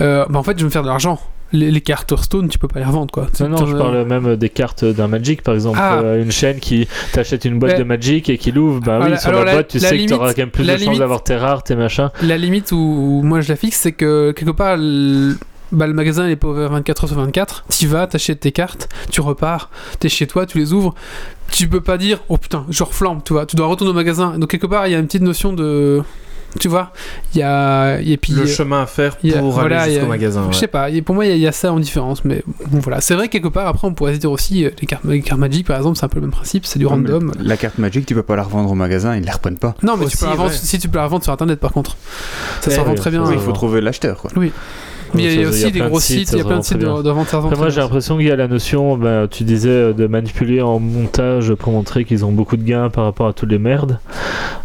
[0.00, 1.20] euh, bah, en fait, je vais me faire de l'argent.
[1.52, 3.26] Les, les cartes Hearthstone, tu peux pas les revendre, quoi.
[3.40, 5.78] Non, non, je parle même des cartes d'un Magic par exemple.
[5.80, 5.98] Ah.
[6.00, 9.18] Euh, une chaîne qui t'achète une boîte Mais- de Magic et qui l'ouvre, bah oui,
[9.18, 10.64] sur alors la, la- boîte, tu la sais que tu auras limite- quand même plus
[10.64, 12.10] de chances limite- d'avoir tes rares, tes machins.
[12.22, 15.36] La limite où, où moi je la fixe, c'est que quelque part, le,
[15.72, 17.64] bah, le magasin il est pas ouvert 24 heures sur 24.
[17.70, 19.70] Tu vas, t'achètes tes cartes, tu repars,
[20.00, 20.94] t'es chez toi, tu les ouvres.
[21.50, 23.46] Tu peux pas dire, oh putain, je reflambe, tu vois.
[23.46, 24.38] Tu dois retourner au magasin.
[24.38, 26.02] Donc quelque part, il y a une petite notion de.
[26.58, 26.92] Tu vois
[27.34, 27.98] Il y a.
[28.00, 28.32] Et puis.
[28.32, 30.48] Le chemin à faire a- pour voilà, aller a- jusqu'au magasin.
[30.50, 32.42] Je sais pas, et pour moi il y a- y, a ça en différence, mais
[32.70, 33.00] bon voilà.
[33.02, 35.20] C'est vrai que quelque part après on pourrait se dire aussi, euh, les cartes, les
[35.20, 37.32] cartes Magic par exemple, c'est un peu le même principe, c'est du random.
[37.38, 39.74] La carte Magic, tu peux pas la revendre au magasin, ils la reprennent pas.
[39.82, 40.56] Non mais tu Aussi, peux la revendre, ouais.
[40.56, 41.96] si tu peux la revendre sur internet par contre.
[42.62, 43.24] Ça Eh se revend oui, très bien.
[43.30, 44.30] il faut trouver l'acheteur, quoi.
[45.14, 47.02] Mais il y a aussi des gros sites, il y a plein de sites de,
[47.02, 50.06] de vente moi, j'ai l'impression qu'il y a la notion, ben, tu disais, euh, de
[50.06, 53.58] manipuler en montage pour montrer qu'ils ont beaucoup de gains par rapport à toutes les
[53.58, 53.98] merdes.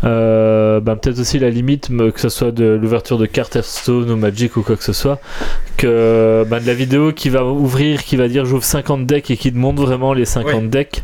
[0.03, 4.17] Euh, ben, peut-être aussi la limite, que ce soit de l'ouverture de cartes Hearthstone ou
[4.17, 5.19] Magic ou quoi que ce soit,
[5.77, 9.37] que ben, de la vidéo qui va ouvrir, qui va dire j'ouvre 50 decks et
[9.37, 10.61] qui te montre vraiment les 50 Ouais.
[10.67, 11.03] decks,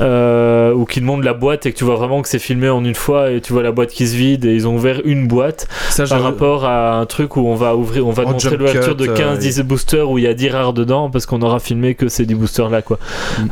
[0.00, 2.68] euh, ou qui te montre la boîte et que tu vois vraiment que c'est filmé
[2.68, 5.00] en une fois et tu vois la boîte qui se vide et ils ont ouvert
[5.04, 8.50] une boîte Ça, par rapport à un truc où on va ouvrir, on va montrer
[8.50, 11.26] jump l'ouverture cut, de euh, 15-10 boosters où il y a 10 rares dedans parce
[11.26, 12.98] qu'on aura filmé que c'est 10 boosters là quoi.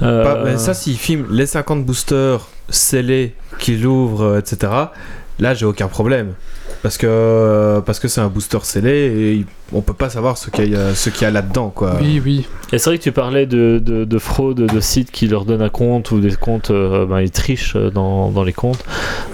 [0.03, 4.73] Euh, Pas- mais ça, s'ils filment les 50 boosters scellés qu'ils ouvrent, euh, etc.,
[5.39, 6.35] là, j'ai aucun problème.
[6.87, 10.71] Parce que parce que c'est un booster scellé et on peut pas savoir ce qu'il
[10.71, 11.97] y a, ce qu'il y a là-dedans, quoi.
[12.01, 12.47] Oui, oui.
[12.73, 15.63] Et c'est vrai que tu parlais de, de, de fraude de sites qui leur donnent
[15.63, 18.85] un compte ou des comptes, euh, ben, ils trichent euh, dans, dans les comptes.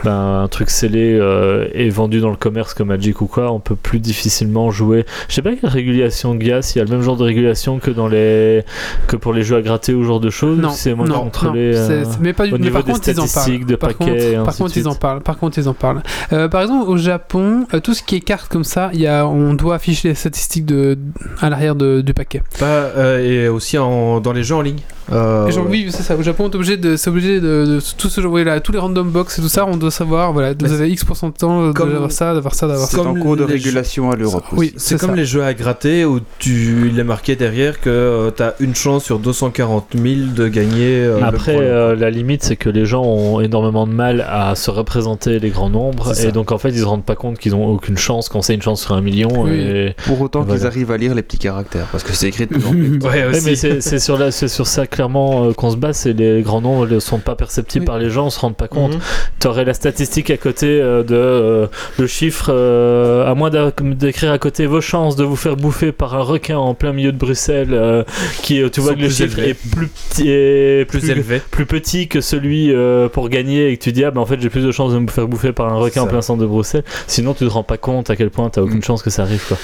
[0.04, 3.60] Ben, un truc scellé euh, est vendu dans le commerce comme Magic ou quoi, on
[3.60, 5.04] peut plus difficilement jouer.
[5.28, 7.24] Je sais pas quelle régulation il y a, s'il y a le même genre de
[7.24, 8.64] régulation que dans les
[9.06, 10.58] que pour les jeux à gratter ou ce genre de choses.
[10.58, 11.72] Non, c'est moins non, contrôlé.
[11.72, 13.64] non, euh, mais pas du au mais niveau par des contre, ils en parlent.
[13.66, 15.20] de par paquets contre, par ils en parlent.
[15.20, 16.02] Par contre, ils en parlent.
[16.02, 16.40] parle.
[16.40, 17.41] Euh, par exemple, au Japon,
[17.74, 20.14] euh, tout ce qui est cartes comme ça, il y a, on doit afficher les
[20.14, 20.98] statistiques de,
[21.40, 22.42] à l'arrière de- du paquet.
[22.60, 24.78] Bah, euh, et aussi en- dans les jeux en ligne.
[25.10, 26.16] Euh, genre, oui, c'est ça.
[26.16, 28.60] Au Japon, on est obligé de, c'est obligé de, de tout ce genre, oui, là,
[28.60, 31.28] tous les random box et tout ça, on doit savoir, voilà, vous avez X de
[31.30, 33.02] temps d'avoir ça, d'avoir ça, d'avoir C'est ça.
[33.02, 34.44] comme en cours de régulation à l'Europe.
[34.52, 34.74] Oui, aussi.
[34.78, 35.16] C'est c'est comme ça.
[35.16, 39.04] les jeux à gratter où tu, il est marqué derrière que euh, t'as une chance
[39.04, 40.04] sur 240 000
[40.34, 41.02] de gagner.
[41.04, 44.70] euh, Après, euh, la limite, c'est que les gens ont énormément de mal à se
[44.70, 47.54] représenter les grands nombres, C'est et donc en fait, ils se rendent pas compte qu'ils
[47.54, 49.28] ont aucune chance quand c'est une chance sur un million.
[49.44, 49.50] Oui.
[49.52, 49.94] Et...
[50.06, 52.64] Pour autant qu'ils arrivent à lire les petits caractères, parce que c'est écrit de plus
[52.66, 52.98] en plus.
[53.02, 56.42] Ouais, mais c'est sur, la- c'est sur ça clairement euh, qu'on se base, c'est les
[56.42, 57.86] grands nombres ne sont pas perceptibles Oui.
[57.86, 58.92] par les gens, on se rend pas compte.
[58.94, 59.00] Mhm.
[59.40, 61.66] T'aurais la statistique à côté euh, de euh,
[61.98, 66.14] le chiffre, euh, à moins d'écrire à côté vos chances de vous faire bouffer par
[66.14, 68.04] un requin en plein milieu de Bruxelles, euh,
[68.42, 69.50] qui tu vois que le chiffre élevés.
[69.50, 71.40] est plus petit, est Plus élevé.
[71.50, 74.40] plus petit que celui euh, pour gagner et que tu dis ah ben en fait
[74.40, 76.46] j'ai plus de chances de me faire bouffer par un requin en plein centre de
[76.46, 78.84] Bruxelles sinon tu te rends pas compte à quel point t'as aucune Mm.
[78.84, 79.58] chance que ça arrive quoi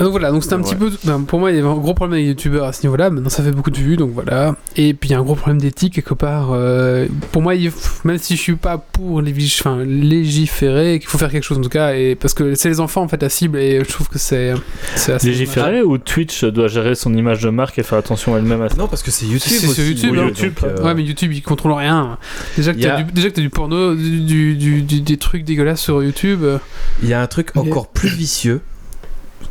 [0.00, 0.64] Donc voilà, donc c'était un Ouais.
[0.64, 0.90] petit peu.
[1.04, 3.10] ben, pour moi, il y avait un gros problème avec les youtubeurs à ce niveau-là.
[3.10, 4.56] Maintenant, ça fait beaucoup de vues, donc voilà.
[4.76, 6.50] Et puis, il y a un gros problème d'éthique, quelque part.
[6.52, 7.70] euh, pour moi, il
[8.04, 11.62] même si je suis pas pour les enfin, légiférer, qu'il faut faire quelque chose en
[11.62, 11.94] tout cas.
[11.94, 14.54] Et, parce que c'est les enfants, en fait, la cible, et je trouve que c'est
[14.96, 15.28] c'est assez.
[15.28, 18.76] légiférer ou Twitch doit gérer son image de marque et faire attention elle-même à ça
[18.76, 19.84] Non, parce que c'est YouTube C'est sur.
[19.84, 20.26] YouTube, Oui, hein.
[20.28, 22.18] donc, YouTube, euh, Ouais, mais YouTube, il contrôle rien.
[22.56, 25.44] Déjà que a- du, déjà que t'as du porno, du, du- du- du- des trucs
[25.44, 26.40] dégueulasses sur YouTube.
[26.42, 26.58] euh,
[27.02, 28.60] Il y a un truc encore plus vicieux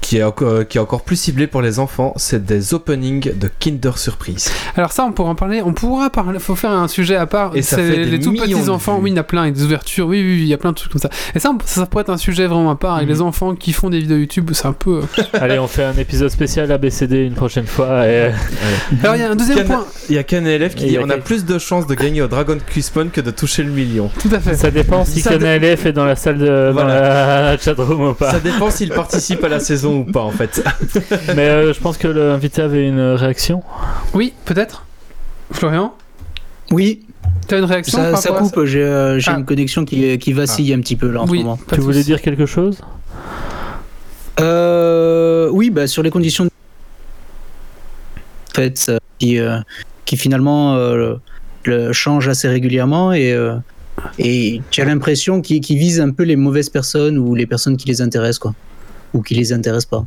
[0.02, 3.50] qui est, encore, qui est encore plus ciblé pour les enfants, c'est des openings de
[3.60, 4.50] Kinder Surprise.
[4.76, 5.62] Alors ça, on pourra en parler.
[5.64, 6.40] On pourra parler.
[6.40, 7.56] Faut faire un sujet à part.
[7.56, 8.96] Et ça C'est fait les, des les tout petits enfants.
[8.98, 9.04] vues.
[9.06, 9.46] Oui, il y en a plein.
[9.46, 10.08] Et des ouvertures.
[10.08, 11.10] Oui, oui, oui, il y a plein de trucs comme ça.
[11.36, 12.96] Et ça, ça, pourrait être un sujet vraiment à part.
[12.96, 13.14] Avec Mhm.
[13.16, 15.02] les enfants qui font des vidéos YouTube, c'est un peu.
[15.18, 15.24] euh.
[15.34, 18.32] allez on fait un épisode spécial ABCD une prochaine fois et...
[19.04, 19.86] Alors il y a un deuxième Can- point.
[20.10, 21.88] Il y a KNLF qui Et il dit a on a quel- plus de chances
[21.88, 24.10] de gagner au Dragon Quiz Fun que de toucher le million.
[24.20, 24.56] Tout à fait.
[24.56, 28.32] ça dépend si Ça dé- est dans la salle de dans la chatroom ou pas
[28.32, 30.64] Ça dépend s'il participe à la saison ou pas en fait.
[31.36, 33.64] mais euh, je pense que l'invité avait une réaction
[34.14, 34.86] Oui, peut-être.
[35.52, 35.94] Florian,
[36.72, 37.02] Oui,
[37.48, 38.64] tu as une réaction ça, coupe.
[38.66, 39.36] J'ai euh, Ah.
[39.38, 41.60] une connexion qui, qui vacille un petit peu là en Oui, ce moment.
[41.72, 42.80] tu voulais dire quelque chose?
[44.40, 46.50] Euh, oui, bah, sur les conditions de
[48.54, 49.58] fait, ça, qui, euh,
[50.06, 51.16] qui finalement euh,
[51.66, 53.56] le, changent assez régulièrement et, euh,
[54.18, 57.76] et tu as l'impression qu'ils qu'ils visent un peu les mauvaises personnes ou les personnes
[57.78, 58.54] qui les intéressent, quoi.
[59.14, 60.06] Ou qui les intéressent pas.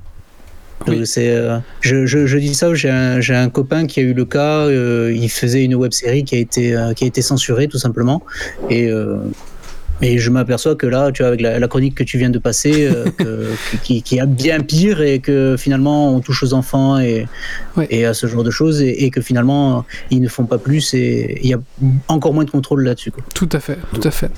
[0.89, 1.07] Oui.
[1.07, 4.25] C'est, euh, je, je, je dis ça, j'ai un, un copain qui a eu le
[4.25, 7.69] cas, euh, il faisait une web série qui a été, euh, qui a été censurée
[7.69, 8.23] tout simplement.
[8.69, 8.91] Et,
[10.03, 12.31] euh, et je m'aperçois que là, tu vois, avec la, la chronique que tu viens
[12.31, 13.49] de passer, euh, que-
[13.83, 17.27] qui, qui a bien pire et que finalement on touche aux enfants et,
[17.77, 17.87] Ouais.
[17.91, 20.93] et à ce genre de choses et, et que finalement ils ne font pas plus
[20.95, 21.61] et il y a
[22.09, 23.13] encore moins de contrôle là-dessus.
[23.35, 24.31] Tout à fait, tout à fait.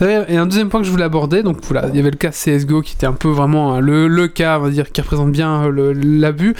[0.00, 2.30] Et un deuxième point que je voulais aborder, donc voilà, il y avait le cas
[2.30, 5.30] CSGO qui était un peu vraiment hein, le, le cas, on va dire, qui représente
[5.30, 6.54] bien euh, l'abus.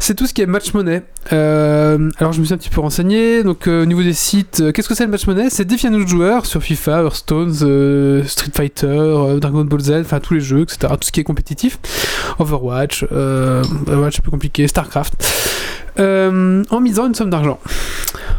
[0.00, 1.02] C'est tout ce qui est match money.
[1.32, 3.42] Euh, alors je me suis un petit peu renseigné.
[3.44, 5.90] Donc euh, au niveau des sites, euh, qu'est-ce que c'est le match money C'est défier
[5.90, 10.40] nos joueurs sur FIFA, Hearthstone, euh, Street Fighter, euh, Dragon Ball Z, enfin tous les
[10.40, 10.78] jeux, etc.
[11.00, 11.78] Tout ce qui est compétitif.
[12.38, 15.14] Overwatch, euh, Overwatch c'est plus compliqué, Starcraft.
[15.98, 17.58] Euh, en misant une somme d'argent.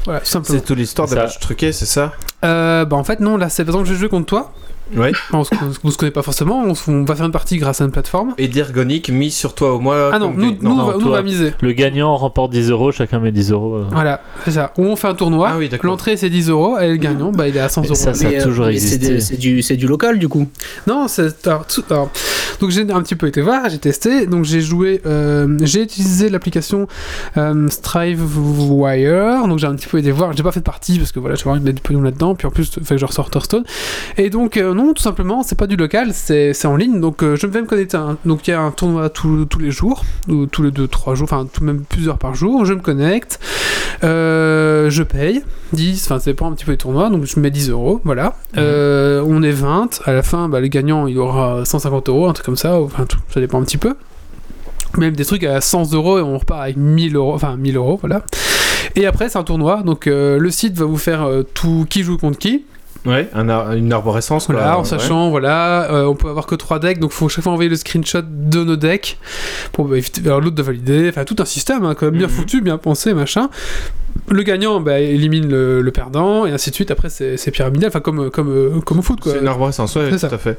[0.05, 0.59] Voilà, tout simplement.
[0.59, 2.13] C'est toute l'histoire des Ça- matchs truqués, c'est ça?
[2.43, 4.51] Euh, bah en fait non, là c'est par exemple je joue contre toi.
[4.95, 5.11] Ouais.
[5.31, 5.53] On se,
[5.83, 7.91] on se connaît pas forcément, on, se- on va faire une partie grâce à une
[7.91, 8.33] plateforme.
[8.37, 10.09] Et d'ergonique mis sur toi au moins.
[10.13, 11.53] Ah non, nous, des- nous, non, va, nous, miser.
[11.61, 13.85] le gagnant remporte 10 euros chacun met 10 euros euh.
[13.91, 14.73] Voilà, c'est ça.
[14.77, 15.89] Ou on fait un tournoi, Ah oui, d'accord.
[15.89, 17.95] l'entrée c'est 10 euros, et le gagnant, bah il est à 100 Et euros.
[17.95, 19.13] ça, ça Mais, euh, toujours mais c'est existé.
[19.15, 20.47] des- c'est du, c'est du local du coup.
[20.87, 21.47] Non, c'est.
[21.47, 22.09] alors, tout- alors,
[22.59, 25.01] donc j'ai un petit peu été voir, j'ai testé, donc j'ai joué.
[25.05, 26.87] euh, j'ai utilisé l'application
[27.37, 31.11] euh, Strivewire, donc j'ai un petit peu été voir, j'ai pas fait de partie parce
[31.11, 33.05] que voilà, j'ai envie de mettre du pognon là-dedans, puis en plus, fait que je
[33.05, 33.63] ressors Hearthstone.
[34.17, 37.23] Et donc, euh, non, tout simplement, c'est pas du local, c'est c'est en ligne, donc
[37.23, 37.97] euh, je vais me connecter.
[37.97, 40.71] à un- donc il y a un tournoi tous tous les jours, ou tous les
[40.71, 43.39] 2-3 jours, enfin tout, même plusieurs par jour, je me connecte,
[44.03, 45.43] euh, je paye
[45.73, 48.35] 10, enfin ça dépend un petit peu des tournois, donc je mets 10 euros, voilà.
[48.57, 52.33] Euh, on est 20, à la fin, bah, le gagnant il aura 150 euros, un
[52.33, 53.95] truc comme ça, enfin tout, ça dépend un petit peu.
[54.97, 57.97] Même des trucs à 100 euros et on repart avec 1000 euros, enfin 1000 euros,
[58.01, 58.23] voilà.
[58.95, 62.17] Et après c'est un tournoi, donc euh, le site va vous faire tout qui joue
[62.17, 62.65] contre qui,
[63.05, 64.45] Ouais, un ar- une arborescence.
[64.45, 64.55] quoi.
[64.55, 64.85] voilà, en Ouais.
[64.87, 67.75] sachant, voilà, euh, on peut avoir que 3 decks, donc faut chaque fois envoyer le
[67.75, 69.17] screenshot de nos decks
[69.73, 72.33] pour bah, éviter- l'autre de valider, enfin tout un système hein, quand même bien Mhm.
[72.33, 73.49] foutu, bien pensé, machin.
[74.29, 76.91] Le gagnant bah, élimine le, le perdant et ainsi de suite.
[76.91, 79.33] Après c'est pyramidal, enfin comme comme euh, comme au foot quoi.
[79.33, 80.29] C'est une arborescence, ouais, C'est ça.
[80.29, 80.57] tout à fait.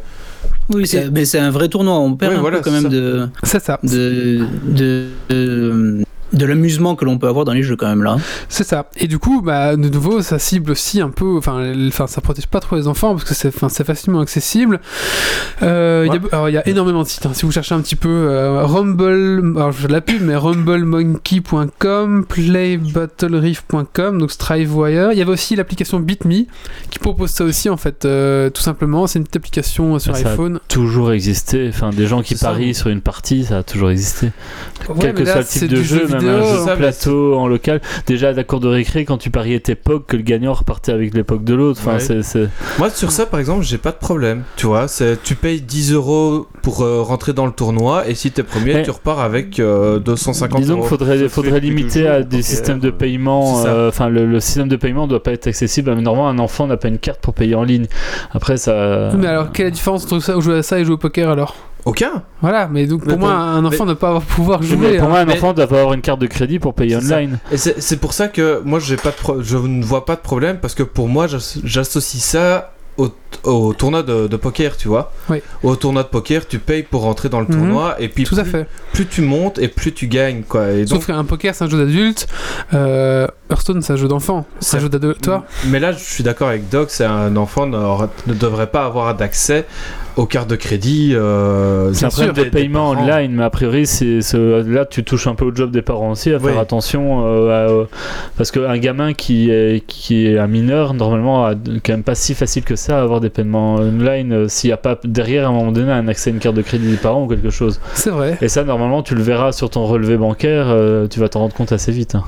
[0.71, 1.95] Oui, mais c'est un vrai tournoi.
[1.95, 2.89] On perd un voilà, peu quand même ça.
[2.91, 3.79] de, C'est ça.
[3.83, 6.05] de, de, de,
[6.35, 8.17] de l'amusement que l'on peut avoir dans les jeux quand même là.
[8.49, 8.87] C'est ça.
[8.97, 11.37] Et du coup, bah, de nouveau, ça cible aussi un peu.
[11.39, 14.81] Enfin, enfin, ça protège pas trop les enfants parce que c'est, enfin, c'est facilement accessible.
[15.63, 16.29] Euh, il y a- Ouais.
[16.33, 17.27] alors, il y, a énormément de sites.
[17.27, 17.31] hein.
[17.35, 20.37] Si vous cherchez un petit peu, euh, Rumble, alors je fais de la pub, mais
[20.37, 25.13] rumblemonkey.com, playbattlereef.com, donc Strivewire.
[25.13, 26.45] Il y avait aussi l'application BitMe
[26.91, 29.07] qui propose ça aussi en fait, euh, tout simplement.
[29.07, 30.61] C'est une petite application euh, sur ça- iPhone.
[30.69, 31.67] Toujours existé.
[31.69, 32.49] Enfin, des gens qui C'est ça.
[32.51, 34.33] parient sur une partie, ça a toujours existé.
[34.89, 36.45] Ouais, Quel que là, soit le c'est type de du jeu, même vidéo.
[36.45, 37.81] un jeu de plateau en local.
[38.07, 40.93] Déjà, à la cour de récré, quand tu pariais tes POG, que le gagnant repartait
[40.93, 41.81] avec l'époque de l'autre.
[41.83, 42.01] Enfin, Ouais.
[42.01, 42.49] c'est- c'est.
[42.79, 44.43] Moi, sur ça, par exemple, j'ai pas de problème.
[44.57, 48.31] Tu vois, c'est tu payes 10 euros pour euh, rentrer dans le tournoi et si
[48.31, 50.83] t'es premier, Mais- tu repars avec euh, 250 Disons euros.
[50.83, 53.57] qu'il faudrait, Ça faudrait limiter toujours, à des systèmes de euh, paiement.
[53.57, 53.69] c'est ça.
[53.75, 55.95] euh, Enfin, le, le système de paiement doit pas être accessible.
[55.95, 57.87] Mais normalement, un enfant n'a pas une carte pour payer en ligne.
[58.33, 59.11] Après, ça.
[59.13, 60.99] Oui, Mais alors, quelle est la différence entre ça, jouer à ça et jouer au
[60.99, 61.55] poker alors?
[61.85, 62.23] Aucun.
[62.41, 64.67] Voilà, mais donc pour Mais moi, pour- un enfant ne doit pas avoir- pouvoir Mais
[64.67, 64.97] jouer.
[64.97, 65.11] pour hein.
[65.11, 67.17] moi, un mais- enfant doit avoir une carte de crédit pour payer ça.
[67.17, 67.39] online.
[67.53, 70.21] Et c'est pour ça que moi, j'ai pas de pro- je ne vois pas de
[70.23, 73.09] problème parce que pour moi, j'as- j'associe ça au,
[73.43, 75.13] au tournoi de, de poker, tu vois.
[75.29, 75.43] Oui.
[75.63, 77.53] Au tournoi de poker, tu payes pour rentrer dans le Mhm.
[77.55, 78.67] tournoi et puis Tout à plus, fait.
[78.93, 80.71] plus tu montes et plus tu gagnes, quoi.
[80.71, 82.27] Et donc, Sauf qu'un poker, c'est un jeu d'adulte.
[82.73, 84.47] Euh, Hearthstone, c'est un jeu d'enfant.
[84.61, 85.21] C'est un jeu d'adulte.
[85.23, 89.15] Toi Mais là, je suis d'accord avec Doc, c'est un enfant ne devrait pas avoir
[89.15, 89.67] d'accès
[90.17, 91.13] aux cartes de crédit.
[91.15, 95.35] euh, C'est un problème de paiement online, mais a priori, c'est là tu touches un
[95.35, 96.59] peu au job des parents aussi à faire Oui.
[96.59, 97.89] attention euh, à-
[98.37, 102.35] parce qu'un gamin qui est, qui est un mineur, normalement, a quand même pas si
[102.35, 105.49] facile que ça à avoir des paiements online euh, s'il n'y a pas derrière à
[105.49, 107.81] un moment donné un accès à une carte de crédit des parents ou quelque chose.
[107.95, 108.39] C'est vrai.
[108.41, 111.55] Et ça, normalement, tu le verras sur ton relevé bancaire, euh, tu vas t'en rendre
[111.55, 112.15] compte assez vite.
[112.15, 112.25] hein.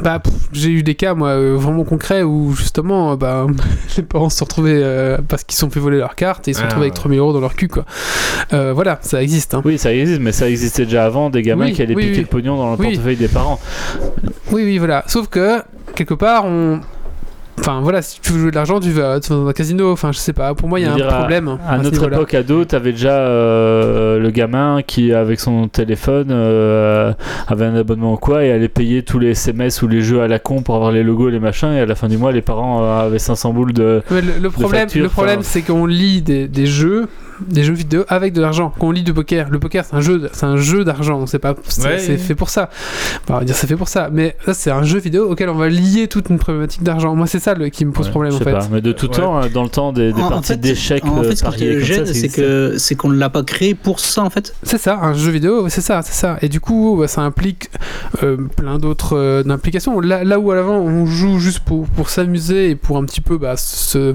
[0.00, 0.22] Bah,
[0.52, 3.46] j'ai eu des cas, moi, euh, vraiment concrets où justement, euh, bah,
[3.96, 6.52] les parents se sont retrouvés euh, parce qu'ils se sont fait voler leur carte et
[6.52, 7.00] ils se sont Ah, retrouvés avec ouais.
[7.00, 7.84] 3000 euros dans leur cul, quoi.
[8.54, 9.52] Euh, voilà, ça existe.
[9.54, 9.60] Hein.
[9.64, 12.16] Oui, ça existe, mais ça existait déjà avant, des gamins Oui, qui allaient oui, piquer
[12.16, 12.22] oui.
[12.22, 12.86] le pognon dans le Oui.
[12.86, 13.60] portefeuille des parents.
[14.50, 15.04] Oui, oui, voilà.
[15.08, 15.62] Sauf que,
[15.94, 16.80] quelque part, on.
[17.58, 19.92] Enfin, voilà, si tu veux jouer de l'argent, tu vas, tu vas dans un casino.
[19.92, 20.54] Enfin, je sais pas.
[20.54, 21.58] Pour moi, il y a un problème.
[21.66, 27.12] À ce notre époque ado, t'avais déjà euh, le gamin qui, avec son téléphone, euh,
[27.46, 30.28] avait un abonnement ou quoi et allait payer tous les SMS ou les jeux à
[30.28, 31.72] la con pour avoir les logos, les machins.
[31.72, 34.02] Et à la fin du mois, les parents euh, avaient 500 boules de.
[34.10, 35.48] Mais le, le problème, facture, le problème enfin.
[35.50, 37.08] c'est qu'on lit des, des jeux,
[37.48, 38.72] des jeux vidéo avec de l'argent.
[38.78, 41.26] Quand on lit du poker, le poker c'est un jeu, c'est un jeu d'argent.
[41.26, 42.18] C'est pas, c'est Ouais.
[42.18, 42.70] fait pour ça.
[43.24, 45.48] Enfin, on va dire c'est fait pour ça, mais ça c'est un jeu vidéo auquel
[45.48, 47.14] on va lier toute une problématique d'argent.
[47.14, 48.52] Moi c'est ça le, qui me pose Ouais, problème je en sais fait.
[48.52, 49.16] pas, mais de tout Ouais.
[49.16, 51.80] temps, hein, dans le temps des, des En- parties d'échecs En euh, fait, ce qui
[51.80, 54.54] gêne, c'est que c'est qu'on ne l'a pas créé pour ça en fait.
[54.62, 56.38] C'est ça, un jeu vidéo, c'est ça, c'est ça.
[56.42, 57.70] Et du coup, bah, ça implique
[58.22, 60.00] euh, plein d'autres euh, implications.
[60.00, 63.20] Là, là où à l'avant on joue juste pour, pour s'amuser et pour un petit
[63.20, 64.14] peu, bah, se,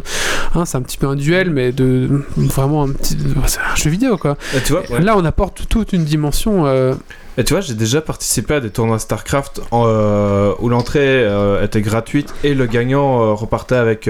[0.56, 3.17] hein, c'est un petit peu un duel, mais de vraiment un petit,
[3.48, 4.38] c'est un jeu vidéo quoi.
[4.56, 5.02] Et tu vois, ouais.
[5.02, 6.66] Là, on apporte toute une dimension.
[6.66, 6.94] euh,
[7.38, 11.64] Et tu vois, j'ai déjà participé à des tournois StarCraft en, euh, où l'entrée euh,
[11.64, 14.10] était gratuite et le gagnant euh, repartait avec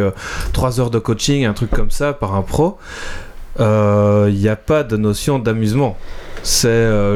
[0.54, 2.78] 3 heures de coaching, un truc comme ça, par un pro.
[3.60, 5.98] Il n'y a pas de notion d'amusement.
[6.44, 6.68] C'est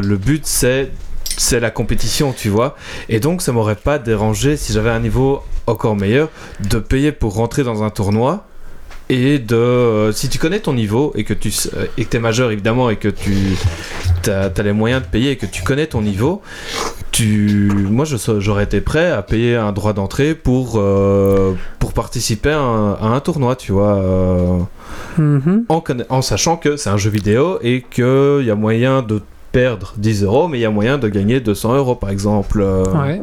[0.02, 0.92] le but, c'est
[1.38, 2.76] c'est la compétition, tu vois.
[3.10, 7.36] Et donc, ça m'aurait pas dérangé si j'avais un niveau encore meilleur de payer pour
[7.36, 8.46] rentrer dans un tournoi
[9.12, 12.20] et de euh, si tu connais ton niveau et que tu euh, et que t'es
[12.20, 13.34] majeur évidemment et que tu
[14.24, 16.42] t'as as les moyens de payer et que tu connais ton niveau
[17.12, 22.60] tu moi j'aurais été prêt à payer un droit d'entrée pour euh, pour participer à
[22.60, 24.60] un, à un tournoi tu vois euh,
[25.18, 25.66] mhm.
[25.68, 29.22] en, sachant que c'est un jeu vidéo et qu'il y a moyen de
[29.52, 33.22] perdre 10 euros mais il y a moyen de gagner 200 euros par exemple Ouais.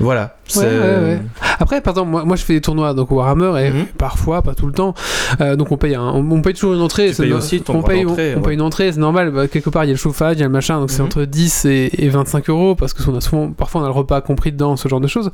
[0.00, 0.68] Voilà Ouais, c'est ouais,
[1.02, 1.20] ouais.
[1.58, 3.86] Après, par exemple, moi, moi je fais des tournois donc au Warhammer et Mhm.
[3.98, 4.94] parfois, pas tout le temps.
[5.40, 7.10] euh, donc on paye, un- on, on paye toujours une entrée.
[7.12, 9.32] Tu no- aussi ton on paye, on, d'entrée, on paye une entrée, c'est normal.
[9.32, 11.00] Bah, quelque part, il y a le chauffage, il y a le machin, donc c'est
[11.00, 11.06] Mhm.
[11.06, 13.92] entre 10 et, et 25 euros parce que on a souvent, parfois on a le
[13.94, 15.32] repas compris dedans, ce genre de choses.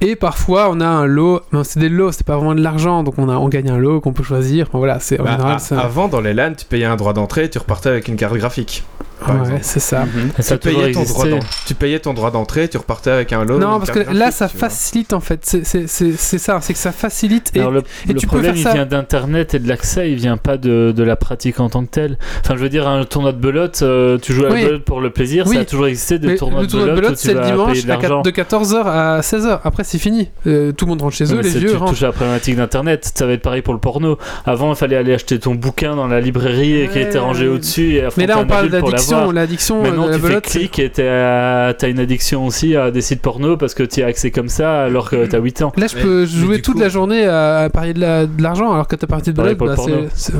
[0.00, 1.42] Et parfois, on a un lot.
[1.52, 3.76] Non, c'est des lots, c'est pas vraiment de l'argent, donc on a, on gagne un
[3.78, 4.66] lot qu'on peut choisir.
[4.68, 5.36] Enfin, voilà, c'est Bah,
[5.78, 8.36] avant dans les LAN tu payais un droit d'entrée et tu repartais avec une carte
[8.36, 8.84] graphique
[9.28, 10.04] Ouais, c'est ça.
[10.40, 11.30] Ça a tu, payais ton droit existé.
[11.30, 13.58] d'en- tu payais ton droit d'entrée, tu repartais avec un lot.
[13.58, 15.40] Non, parce que là, ça facilite en fait.
[15.42, 17.50] C'est- C'est c'est- c'est ça, c'est que ça facilite.
[17.54, 19.68] Et Alors le, et le tu peux problème, faire il ça- vient d'internet et de
[19.68, 22.18] l'accès, il vient pas de, de la pratique en tant que telle.
[22.44, 24.60] Enfin, je veux dire, un tournoi de belote, euh, tu joues à Oui.
[24.62, 25.56] la belote pour le plaisir, Oui.
[25.56, 27.90] ça a toujours existé des tournois le de tournoi de belote, c'est le dimanche de
[27.90, 28.20] à l'argent.
[28.20, 29.60] quat- de 14h à 16h.
[29.64, 30.28] Après, c'est fini.
[30.46, 32.56] Euh, tout le monde rentre chez eux, Mais les vieux tu touches à la problématique
[32.56, 34.18] d'internet, ça va être pareil pour le porno.
[34.44, 38.00] Avant, il fallait aller acheter ton bouquin dans la librairie et qui était rangé au-dessus
[38.16, 38.68] Mais là, on parle
[39.14, 39.32] l'avoir.
[39.32, 43.22] L'addiction Maintenant, la tu fais clic et t'as t'as une addiction aussi à des sites
[43.22, 45.72] porno parce que tu as accès comme ça alors que t'as 8 ans.
[45.76, 48.72] Là, je peux mais jouer toute coup- la journée à, parier de la- de l'argent,
[48.72, 49.74] alors que ta partie de le bah,
[50.14, 50.32] c'est-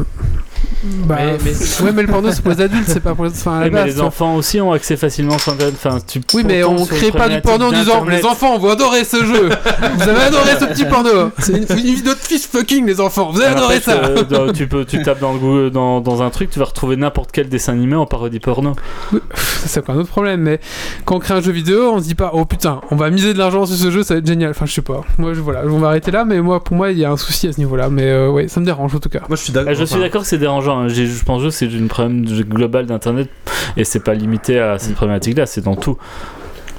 [0.85, 3.31] Bah, Mais- mais- Ouais, mais le porno c'est pour les adultes, c'est pas pour les.
[3.31, 5.75] Enfin, mais les enfants aussi ont accès facilement sur Internet.
[5.77, 9.05] Enfin, tu Oui, mais on crée pas du porno en disant les enfants, vous adorez
[9.05, 9.49] ce jeu.
[9.97, 11.31] vous avez adoré ce petit porno.
[11.39, 13.31] C'est une, une vidéo de fist fucking, les enfants.
[13.33, 14.35] Vous avez Alors, en adoré fait, ça.
[14.35, 16.97] euh, tu, peux, tu tapes dans, le Google- dans, dans un truc, tu vas retrouver
[16.97, 18.75] n'importe quel dessin animé en parodie porno.
[19.13, 19.19] Ça,
[19.67, 20.61] c'est pas un autre problème, mais
[21.05, 23.33] quand on crée un jeu vidéo, on se dit pas, oh putain, on va miser
[23.35, 24.51] de l'argent sur ce jeu, ça va être génial.
[24.51, 25.03] Enfin, je sais pas.
[25.19, 27.17] Moi, je, voilà, on va arrêter là, mais moi, pour moi, il y a un
[27.17, 27.89] souci à ce niveau-là.
[27.91, 29.21] Mais euh, ouais, ça me dérange en tout cas.
[29.29, 29.71] Moi, je suis d'accord.
[29.71, 30.56] Ah, je suis enfin, d'accord que c'est dérangeant.
[30.89, 33.29] J'ai- Je pense juste que c'est une problème global d'Internet
[33.77, 35.97] et c'est pas limité à cette problématique-là, c'est dans tout.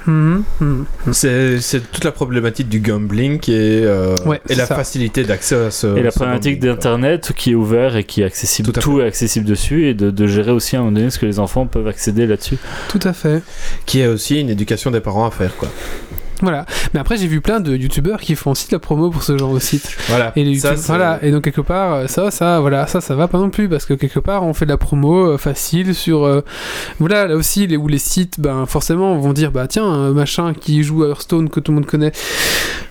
[0.06, 0.84] Mhm, mhm.
[1.12, 1.58] C'est
[1.92, 4.74] toute la problématique du gambling euh, Ouais, et la ça.
[4.74, 5.86] facilité d'accès à ce.
[5.98, 9.44] Et la ce problématique d'Internet qui est ouvert et qui est accessible, tout, est accessible
[9.44, 11.88] dessus et de, de gérer aussi à un moment donné ce que les enfants peuvent
[11.88, 12.56] accéder là-dessus.
[12.88, 13.42] Tout à fait.
[13.84, 15.68] Qui est aussi une éducation des parents à faire, quoi.
[16.42, 16.66] Voilà.
[16.94, 19.36] Mais après, j'ai vu plein de youtubeurs qui font aussi de la promo pour ce
[19.36, 19.96] genre de site.
[20.08, 20.32] Voilà.
[20.36, 21.18] Et les Ça, YouTube- voilà.
[21.22, 23.84] Et donc quelque part, euh, ça, ça, voilà, ça, ça va pas non plus parce
[23.86, 26.42] que quelque part, on fait de la promo euh, facile sur, euh,
[26.98, 30.52] voilà, là aussi, les, où les sites, ben forcément, vont dire, bah tiens, un machin
[30.54, 32.12] qui joue à Hearthstone que tout le monde connaît,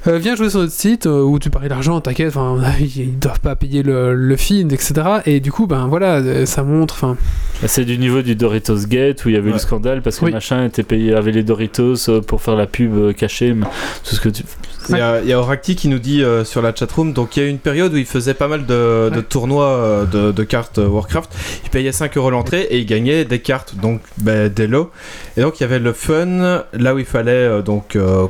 [0.08, 3.56] euh, viens jouer sur notre site où tu paries l'argent, t'inquiète, enfin, ils, doivent pas
[3.56, 4.94] payer le, le feed, etc.
[5.26, 7.18] Et du coup, ben voilà, ça montre, enfin,
[7.62, 9.54] Bah, C'est du niveau du Doritos Gate où il y avait eu Ouais.
[9.54, 10.32] le scandale parce que Oui.
[10.32, 13.66] machin était payé, avait les Doritos pour faire la pub cachée, mais
[14.04, 14.44] tout ce que tu.
[14.90, 17.36] Il y a, il y a Oracti qui nous dit euh, sur la chatroom, donc
[17.36, 20.32] il y a eu une période où il faisait pas mal de, tournois euh, de,
[20.32, 21.30] de cartes euh, Warcraft.
[21.66, 24.92] Il payait 5 euros l'entrée et il gagnait des cartes, donc ben, des lots.
[25.36, 28.28] Et donc il y avait le fun, là où il fallait euh, donc euh,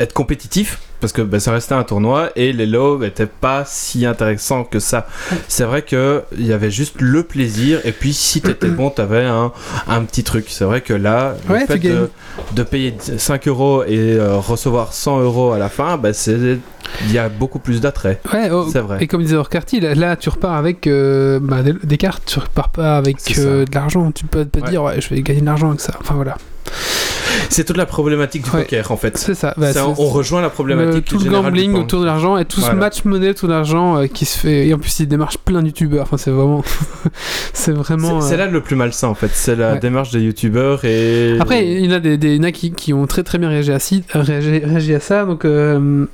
[0.00, 0.80] être compétitif.
[1.00, 4.80] Parce que ben, ça restait un tournoi et les lots n'étaient pas si intéressants que
[4.80, 5.06] ça.
[5.46, 9.52] C'est vrai qu'il y avait juste le plaisir et puis si t'étais bon, t'avais un,
[9.86, 10.46] un petit truc.
[10.48, 12.10] C'est vrai que là, le Ouais, fait de,
[12.52, 16.58] de payer 5 euros et euh, recevoir 100 euros à la fin, bah, c'est
[17.04, 18.20] il y a beaucoup plus d'attrait.
[18.32, 18.96] ouais, oh, C'est vrai.
[19.00, 22.38] Et comme disait Orcarty, là, là, tu repars avec euh, bah, des, des cartes, tu
[22.38, 24.10] repars pas avec euh, de l'argent.
[24.10, 24.70] Tu peux pas te Ouais.
[24.70, 25.92] dire, ouais, je vais gagner de l'argent avec ça.
[26.00, 26.36] Enfin voilà.
[27.50, 28.62] C'est toute la problématique du Ouais.
[28.64, 29.16] poker en fait.
[29.18, 29.54] C'est ça.
[29.56, 29.68] bah,
[29.98, 33.04] on rejoint la problématique Le- tout le gambling autour de l'argent et tout ce match
[33.04, 35.66] monnaie autour de l'argent euh, qui se fait et en plus il démarche plein de
[35.66, 36.62] youtubeurs enfin c'est vraiment
[37.52, 39.78] c'est vraiment C'est euh, là le plus malsain en fait, c'est la Ouais.
[39.80, 41.36] démarche des youtubeurs et.
[41.40, 43.22] après il y en a des, des il y en a qui, qui ont très
[43.22, 46.06] très bien réagi à, ci- réagi, réagi à ça donc euh,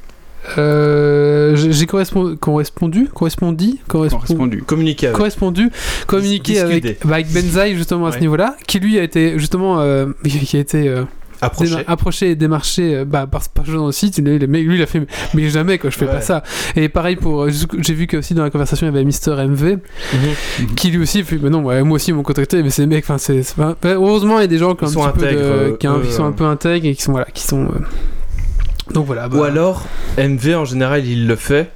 [0.59, 4.63] euh, j'ai j'ai correspond- correspondu correspondi correspond- Correspondu.
[4.63, 5.17] communiquer avec.
[5.17, 5.71] correspondu
[6.07, 10.07] communiqué avec, bah, avec Benzaï justement à ce niveau-là qui lui a été justement euh,
[10.25, 11.05] qui a été euh,
[11.41, 12.31] Approcher.
[12.31, 15.03] et démarché euh, bah, par par dans le site lui, il a fait
[15.35, 16.13] mais jamais quoi je fais Ouais.
[16.13, 16.43] pas ça
[16.77, 19.33] et pareil pour euh, j'ai vu que aussi dans la conversation il y avait Mister
[19.33, 19.79] MV
[20.13, 20.75] Mhm.
[20.77, 23.05] qui lui aussi fait mais non ouais, moi aussi ils m'ont contacté mais ces mecs
[23.05, 25.37] enfin c'est bah, heureusement il y a des gens qui, un sont petit peu de-
[25.39, 29.29] euh, qui, sont un peu intègres et qui sont voilà qui sont euh, donc voilà
[29.29, 29.85] bah, Ou alors,
[30.19, 31.71] MV en général il le fait,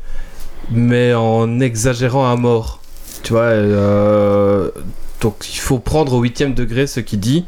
[0.70, 2.80] mais en exagérant à mort.
[3.22, 4.70] Tu vois, euh,
[5.20, 7.44] donc il faut prendre au huitième degré ce qu'il dit,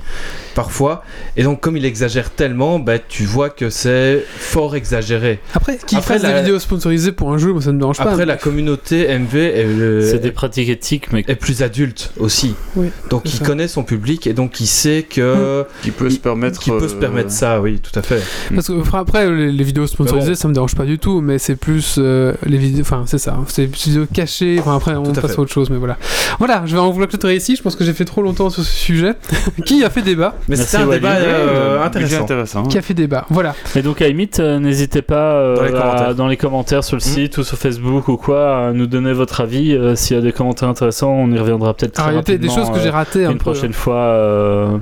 [0.55, 1.05] parfois.
[1.37, 5.41] Et donc comme il exagère tellement, bah, tu vois que c'est fort exagéré.
[5.55, 7.99] après qu'il Après, fasse la- des vidéos sponsorisées pour un jeu moi ça me dérange
[7.99, 12.13] pas Après, la communauté MV est, le- C'est des pratiques éthiques, mais est plus adulte
[12.19, 12.55] aussi.
[12.77, 13.45] Oui, donc il ça.
[13.45, 16.59] connaît son public et donc il sait que Qui peut se permettre.
[16.61, 18.21] qui peut se euh, permettre ça, oui, tout à fait.
[18.55, 20.35] Parce que enfin, après les, les vidéos sponsorisées bon.
[20.37, 23.39] ça me dérange pas du tout mais c'est plus euh, les vidéos enfin c'est ça
[23.49, 25.39] c'est des vidéos cachées enfin après on à passe fait.
[25.39, 25.99] à autre chose mais voilà
[26.39, 28.62] voilà je vais en vouloir clôturer ici je pense que j'ai fait trop longtemps sur
[28.62, 29.12] ce sujet
[29.66, 30.99] qui a fait débat Mais c'est un Wally.
[31.01, 32.23] débat euh, intéressant.
[32.23, 32.62] intéressant.
[32.65, 35.69] qui a fait débat voilà Et donc à limite, euh, n'hésitez pas euh, Dans les
[35.69, 36.15] à- commentaires.
[36.15, 37.15] dans les commentaires sur le Mhm.
[37.15, 39.74] site ou sur Facebook ou quoi, à nous donner votre avis.
[39.74, 42.19] Euh, S'il y a des commentaires intéressants, on y reviendra peut-être très alors il y
[42.20, 44.78] a peut-être des choses que j'ai euh, ratées un une peu prochaine fois euh,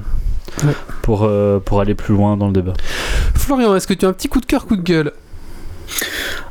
[0.65, 0.73] Ouais.
[1.03, 2.73] pour, euh, pour aller plus loin dans le débat.
[3.35, 5.13] Florian est-ce que tu as un petit coup de cœur coup de gueule?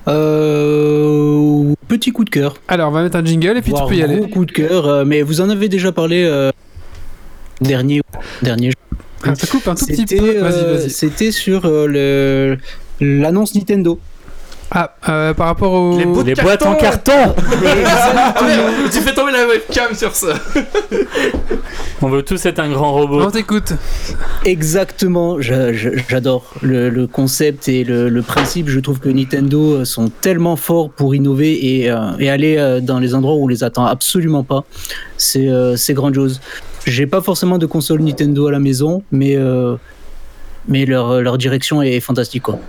[0.07, 2.55] Euh, petit coup de cœur.
[2.67, 4.51] alors on va mettre un jingle et puis tu peux y aller gros coup de
[4.51, 6.51] cœur, euh, mais vous en avez déjà parlé euh,
[7.61, 8.01] dernier
[8.41, 8.71] dernier.
[9.23, 10.39] Ah, ça coupe un tout petit C'était peu.
[10.39, 10.89] Vas-y, vas-y.
[10.89, 12.57] c'était sur le
[13.01, 13.99] l'annonce Nintendo.
[14.69, 15.97] Ah, euh, par rapport au.
[15.97, 17.13] Les bouts de Les boîtes en carton
[17.85, 20.33] Ah, merde, tu fais tomber la webcam sur ça.
[22.01, 23.23] On veut tous être un grand robot.
[23.23, 23.73] On t'écoute.
[24.45, 28.69] Exactement, je- je- j'adore le, le concept et le, le principe.
[28.69, 32.79] Je trouve que Nintendo euh, sont tellement forts pour innover et, euh, et aller euh,
[32.81, 34.63] dans les endroits où on les attend absolument pas.
[35.17, 36.41] C'est euh, c'est grandiose.
[36.85, 39.75] J'ai pas forcément de console Nintendo à la maison, mais euh,
[40.67, 42.43] mais leur, leur direction est fantastique.
[42.43, 42.59] Quoi.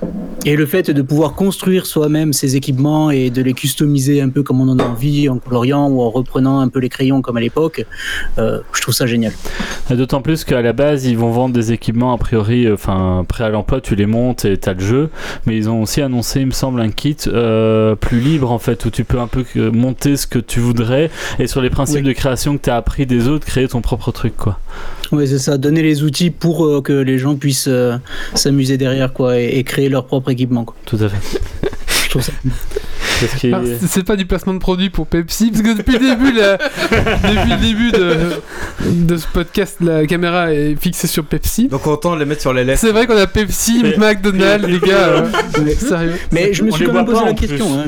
[0.45, 4.43] Et le fait de pouvoir construire soi-même ces équipements et de les customiser un peu
[4.43, 7.37] comme on en a envie, en coloriant ou en reprenant un peu les crayons comme
[7.37, 7.85] à l'époque,
[8.39, 9.33] euh, je trouve ça génial.
[9.91, 13.45] D'autant plus qu'à la base, ils vont vendre des équipements a priori, euh, enfin prêts
[13.45, 15.11] à l'emploi, tu les montes et t'as le jeu.
[15.47, 18.85] Mais ils ont aussi annoncé, il me semble, un kit euh, plus libre en fait,
[18.85, 22.09] où tu peux un peu monter ce que tu voudrais et sur les principes Oui.
[22.09, 24.59] de création que tu as appris des autres, créer ton propre truc quoi.
[25.12, 27.97] Oui, c'est ça, donner les outils pour euh, que les gens puissent euh,
[28.35, 30.64] s'amuser derrière quoi, et, et créer leur propre équipement.
[30.64, 30.76] Quoi.
[30.85, 31.40] Tout à fait.
[32.05, 32.32] Je trouve ça.
[33.01, 37.51] C'est- pas du placement de produit pour Pepsi, parce que depuis le début, la- depuis
[37.51, 38.16] le début de,
[39.07, 41.69] de ce podcast, la caméra est fixée sur Pepsi.
[41.69, 42.81] Donc autant les mettre sur les lettres.
[42.81, 45.09] C'est vrai qu'on a Pepsi, Mais- McDonald's, les gars.
[45.09, 45.27] euh,
[45.79, 46.15] sérieux.
[46.33, 47.66] Mais je me suis quand même posé la en question.
[47.79, 47.85] Hein,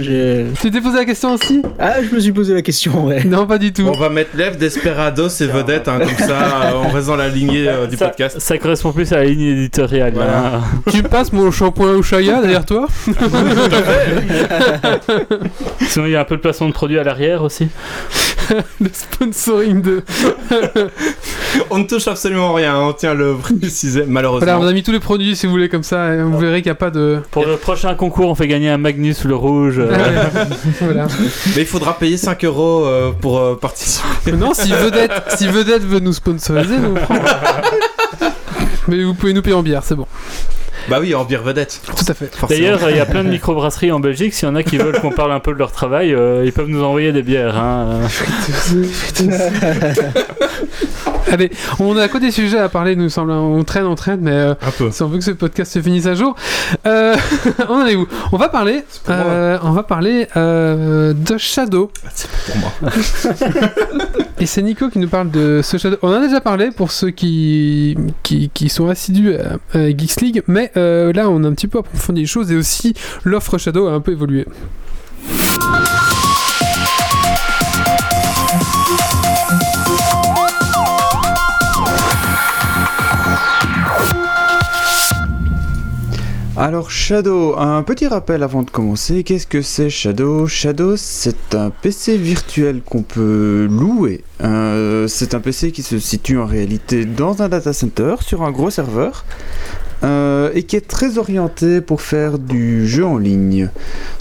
[0.60, 1.62] Tu t'es posé la question aussi?
[1.78, 3.22] Ah, je me suis posé la question, ouais.
[3.24, 3.86] Non, pas du tout.
[3.86, 7.68] On va mettre Lève, Desperados et Vedette, hein, comme ça, euh, reste dans la lignée
[7.68, 8.38] euh, du ça, podcast.
[8.40, 10.12] ça correspond plus à la ligne éditoriale.
[10.14, 10.56] Voilà.
[10.56, 10.60] hein.
[10.90, 12.88] Tu passes mon shampoing Ushaya derrière toi?
[15.80, 17.68] Sinon, il y a un peu de placement de produit à l'arrière aussi.
[18.80, 20.02] Le sponsoring de.
[21.70, 24.44] On ne touche absolument rien, on tient le préciser, malheureusement.
[24.44, 26.62] Voilà, on a mis tous les produits si vous voulez comme ça, et vous verrez
[26.62, 27.20] qu'il n'y a pas de.
[27.30, 29.78] Pour le prochain concours, on fait gagner un Magnus le rouge.
[29.78, 29.88] euh,
[30.80, 31.06] voilà.
[31.54, 34.32] Mais il faudra payer 5 euros euh, pour euh, participer.
[34.32, 37.14] Non, si Vedette, si Vedette veut nous sponsoriser, nous prend.
[38.88, 40.06] Mais vous pouvez nous payer en bière, c'est bon.
[40.88, 41.80] Bah oui, en bière Vedette.
[41.86, 42.34] Tout à fait.
[42.34, 42.60] forcément.
[42.60, 44.34] D'ailleurs, il y a plein de microbrasseries en Belgique.
[44.34, 46.52] S'il y en a qui veulent qu'on parle un peu de leur travail, euh, ils
[46.52, 47.56] peuvent nous envoyer des bières.
[47.56, 48.00] hein.
[51.28, 53.32] Allez, on a quoi des sujets à parler, nous semble.
[53.32, 54.90] On traîne, on traîne, mais euh, un peu.
[54.90, 56.34] si on veut que ce podcast se finisse à jour.
[56.86, 57.16] Euh,
[57.68, 58.06] on en est où?
[58.32, 61.90] On va parler, euh, on va parler euh, de Shadow.
[62.14, 62.72] C'est pour moi.
[64.40, 65.96] Et c'est Nico qui nous parle de ce Shadow.
[66.02, 70.20] On en a déjà parlé pour ceux qui, qui, qui sont assidus à, à Geeks
[70.20, 72.94] League, mais là on a un petit peu approfondi les choses et aussi
[73.24, 74.46] l'offre Shadow a un peu évolué.
[86.60, 90.46] Alors Shadow, un petit rappel avant de commencer, qu'est-ce que c'est Shadow?
[90.46, 94.22] Shadow c'est un PC virtuel qu'on peut louer.
[94.42, 98.50] Euh, c'est un PC qui se situe en réalité dans un data center sur un
[98.50, 99.24] gros serveur
[100.04, 103.70] euh, et qui est très orienté pour faire du jeu en ligne.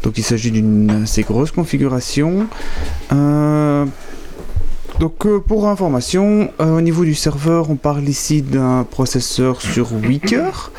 [0.04, 2.48] Donc il s'agit d'une assez grosse configuration.
[3.12, 3.86] Euh,
[5.00, 9.92] donc euh, pour information, euh, au niveau du serveur, on parle ici d'un processeur sur
[9.92, 10.72] 8 cœurs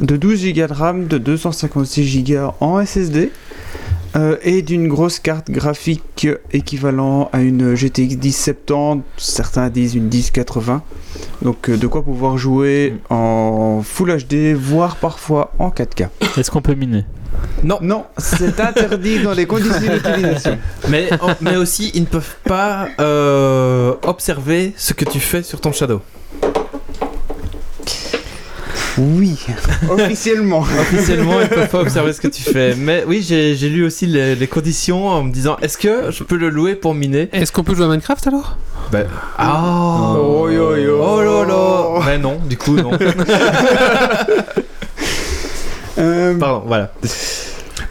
[0.00, 3.30] de 12 Go de RAM, de 256 Go en SSD
[4.16, 10.82] euh, et d'une grosse carte graphique équivalent à une GTX 1070, certains disent une 1080.
[11.42, 16.08] Donc euh, de quoi pouvoir jouer en Full HD, voire parfois en 4K.
[16.38, 17.04] Est-ce qu'on peut miner?
[17.62, 20.58] Non, c'est interdit dans les conditions d'utilisation.
[20.88, 21.10] Mais,
[21.40, 26.00] mais aussi, ils ne peuvent pas euh, observer ce que tu fais sur ton Shadow.
[28.98, 29.36] Oui,
[29.90, 30.60] officiellement.
[30.80, 32.74] Officiellement, ils peuvent pas observer ce que tu fais.
[32.74, 36.36] Mais oui, j'ai lu aussi les, les conditions en me disant est-ce que je peux
[36.36, 37.28] le louer pour miner?
[37.32, 38.56] Est-ce qu'on peut jouer à Minecraft alors?
[38.92, 39.06] Ben.
[39.36, 40.98] Ah Oh, yo, yo.
[41.02, 42.92] Oh là là Mais non, du coup, non.
[45.98, 46.92] Euh, Pardon, voilà.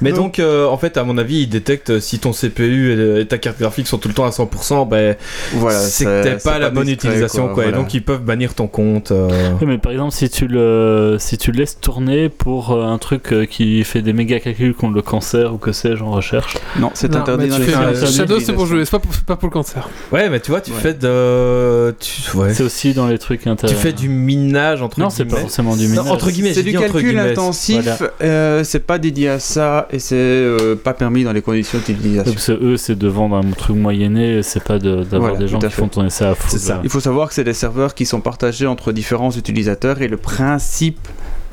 [0.01, 0.17] Mais Non.
[0.17, 3.59] donc, euh, en fait, à mon avis, il détecte si ton CPU et, ta carte
[3.59, 5.15] graphique sont tout le temps à 100%, ben,
[5.53, 7.63] voilà, c'est que t'as c'est pas la bonne discret, utilisation, quoi.
[7.63, 7.77] Et voilà.
[7.77, 9.11] donc, ils peuvent bannir ton compte.
[9.11, 9.29] euh.
[9.61, 12.97] Oui, mais par exemple, si tu le, si tu le laisses tourner pour euh, un
[12.97, 16.57] truc euh, qui fait des méga calculs contre le cancer ou que sais-je en recherche.
[16.79, 19.35] Non, c'est interdit dans tu les fais- Shadow c'est pour jouer, c'est pas pour, pas
[19.35, 19.87] pour le cancer.
[20.11, 20.77] Ouais, mais tu vois, tu Ouais.
[20.81, 21.95] fais de.
[21.99, 22.53] Tu, ouais.
[22.53, 25.41] C'est aussi dans les trucs Tu fais du minage entre Non, c'est pas guillemets.
[25.41, 26.11] forcément du Non, minage.
[26.11, 28.11] entre guillemets, C'est du calcul intensif, Voilà.
[28.21, 32.33] euh, c'est pas dédié à ça et c'est euh, pas permis dans les conditions d'utilisation.
[32.33, 35.47] Parce que eux, c'est de vendre un truc moyenné, c'est pas de- d'avoir Voilà, des
[35.47, 36.47] gens qui font tourner ça à fond.
[36.49, 36.79] C'est ça.
[36.83, 40.17] Il faut savoir que c'est des serveurs qui sont partagés entre différents utilisateurs et le
[40.17, 40.99] principe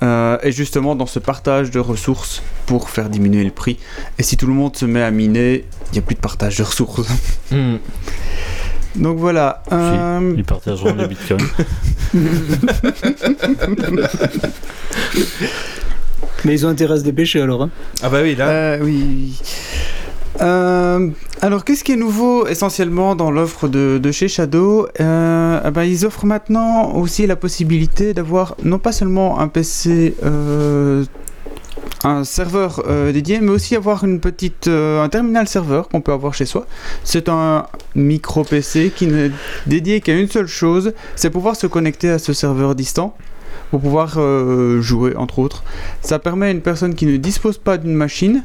[0.02, 3.78] euh, est justement dans ce partage de ressources pour faire diminuer le prix.
[4.18, 6.56] Et si tout le monde se met à miner, il n'y a plus de partage
[6.56, 7.08] de ressources.
[7.52, 7.76] Hmm.
[8.96, 9.62] Donc voilà.
[9.72, 11.38] euh, Ils partageront les bitcoins.
[16.44, 17.62] Mais ils ont intérêt à se dépêcher alors.
[17.62, 17.70] Hein.
[18.02, 18.48] Ah bah oui, là.
[18.48, 19.38] Euh, oui.
[20.40, 21.08] Euh,
[21.40, 24.88] alors, qu'est-ce qui est nouveau essentiellement dans l'offre de, de chez Shadow?
[25.00, 31.04] Euh, ben, Ils offrent maintenant aussi la possibilité d'avoir non pas seulement un PC, euh,
[32.02, 36.12] un serveur euh, dédié, mais aussi avoir une petite, euh, un terminal serveur qu'on peut
[36.12, 36.66] avoir chez soi.
[37.04, 39.30] C'est un micro PC qui n'est
[39.66, 43.14] dédié qu'à une seule chose, c'est pouvoir se connecter à ce serveur distant
[43.72, 45.64] pour pouvoir euh, jouer, entre autres.
[46.02, 48.42] Ça permet à une personne qui ne dispose pas d'une machine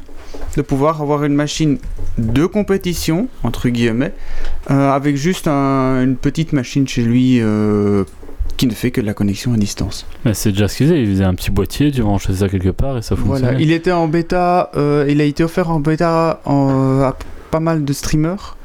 [0.56, 1.76] de pouvoir avoir une machine
[2.16, 4.14] de compétition, entre guillemets,
[4.70, 8.04] euh, avec juste un- une petite machine chez lui euh,
[8.56, 10.06] qui ne fait que de la connexion à distance.
[10.24, 11.02] Mais c'est déjà ce qu'ils faisaient.
[11.02, 13.40] Ils faisaient un petit boîtier, tu branchais ça quelque part et ça fonctionnait.
[13.40, 17.14] Voilà, il était en bêta, euh, il a été offert en bêta en- à
[17.50, 18.56] pas mal de streamers.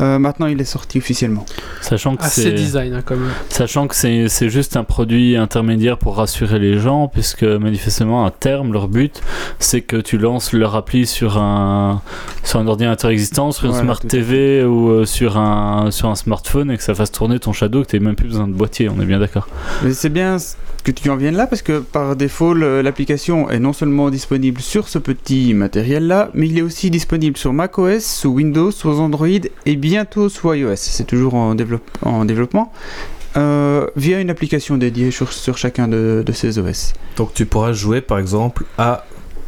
[0.00, 1.44] Euh, maintenant, il est sorti officiellement.
[1.80, 3.30] Sachant que c'est design hein, quand même.
[3.48, 8.30] sachant que c'est c'est juste un produit intermédiaire pour rassurer les gens, puisque manifestement à
[8.30, 9.22] terme leur but
[9.58, 12.02] c'est que tu lances leur appli sur un
[12.44, 16.14] sur un ordinateur existant, sur une Voilà, smart TV ou euh, sur un sur un
[16.14, 18.88] smartphone et que ça fasse tourner ton Shadow, que tu même plus besoin de boîtier.
[18.88, 19.48] On est bien d'accord.
[19.82, 20.36] Mais c'est bien
[20.84, 24.88] que tu en viennes là parce que par défaut, l'application est non seulement disponible sur
[24.88, 29.76] ce petit matériel-là, mais il est aussi disponible sur macOS, sous Windows, sous Android et
[29.88, 30.76] bientôt sous iOS.
[30.76, 32.72] C'est toujours en, développe- en développement.
[33.36, 36.92] euh, via une application dédiée sur, sur chacun de, de ces OS.
[37.16, 39.04] Donc tu pourras jouer par exemple à,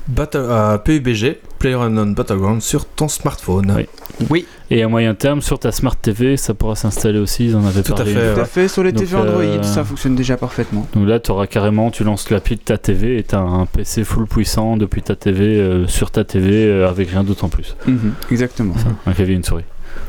[0.09, 3.73] Battle- à PUBG, PlayerUnknown Battleground, sur ton smartphone.
[3.77, 3.87] Oui.
[4.29, 7.47] Oui, Et à moyen terme, sur ta Smart TV, ça pourra s'installer aussi.
[7.47, 8.69] Ils en avaient Tout à fait, tout à fait.
[8.69, 10.87] Sur les Donc, TV Android, euh, ça fonctionne déjà parfaitement.
[10.95, 13.65] Donc là, tu auras carrément, tu lances l'appli de ta TV et tu as un
[13.67, 17.49] PC full puissant depuis ta TV euh, sur ta TV euh, avec rien d'autre en
[17.49, 17.77] plus.
[17.87, 18.75] Mhm, exactement.
[19.07, 19.65] Un clavier et une souris.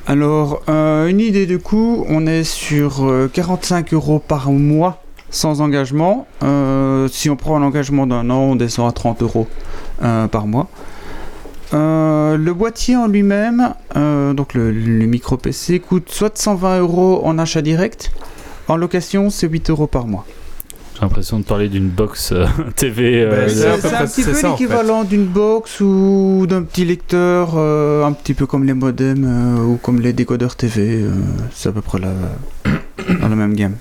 [0.08, 5.62] Alors, euh, une idée de coût, on est sur euh, 45 euros par mois sans
[5.62, 6.28] engagement.
[6.44, 9.48] Euh, si on prend un engagement d'un an, on descend à 30 euros
[10.03, 10.68] euh, par mois.
[11.74, 17.22] Euh, le boîtier en lui-même, euh, donc le, le micro PC, coûte soit 120 euros
[17.24, 18.12] en achat direct.
[18.68, 20.26] En location, c'est 8 euros par mois.
[21.02, 22.45] J'ai l'impression de parler d'une box euh,
[22.76, 23.23] TV.
[23.23, 24.64] euh, Bah, c'est un petit peu ça, en fait.
[24.64, 29.64] l'équivalent d'une box ou d'un petit lecteur, euh, un petit peu comme les modems euh,
[29.64, 31.02] ou comme les décodeurs TV.
[31.02, 31.10] euh,
[31.52, 32.14] c'est à peu près la,
[33.19, 33.78] dans la même gamme.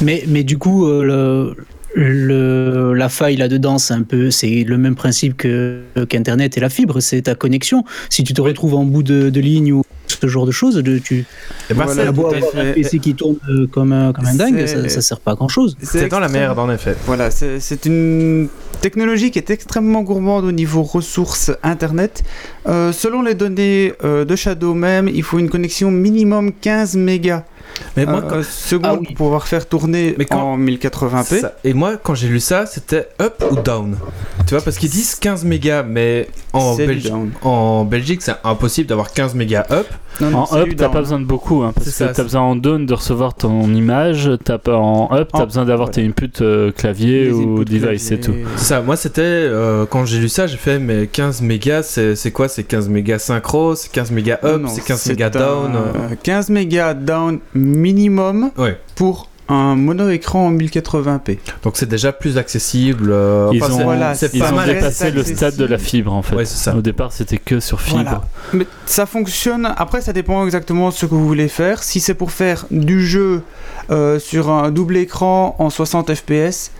[0.00, 1.54] Mais, mais du coup, euh,
[1.94, 6.60] le, le- la faille là-dedans, c'est un peu, c'est le même principe que qu'Internet et
[6.60, 7.84] la fibre, c'est ta connexion.
[8.10, 9.84] Si tu te retrouves en bout de, de ligne ou
[10.22, 12.72] ce genre de choses, de, tu Et bah, Voilà, c'est- as beau avoir un.
[12.72, 15.48] PC qui tourne euh, comme un, comme un dingue, ça, ça sert pas à grand
[15.48, 15.76] chose.
[15.82, 16.94] c'est dans la merde en effet.
[17.06, 18.48] Voilà, c'est c'est une
[18.80, 22.22] technologie qui est extrêmement gourmande au niveau ressources Internet.
[22.68, 27.44] Euh, selon les données euh, de Shadow même, il faut une connexion minimum 15 mégas
[27.96, 29.06] Mais moi, euh, quand- secondes Ah oui.
[29.08, 31.40] pour pouvoir faire tourner Mais quand- en 1080p.
[31.40, 33.96] Ça- Et moi, quand j'ai lu ça, c'était up ou down?
[34.46, 37.12] Tu vois, parce qu'ils disent 15 mégas, mais en, Belgi-
[37.42, 39.86] en Belgique, c'est impossible d'avoir 15 mégas up.
[40.20, 42.54] Non, non, En up, t'as pas besoin de beaucoup, hein, parce que t'as besoin en
[42.56, 46.28] down de recevoir ton image, t'as pas en up, t'as En- besoin d'avoir tes inputs
[46.42, 48.32] euh, clavier Les ou inputs device, c'est tout.
[48.32, 48.46] clavier.
[48.56, 52.14] C'est ça, moi c'était, euh, quand j'ai lu ça, j'ai fait, mais 15 mégas, c'est
[52.14, 52.48] c'est quoi?
[52.48, 55.72] C'est 15 mégas synchro, c'est 15 mégas up, c'est 15 mégas un- down.
[55.76, 56.14] euh.
[56.22, 61.38] 15 mégas down minimum Ouais, pour un mono écran en 1080p.
[61.62, 63.10] donc c'est déjà plus accessible.
[63.12, 64.68] euh, Ils enfin, ont, c'est- voilà, c'est ils pas ont mal.
[64.72, 66.36] dépassé le stade de la fibre en fait.
[66.36, 66.74] Ouais, c'est ça.
[66.76, 68.02] Au départ, c'était que sur fibre.
[68.02, 68.22] Voilà.
[68.54, 69.70] Mais ça fonctionne.
[69.76, 71.82] Après, ça dépend exactement de ce que vous voulez faire.
[71.82, 73.42] Si c'est pour faire du jeu
[73.90, 76.70] euh, sur un double écran en 60 fps,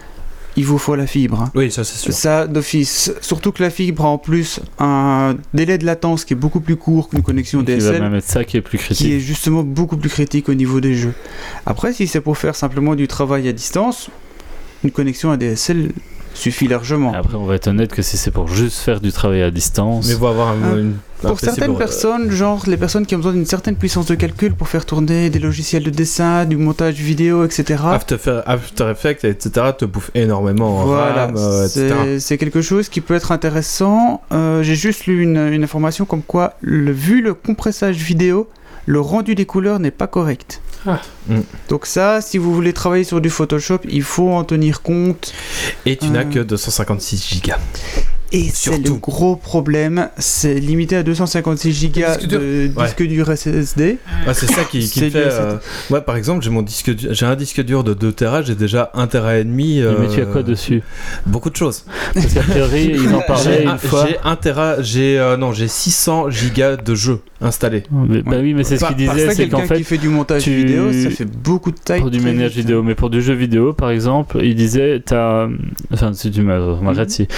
[0.56, 1.40] il vous faut la fibre.
[1.40, 1.50] hein.
[1.54, 2.12] Oui, ça c'est sûr.
[2.12, 3.12] Ça d'office.
[3.20, 6.76] Surtout que la fibre a en plus un délai de latence qui est beaucoup plus
[6.76, 8.02] court qu'une connexion Donc, il va DSL.
[8.02, 9.12] même être ça qui est plus qui critique.
[9.12, 11.14] est justement beaucoup plus critique au niveau des jeux.
[11.66, 14.10] Après, si c'est pour faire simplement du travail à distance,
[14.84, 15.92] une connexion ADSL
[16.34, 17.12] suffit largement.
[17.14, 20.06] Après, on va être honnête que si c'est pour juste faire du travail à distance,
[20.06, 20.76] Mais il faut avoir un, Ah.
[20.78, 24.06] une, un Pour certaines pour- personnes, genre les personnes qui ont besoin d'une certaine puissance
[24.06, 27.82] de calcul pour faire tourner des logiciels de dessin, du montage vidéo, etc.
[27.86, 28.16] After,
[28.46, 33.32] After Effects, etc., te bouffe énormément en Voilà, euh, c'est quelque chose qui peut être
[33.32, 34.22] intéressant.
[34.32, 38.48] Euh, J'ai juste lu une, une information comme quoi, le, vu le compressage vidéo,
[38.86, 40.60] le rendu des couleurs n'est pas correct.
[40.86, 41.00] Ah.
[41.28, 41.40] Mm.
[41.68, 45.32] Donc ça, si vous voulez travailler sur du Photoshop, il faut en tenir compte.
[45.86, 46.24] Et tu n'as Euh.
[46.24, 47.58] que 256 gigas.
[48.34, 48.94] Et c'est Surtout.
[48.94, 52.84] le gros problème, c'est limité à 256 Go Disque de Ouais.
[52.86, 53.98] disque dur SSD.
[54.26, 55.10] Ah, c'est ça qui, fait.
[55.14, 55.56] euh,
[55.90, 58.54] Ouais, par exemple, j'ai mon disque, du- j'ai un disque dur de 2 Tera, j'ai
[58.54, 59.82] déjà 1 Tera et demi.
[59.82, 60.82] mais tu as euh, quoi dessus
[61.26, 61.84] Beaucoup de choses.
[62.14, 64.06] Parce qu'à priori, ils en parlaient J'ai une un, fois.
[64.08, 67.82] j'ai 1 Tera, j'ai euh, non, j'ai 600 gigas de jeux installés.
[67.90, 69.78] Mais- Bah oui, mais c'est ce Par- qu'il Parce disait, que c'est qu'en quelqu'un fait,
[69.80, 72.00] qui fait du montage tu- vidéo, ça fait beaucoup de taille.
[72.00, 75.48] pour du ménage vidéo, mais pour du jeu vidéo, par exemple, il disait, t'as,
[75.92, 77.08] enfin, si tu m'arrêtes, Mhm.
[77.08, 77.28] si,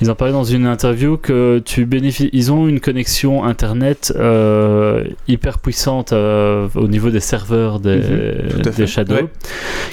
[0.00, 5.04] ils en parlaient dans une interview que tu bénéficies, ils ont une connexion internet euh,
[5.28, 8.00] hyper puissante euh, au niveau des serveurs des,
[8.76, 9.26] des Shadow, Ouais.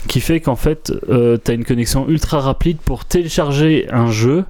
[0.07, 4.43] qui fait qu'en fait, euh, t'as une connexion ultra rapide pour télécharger un jeu,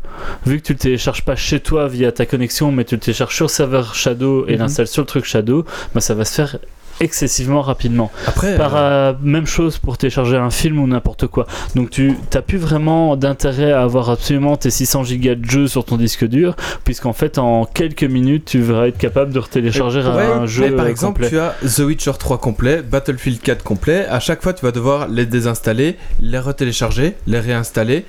[0.46, 3.36] vu que tu le télécharges pas chez toi via ta connexion, mais tu le télécharges
[3.36, 4.60] sur le serveur Shadow et Mhm.
[4.60, 5.66] l'installes sur le truc Shadow,
[5.96, 6.58] bah, ça va se faire
[7.02, 8.12] excessivement rapidement.
[8.28, 11.46] Après, Par, euh, euh, même chose pour télécharger un film ou n'importe quoi.
[11.76, 15.84] Donc tu n'as plus vraiment d'intérêt à avoir absolument tes 600 gigas de jeu sur
[15.86, 20.26] ton disque dur, puisqu'en fait en quelques minutes tu vas être capable de retélécharger Ouais,
[20.26, 21.30] un jeu mais par exemple, complet.
[21.30, 24.06] tu as The Witcher 3 complet, Battlefield 4 complet.
[24.08, 28.06] À chaque fois, tu vas devoir les désinstaller, les retélécharger, les réinstaller.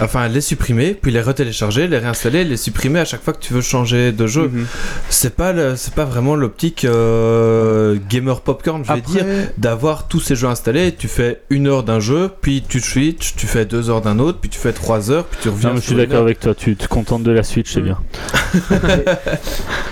[0.00, 3.52] Enfin, les supprimer, puis les retélécharger, les réinstaller, les supprimer à chaque fois que tu
[3.54, 4.48] veux changer de jeu.
[4.48, 4.66] Mhm.
[5.08, 9.24] C'est pas, le- c'est pas vraiment l'optique euh, gamer popcorn, je vais Après, dire,
[9.56, 10.92] d'avoir tous ces jeux installés.
[10.98, 14.38] Tu fais une heure d'un jeu, puis tu switches, tu fais deux heures d'un autre,
[14.40, 15.68] puis tu fais trois heures, puis tu reviens.
[15.68, 17.84] Non, mais je suis d'accord avec toi, tu te contentes de la Switch, c'est Mm.
[17.84, 17.98] bien.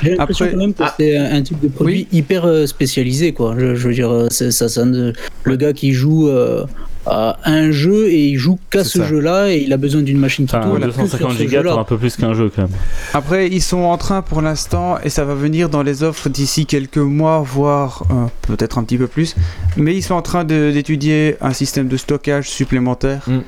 [0.02, 0.94] J'ai l'impression Après- quand même que Ah.
[0.98, 3.54] c'est un, type de produit hyper euh, spécialisé, quoi.
[3.58, 6.64] Je, je veux dire, euh, c'est- ça, ça le gars qui joue euh,
[7.06, 10.46] à un jeu et il joue qu'à ce jeu-là et il a besoin d'une machine
[10.46, 10.80] qui Enfin, tourne.
[10.80, 12.70] que 250 sur ce gigas, un peu plus qu'un jeu quand même.
[13.14, 16.66] Après, ils sont en train pour l'instant, et ça va venir dans les offres d'ici
[16.66, 19.34] quelques mois, voire euh, peut-être un petit peu plus,
[19.76, 23.38] mais ils sont en train d'étudier un système de stockage supplémentaire, Mm.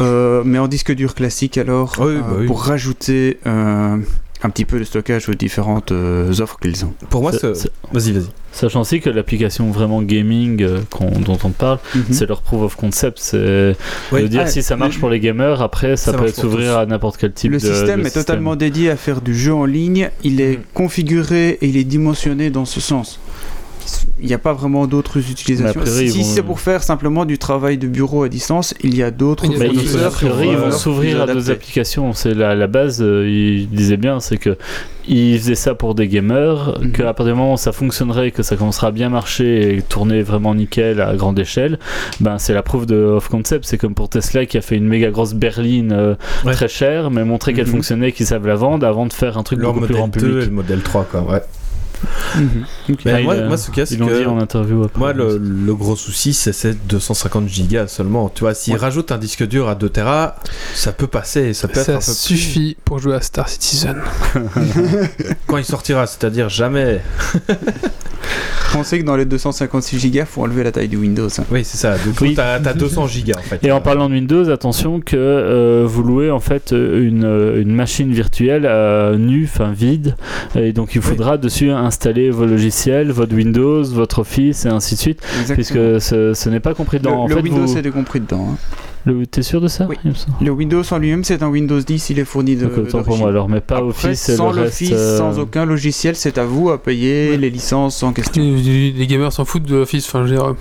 [0.00, 2.46] euh, mais en disque dur classique alors, Oui, euh, bah oui.
[2.46, 3.96] pour rajouter euh,
[4.42, 6.92] un petit peu de stockage aux différentes euh, offres qu'ils ont.
[7.10, 8.26] Pour moi, C'est- Vas-y, vas-y.
[8.52, 10.78] Sachant aussi que l'application vraiment gaming euh,
[11.24, 12.04] dont on parle, Mhm.
[12.10, 13.18] c'est leur proof of concept.
[13.20, 13.76] C'est
[14.12, 14.22] Oui.
[14.22, 16.78] de dire Ah, si ça marche le- pour les gamers, après ça, Ça peut s'ouvrir
[16.78, 19.52] à n'importe quel type Le de système de est totalement dédié à faire du jeu
[19.54, 20.62] en ligne, il est Mhm.
[20.74, 23.20] configuré et il est dimensionné dans ce sens.
[24.20, 25.80] Il n'y a pas vraiment d'autres utilisations.
[25.80, 29.02] Priori, si vont- c'est pour faire simplement du travail de bureau à distance, il y
[29.02, 32.12] a d'autres Il fournisseurs a priori, ils vont s'ouvrir à d'autres applications.
[32.12, 33.00] C'est la, la base.
[33.00, 34.56] euh, il disait bien, c'est que
[35.06, 36.92] ils faisaient ça pour des gamers, Mhm.
[36.92, 40.22] qu'à partir du moment où ça fonctionnerait, que ça commencera à bien marcher et tourner
[40.22, 41.78] vraiment nickel à grande échelle,
[42.20, 43.64] ben c'est la preuve de off concept.
[43.66, 46.14] C'est comme pour Tesla qui a fait une méga grosse berline euh,
[46.44, 46.52] Ouais.
[46.52, 47.72] très chère, mais montrer qu'elle Mhm.
[47.72, 50.22] fonctionnait, qu'ils savent la vendre avant de faire un truc Leur beaucoup plus grand modèle
[50.22, 50.48] 2 et public.
[50.50, 51.22] le modèle 3, quoi.
[51.22, 51.40] Ouais.
[52.36, 52.64] Mhm.
[53.04, 54.98] Mais Ah, moi, il a- moi, ce c'est que- en interview après.
[54.98, 58.28] Moi, le, le gros souci, c'est ces 250 gigas seulement.
[58.28, 58.78] Tu vois, s'ils Ouais.
[58.80, 60.36] rajoutent un disque dur à 2 Tera,
[60.74, 61.54] ça peut passer.
[61.54, 63.96] Ça peut être un Ça peu suffit pour jouer à Star Citizen.
[65.46, 67.02] Quand il sortira, c'est-à-dire jamais.
[68.72, 71.28] Pensez que dans les 256 gigas, faut enlever la taille du Windows.
[71.38, 71.44] hein.
[71.50, 71.96] Oui, c'est ça.
[71.96, 72.34] Du coup, Oui.
[72.34, 73.64] t'as t'as 200 gigas en fait.
[73.64, 77.60] Et en parlant de Windows, attention que euh, vous louez en fait euh, une, euh,
[77.62, 80.16] une machine virtuelle euh, nue, enfin vide,
[80.54, 85.00] et donc il faudra dessus installer vos logiciels, votre Windows, votre Office et ainsi de
[85.00, 85.54] suite, Exactement.
[85.56, 87.10] puisque ce, ce n'est pas compris dans.
[87.10, 88.48] le, en le fait, Windows vous- est compris dedans.
[88.52, 88.56] hein.
[89.08, 89.96] Le- T'es sûr de ça Oui.
[90.40, 92.66] Le Windows en lui-même, c'est un Windows 10, il est fourni de.
[92.66, 94.80] Donc autant pour moi alors, mais pas Après, Office et sans le reste.
[94.80, 98.42] l'Office, euh, sans aucun logiciel, c'est à vous à payer les licences en question.
[98.42, 100.06] Les, les gamers s'en foutent de Office.
[100.06, 100.54] Enfin, je veux dire,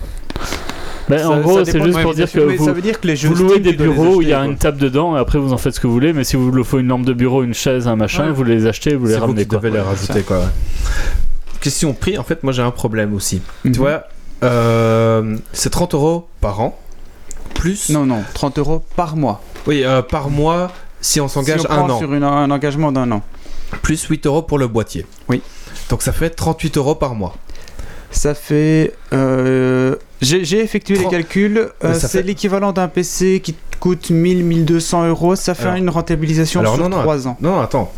[1.10, 3.16] ben, Ça- en gros, c'est juste pour dire que vous, ça veut dire que les
[3.16, 5.40] jeux vous louez Steam, des bureaux où il y a une table dedans et après
[5.40, 7.14] vous en faites ce que vous voulez, mais si vous le faut une lampe de
[7.14, 8.32] bureau, une chaise, un machin, Ouais.
[8.34, 9.60] vous les achetez, vous les C'est vous ramenez quoi.
[9.60, 10.40] devez les rajouter, quoi.
[10.40, 10.46] ouais.
[11.62, 13.42] Question prix, en fait, moi j'ai un problème aussi.
[13.64, 13.72] Mhm.
[13.72, 14.04] Tu vois,
[14.44, 16.78] euh, c'est 30 euros par an.
[17.58, 17.90] Plus.
[17.90, 19.42] Non, non, 30 euros par mois.
[19.68, 20.72] Oui, euh, par mois
[21.02, 21.98] si on s'engage si un an.
[21.98, 23.22] sur une- un engagement d'un an.
[23.82, 25.06] Plus 8 euros pour le boîtier.
[25.30, 25.42] Oui.
[25.90, 27.36] Donc ça fait 38 euros par mois.
[28.12, 28.94] Ça fait.
[29.14, 31.70] euh, J'ai effectué les calculs.
[31.84, 35.36] euh, c'est fait- l'équivalent d'un PC qui te coûte 1000-1200 euros.
[35.36, 37.38] Ça fait Alors- une rentabilisation Alors, sur non, non, 3 ans.
[37.42, 37.92] Non, non, attends.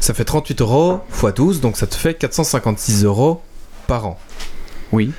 [0.00, 3.40] Ça fait 38 euros x 12, donc ça te fait 456 euros
[3.86, 4.18] par an.
[4.92, 5.10] Oui.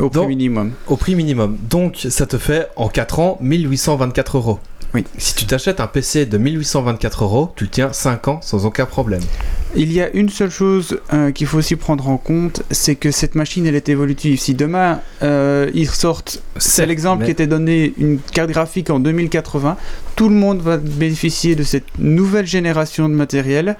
[0.00, 0.72] Au prix Donc- minimum.
[0.88, 1.56] Au prix minimum.
[1.70, 4.58] Donc ça te fait en 4 ans 1824 euros.
[4.92, 5.04] Oui.
[5.18, 8.86] Si tu t'achètes un PC de 1824 euros, tu le tiens 5 ans sans aucun
[8.86, 9.22] problème.
[9.74, 13.10] Il y a une seule chose euh, qu'il faut aussi prendre en compte, c'est que
[13.10, 14.38] cette machine elle est évolutive.
[14.38, 19.00] Si demain euh, ils sortent, c'est l'exemple mais- qui était donné, une carte graphique en
[19.00, 19.76] 2080,
[20.14, 23.76] tout le monde va bénéficier de cette nouvelle génération de matériel.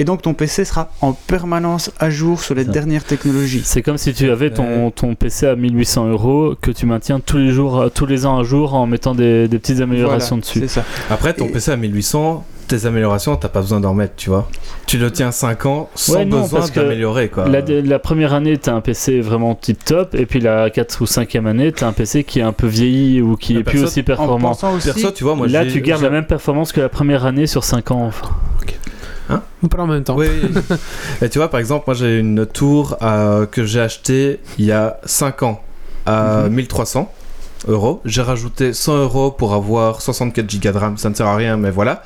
[0.00, 2.70] Et donc ton PC sera en permanence à jour sur les Ça.
[2.70, 3.62] dernières technologies.
[3.64, 7.36] C'est comme si tu avais ton, ton PC à 1800 euros que tu maintiens tous
[7.38, 10.60] les jours, euh, tous les ans à jour en mettant des, des petites améliorations Voilà,
[10.66, 10.68] dessus.
[10.68, 10.84] Ça.
[11.10, 14.48] Après, ton Et- PC à 1800, tes améliorations, t'as pas besoin d'en mettre, tu vois.
[14.86, 17.48] Tu le tiens 5 ans sans Ouais, non, besoin d'améliorer, quoi.
[17.48, 21.00] La, la première année, tu as un PC vraiment tip top, et puis la 4
[21.00, 23.60] ou 5e année, tu as un PC qui est un peu vieilli ou qui Mais
[23.60, 24.52] est plus aussi performant.
[24.52, 27.48] aussi, Perso, tu vois, moi Là, tu gardes la même performance que la première année
[27.48, 28.04] sur 5 ans.
[28.06, 28.28] enfin.
[29.62, 30.16] On parle en même temps.
[30.16, 30.28] Oui.
[31.22, 34.72] Et tu vois, par exemple, moi j'ai une tour euh, que j'ai achetée il y
[34.72, 35.60] a 5 ans
[36.06, 36.54] à Mhm.
[36.54, 37.12] 1300
[37.66, 38.00] euros.
[38.04, 40.96] J'ai rajouté 100 euros pour avoir 64 gigas de RAM.
[40.96, 42.02] Ça ne sert à rien, mais voilà.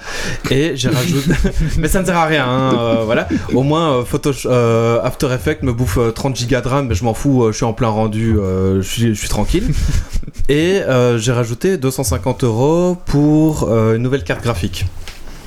[0.50, 1.30] Et j'ai rajouté.
[1.78, 3.28] mais ça ne sert à rien, hein, euh, voilà.
[3.52, 4.04] Au moins, euh,
[4.46, 7.52] euh, After Effects me bouffe euh, 30 gigas de RAM, mais je m'en fous, je
[7.56, 9.68] suis en plein rendu, je suis- je suis tranquille.
[10.48, 10.80] Et
[11.18, 14.86] j'ai rajouté 250 euros pour une nouvelle carte graphique.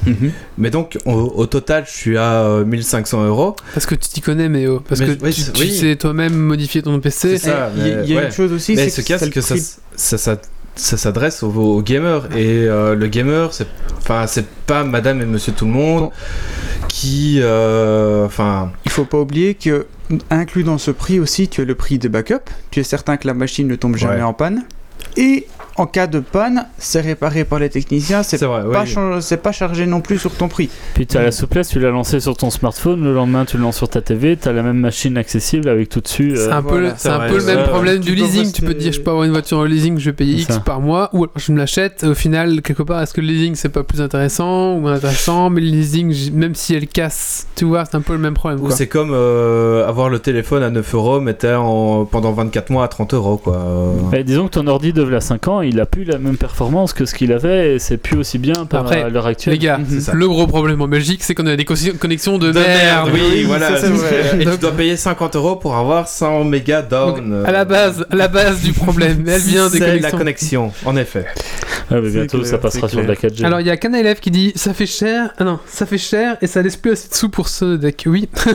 [0.06, 0.32] Mhm.
[0.58, 3.56] Mais donc, au, au total, je suis à euh, 1500 euros.
[3.74, 5.72] Parce que tu t'y connais, mais oh, parce Mais- que oui, tu, c'est- tu oui.
[5.76, 7.38] sais toi-même modifier ton PC.
[7.38, 9.26] Ça, Il y a- il y a une chose aussi, Mais c'est ce cas, c'est
[9.26, 9.56] le que ça,
[9.96, 10.38] ça, ça,
[10.76, 12.26] ça s'adresse aux, aux gamers.
[12.36, 13.68] Et euh, le gamer, c'est
[13.98, 16.12] enfin, c'est pas madame et monsieur tout le monde Bon.
[16.88, 17.40] qui.
[17.42, 18.72] euh, Enfin.
[18.86, 19.88] Il faut pas oublier que,
[20.30, 22.36] inclus dans ce prix aussi, tu as le prix des backups.
[22.72, 24.22] Tu es certain que la machine ne tombe jamais Ouais.
[24.22, 24.64] en panne.
[25.18, 28.24] Et en cas de panne, c'est réparé par les techniciens.
[28.24, 29.54] C'est pas, oui.
[29.54, 30.70] chargé non plus sur ton prix.
[30.94, 33.64] Puis tu as la souplesse, tu l'as lancé sur ton smartphone, le lendemain tu le
[33.64, 36.34] lances sur ta TV, tu as la même machine accessible avec tout dessus.
[36.34, 38.52] euh, C'est un, peu, voilà, le- un peu même problème Tu du leasing.
[38.52, 40.60] Tu peux te dire, je peux avoir une voiture en leasing, je vais payer X
[40.66, 42.04] par mois, ou alors je me l'achète.
[42.04, 45.50] Au final, quelque part, est-ce que le leasing c'est pas plus intéressant ou moins intéressant?
[45.50, 48.62] Mais le leasing, même si elle casse, tu vois, c'est un peu le même problème.
[48.62, 52.70] Ou c'est comme euh, avoir le téléphone à 9 euros, mais t'es en, pendant 24
[52.70, 53.94] mois à 30 euros, quoi.
[54.12, 57.06] Mais disons que ton ordi de 5 ans, il a plus la même performance que
[57.06, 59.54] ce qu'il avait et c'est plus aussi bien par Après, à l'heure actuelle.
[59.56, 60.14] Les gars, ça.
[60.14, 63.22] le gros problème en Belgique, c'est qu'on a des co- connexions de, De merde, oui,
[63.32, 63.70] oui, voilà.
[63.70, 64.36] ça, c'est vrai.
[64.36, 67.44] Et tu Donc- dois payer 50 euros pour avoir 100 mégas Donc, down.
[67.46, 70.18] à la base, à la base du problème, elle vient des C'est la connexions.
[70.18, 71.26] connexion, en effet.
[71.92, 73.32] Mais C'est bientôt clair, ça passera sur de la clair.
[73.32, 73.46] 4G.
[73.46, 76.00] Alors il y a qu'un élève qui dit ça fait cher, ah non, ça fait
[76.00, 78.04] cher et ça laisse plus assez de sous pour ce deck.
[78.08, 78.28] Oui.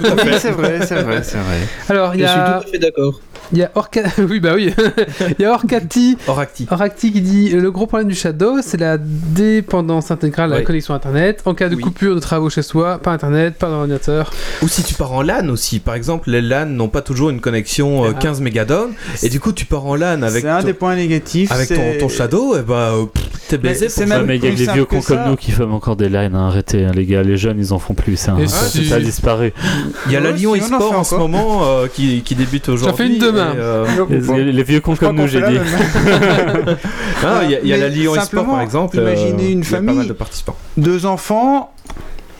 [0.40, 1.58] C'est vrai, c'est vrai, c'est vrai.
[1.88, 3.20] Alors il Je y suis tout a, à fait d'accord.
[3.52, 4.72] Il y a Orca, oui bah oui,
[5.38, 6.66] il y a Orcati, Oracti.
[6.70, 10.94] Oracti qui dit le gros problème du Shadow c'est la dépendance intégrale à la connexion
[10.94, 11.42] internet.
[11.44, 11.82] En cas de Oui.
[11.82, 14.30] coupure de travaux chez soi, pas internet, pas d'ordinateur.
[14.62, 15.78] Ou si tu pars en LAN aussi.
[15.80, 18.18] Par exemple, les LAN n'ont pas toujours une connexion euh, Ah.
[18.18, 18.90] 15 down.
[19.22, 21.50] Et du coup, tu pars en LAN avec, C'est un ton, des points négatifs.
[21.52, 21.68] avec
[21.98, 24.26] ton, Shadow, et bah, euh, pff, t'es baisé c'est pour même- ça.
[24.26, 25.26] Mais il y a simple vieux cons comme ça.
[25.28, 26.34] nous qui font encore des lines.
[26.34, 26.48] hein.
[26.48, 27.22] Arrêtez, hein, les gars.
[27.22, 28.16] Les jeunes, ils en font plus.
[28.16, 28.46] Ça, Et hein.
[28.48, 29.52] si- ça a disparu.
[30.06, 32.34] Il y a la Lyon si, en eSport fait en ce moment euh, qui, qui
[32.34, 32.96] débute aujourd'hui.
[33.06, 33.39] fais une demain.
[33.40, 35.58] Et, euh, Les, les vieux cons comme nous, j'ai dit.
[37.24, 38.98] Ah, il y a, la Lyon eSport simplement, par exemple.
[38.98, 39.96] euh, imaginez une a pas famille.
[39.96, 40.56] mal de participants.
[40.76, 41.72] Deux enfants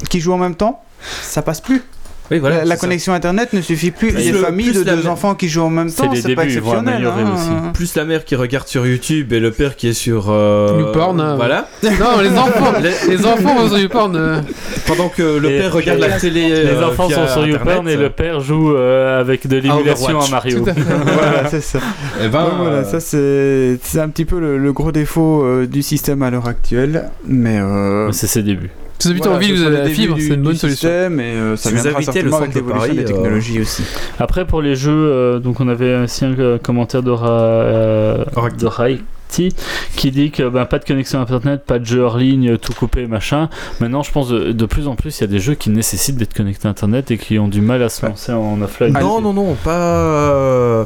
[0.09, 0.83] qui jouent en même temps,
[1.23, 1.83] ça passe plus.
[2.31, 2.65] Oui, voilà.
[2.65, 4.13] la connexion internet ne suffit plus.
[4.13, 6.03] Plus Les le- familles plus de la deux mère- enfants qui jouent en même C'est
[6.03, 6.95] temps, les c'est pas débuts, ils vont exceptionnel.
[7.07, 7.35] améliorer hein.
[7.35, 7.73] aussi.
[7.75, 10.27] Plus la mère qui regarde sur YouTube et le père qui est sur.
[10.31, 11.37] euh, YouPorn, hein.
[11.37, 11.69] Voilà.
[11.83, 14.17] Non, les enfants, Les- les enfants vont sur YouPorn.
[14.17, 14.41] euh,
[14.87, 16.49] Pendant que le Et- père regarde la télé.
[16.51, 19.57] Les euh, enfants via sont sur Internet, YouPorn et le père joue euh, avec de
[19.57, 20.29] l'émulation Overwatch.
[20.29, 20.59] à Mario.
[20.61, 20.81] tout à fait.
[21.15, 21.79] voilà, c'est ça.
[22.23, 25.43] Eh ben, Donc voilà, euh, ça c'est c'est un petit peu le, le gros défaut
[25.45, 28.71] euh, du système à l'heure actuelle, mais euh, Mais C'est ses débuts.
[29.01, 30.89] Si vous habitez voilà, en ville, vous avez la fibre, c'est une bonne du solution.
[30.89, 33.61] système, et euh, ça Si vous habitez le centre de l'évolution des Paris, euh, technologies
[33.61, 33.83] aussi.
[34.19, 38.59] Après, pour les jeux, euh, donc on avait aussi un euh, commentaire d'Ora euh, Oracti.
[38.59, 39.55] d'Oracti
[39.97, 43.07] qui dit que ben, pas de connexion internet, pas de jeu hors ligne, tout coupé,
[43.07, 43.49] machin.
[43.81, 46.17] Maintenant, je pense de, de plus en plus, il y a des jeux qui nécessitent
[46.17, 48.93] d'être connectés à internet et qui ont du mal à se lancer en offline.
[48.93, 49.71] Non, non, non, pas.
[49.71, 50.85] euh,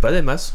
[0.00, 0.54] Pas des masses.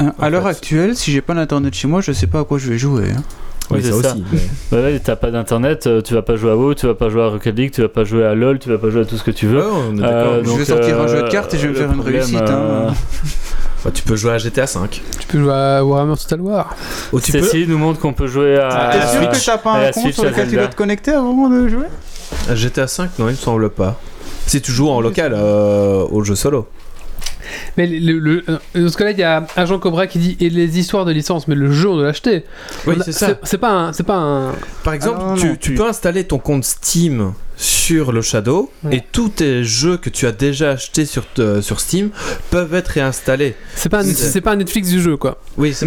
[0.00, 2.56] Hein, à l'heure actuelle, si j'ai pas d'internet chez moi, je sais pas à quoi
[2.58, 3.10] je vais jouer.
[3.16, 3.22] hein.
[3.70, 4.12] Oui, c'est ça ça.
[4.14, 4.24] aussi.
[4.32, 4.38] mais-
[4.72, 7.08] Bah là, t'as pas d'internet, euh, tu vas pas jouer à WoW, tu vas pas
[7.08, 9.04] jouer à Rocket League, tu vas pas jouer à LoL, tu vas pas jouer à
[9.04, 9.58] tout ce que tu veux.
[9.60, 10.44] Ouais, on est Euh.
[10.44, 12.40] Je vais sortir un jeu de euh, cartes et je vais faire une problème, réussite,
[12.40, 12.94] euh, hein.
[13.84, 15.00] Bah, tu peux jouer à GTA 5.
[15.20, 16.76] Tu peux jouer à Warhammer Total War.
[17.14, 17.40] Ou tu peux.
[17.40, 20.02] Cécile nous montre qu'on peut jouer à, Ah, T'es sûr que t'as pas un compte
[20.02, 21.86] Switch, sur lequel tu dois te connecter avant de jouer?
[22.50, 23.98] À GTA 5, non, il me semble pas.
[24.46, 26.66] Si tu joues en local euh, au jeu solo.
[27.76, 30.50] Mais le, le- euh, dans ce cas-là, il y a Agent Cobra qui dit et
[30.50, 32.44] les histoires de licence, mais le jeu on doit l'acheter.
[32.86, 33.38] Oui, c'est ça.
[33.42, 34.52] C'est pas un, c'est pas un.
[34.84, 38.22] Par exemple, Ah non, tu, non, tu tu- peux installer ton compte Steam sur le
[38.22, 38.96] Shadow Ouais.
[38.96, 42.08] et tous tes jeux que tu as déjà achetés sur, te- sur Steam
[42.50, 43.54] peuvent être réinstallés.
[43.74, 45.36] C'est pas, C'est- pas un Netflix du jeu quoi.
[45.58, 45.86] Oui, c'est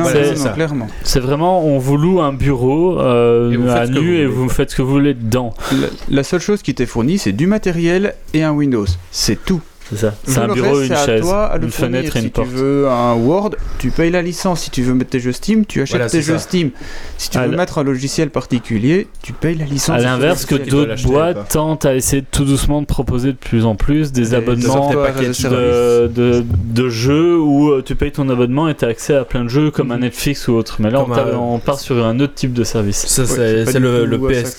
[0.53, 0.87] clairement.
[1.03, 4.81] C'est vraiment, on vous loue un bureau euh, à nu et vous faites ce que
[4.83, 5.51] vous voulez dedans.
[5.71, 8.85] La, la seule chose qui t'est fournie, c'est du matériel et un Windows.
[9.09, 9.61] C'est tout.
[9.89, 10.13] C'est ça.
[10.25, 12.47] C'est un bureau, reste, une chaise, toi à le une fenêtre et si une porte.
[12.47, 14.61] tu veux un Word, tu payes la licence.
[14.61, 16.43] Si tu veux mettre tes jeux Steam, tu achètes Voilà, tes jeux ça.
[16.43, 16.71] Steam.
[17.17, 19.97] Si tu À veux l- mettre un logiciel particulier, tu payes la licence.
[19.97, 23.75] À l'inverse que d'autres boîtes tentent à essayer tout doucement de proposer de plus en
[23.75, 26.43] plus des abonnements de, de,
[26.73, 29.49] de jeux où euh, tu payes ton abonnement et tu as accès à plein de
[29.49, 30.77] jeux comme un Netflix ou autre.
[30.79, 33.05] Mais là, on, un- on part sur un autre type de service.
[33.07, 34.57] Ça, Ouais, c'est le, le PS,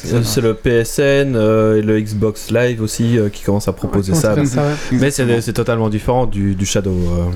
[0.62, 4.60] PSN euh, et le Xbox Live aussi euh, qui commencent à proposer Comment ça.
[4.92, 6.90] Mais c'est c'est totalement différent du, du Shadow.
[6.90, 7.30] euh.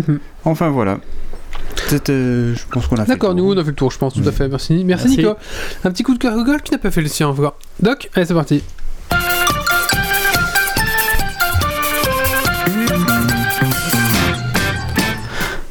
[0.00, 0.18] Mhm.
[0.44, 0.98] Enfin voilà.
[1.88, 3.12] C'était, je pense qu'on a fait.
[3.12, 4.48] D'accord, nous on a fait le tour, je pense, tout à fait.
[4.48, 5.18] Merci, merci, Merci.
[5.18, 5.34] Nico.
[5.84, 7.56] Un petit coup de cœur Google qui n'a pas fait le sien encore.
[7.80, 8.62] Doc, allez, c'est parti.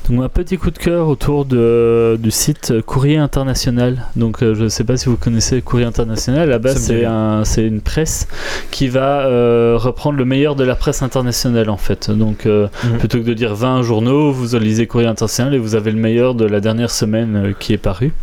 [0.09, 4.05] Donc un petit coup de cœur autour de, du site Courrier International.
[4.15, 6.59] Donc euh, je ne sais pas si vous connaissez Courrier International.
[6.59, 8.27] Dit c'est un, une presse
[8.69, 12.11] qui va euh, reprendre le meilleur de la presse internationale en fait.
[12.11, 12.97] Donc euh, Mhm.
[12.99, 16.35] plutôt que de dire 20 journaux, vous lisez Courrier International et vous avez le meilleur
[16.35, 18.13] de la dernière semaine qui est paru.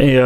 [0.00, 0.16] Et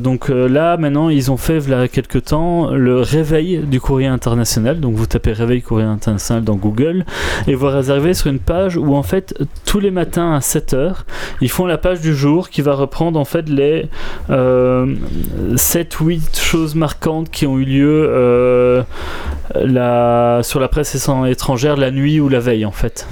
[0.00, 4.06] donc là, maintenant, ils ont fait, il y a quelques temps, le réveil du courrier
[4.06, 4.78] international.
[4.78, 7.04] Donc vous tapez réveil courrier international dans Google
[7.48, 9.34] et vous réservez sur une page où en fait,
[9.80, 10.96] tous les matins à 7h,
[11.40, 13.88] ils font la page du jour qui va reprendre en fait les
[14.28, 18.82] 7-8 choses marquantes qui ont eu lieu euh,
[20.42, 23.08] sur la presse étrangère la nuit ou la veille en fait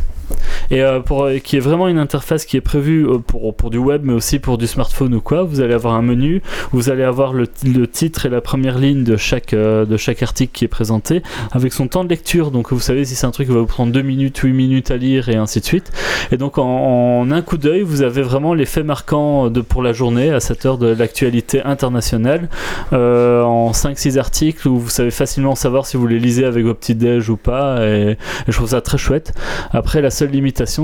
[0.71, 3.79] et euh, pour, qui est vraiment une interface qui est prévue euh, pour, pour du
[3.79, 5.43] web mais aussi pour du smartphone ou quoi.
[5.43, 6.43] Vous allez avoir un menu,
[6.73, 10.23] vous allez avoir le, le titre et la première ligne de chaque, euh, de chaque
[10.23, 11.23] article qui est présenté
[11.53, 12.51] avec son temps de lecture.
[12.51, 14.91] Donc vous savez si c'est un truc qui va vous prendre 2 minutes, 8 minutes
[14.91, 15.93] à lire et ainsi de suite.
[16.33, 19.93] Et donc en, un coup d'œil, vous avez vraiment les faits marquants de, pour la
[19.93, 22.49] journée à cette heure de l'actualité internationale
[22.93, 26.75] euh, en 5-6 articles où vous savez facilement savoir si vous les lisez avec vos
[26.75, 27.87] petits déj ou pas.
[27.87, 28.17] Et,
[28.47, 29.33] je trouve ça très chouette.
[29.73, 30.31] Après, la seule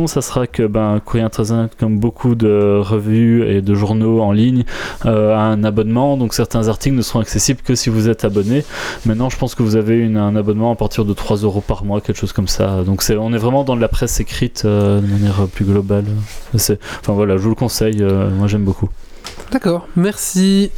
[0.06, 1.26] ça sera que ben, Courrier
[1.78, 4.64] comme beaucoup de revues et de journaux en ligne,
[5.06, 6.16] euh, a un abonnement.
[6.16, 8.64] Donc certains articles ne seront accessibles que si vous êtes abonné.
[9.06, 11.84] Maintenant, je pense que vous avez une, un abonnement à partir de 3 euros par
[11.84, 12.82] mois, quelque chose comme ça.
[12.84, 16.04] Donc on est vraiment dans de la presse écrite euh, de manière plus globale.
[16.54, 18.02] Enfin voilà, je vous le conseille.
[18.02, 18.88] euh, moi, j'aime beaucoup.
[19.50, 20.70] D'accord, merci.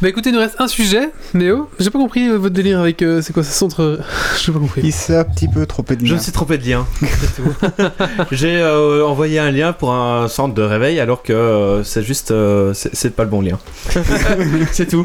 [0.00, 1.68] Bah écoutez, il nous reste un sujet, Néo.
[1.78, 3.02] J'ai pas compris euh, votre délire avec.
[3.02, 4.00] euh, c'est quoi ça centre
[4.42, 4.80] J'ai pas compris.
[4.84, 6.18] Il s'est un petit peu trompé de Je lien.
[6.18, 6.86] me suis trompé de lien.
[7.00, 7.54] c'est tout.
[8.32, 12.30] J'ai euh, envoyé un lien pour un centre de réveil alors que euh, c'est juste.
[12.30, 13.58] euh, c'est c'est pas le bon lien.
[14.72, 15.04] c'est tout.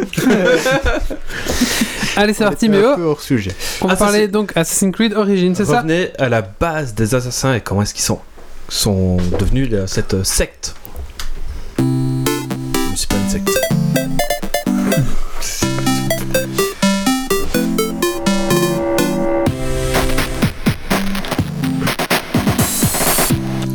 [2.15, 2.89] Allez, c'est parti, Méo.
[2.89, 3.51] un peu hors sujet.
[3.81, 5.77] On va parler donc Assassin's Creed Origins, c'est ça?
[5.77, 8.19] Revenez à la base des assassins et comment est-ce qu'ils sont,
[8.67, 10.75] sont devenus cette secte.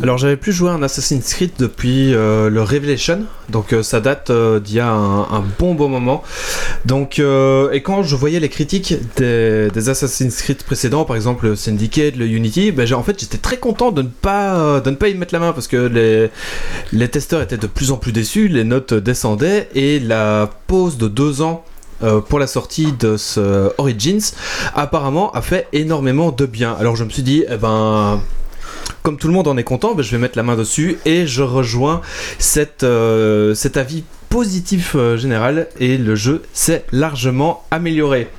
[0.05, 4.01] Alors j'avais plus joué à un Assassin's Creed depuis euh, le Revelation, donc euh, ça
[4.01, 6.21] date euh, d'il y a un, bon bon moment.
[6.85, 12.17] Donc et quand je voyais les critiques des, Assassin's Creed précédents, par exemple le Syndicate,
[12.17, 15.15] le Unity, ben, en fait j'étais très content de ne pas de ne pas y
[15.15, 16.29] mettre la main parce que les
[16.93, 21.07] les testeurs étaient de plus en plus déçus, les notes descendaient et la pause de
[21.07, 21.65] deux ans
[22.29, 24.21] pour la sortie de ce Origins
[24.75, 26.75] apparemment a fait énormément de bien.
[26.79, 28.21] Alors je me suis dit, eh ben
[29.05, 31.27] comme tout le monde en est content, ben, je vais mettre la main dessus et
[31.27, 32.01] je rejoins
[32.83, 38.29] euh, cet avis positif euh, général et le jeu s'est largement amélioré.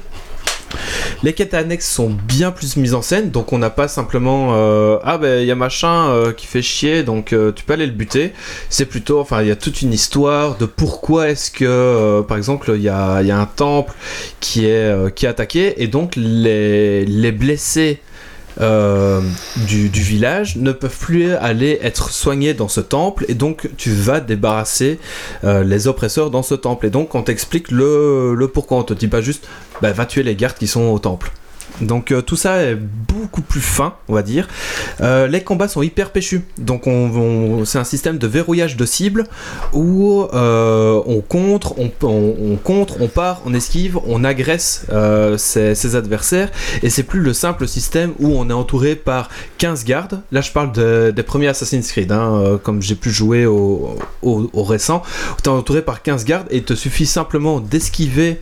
[1.23, 4.98] Les quêtes annexes sont bien plus mises en scène, donc on n'a pas simplement euh,
[5.05, 8.32] ah ben il y a machin qui fait chier, donc tu peux aller le buter.
[8.68, 12.73] C'est plutôt, enfin il y a toute une histoire de pourquoi est-ce que, par exemple,
[12.74, 13.94] il y a, un temple
[14.40, 18.01] qui est attaqué et donc les blessés
[18.61, 19.20] euh,
[19.66, 24.20] du, village ne peuvent plus aller être soignés dans ce temple et donc tu vas
[24.20, 24.99] débarrasser
[25.45, 26.87] euh, les oppresseurs dans ce temple.
[26.87, 28.78] Et donc on t'explique le, le pourquoi.
[28.78, 29.47] On te dit pas juste
[29.83, 31.33] bah, va tuer les gardes qui sont au temple
[31.81, 34.48] donc euh, tout ça est beaucoup plus fin, on va dire.
[35.01, 36.43] Euh, les combats sont hyper péchus.
[36.59, 39.24] Donc on, on- c'est un système de verrouillage de cible
[39.73, 44.86] où euh, on contre, on, part, on esquive, on agresse
[45.36, 46.51] ses, adversaires.
[46.82, 49.28] Et c'est plus le simple système où on est entouré par
[49.59, 50.20] 15 gardes.
[50.32, 54.51] Là je parle de- des premiers Assassin's Creed, hein, comme j'ai pu jouer au, au,
[54.53, 55.03] au récent.
[55.43, 58.40] Tu es entouré par 15 gardes et il te suffit simplement d'esquiver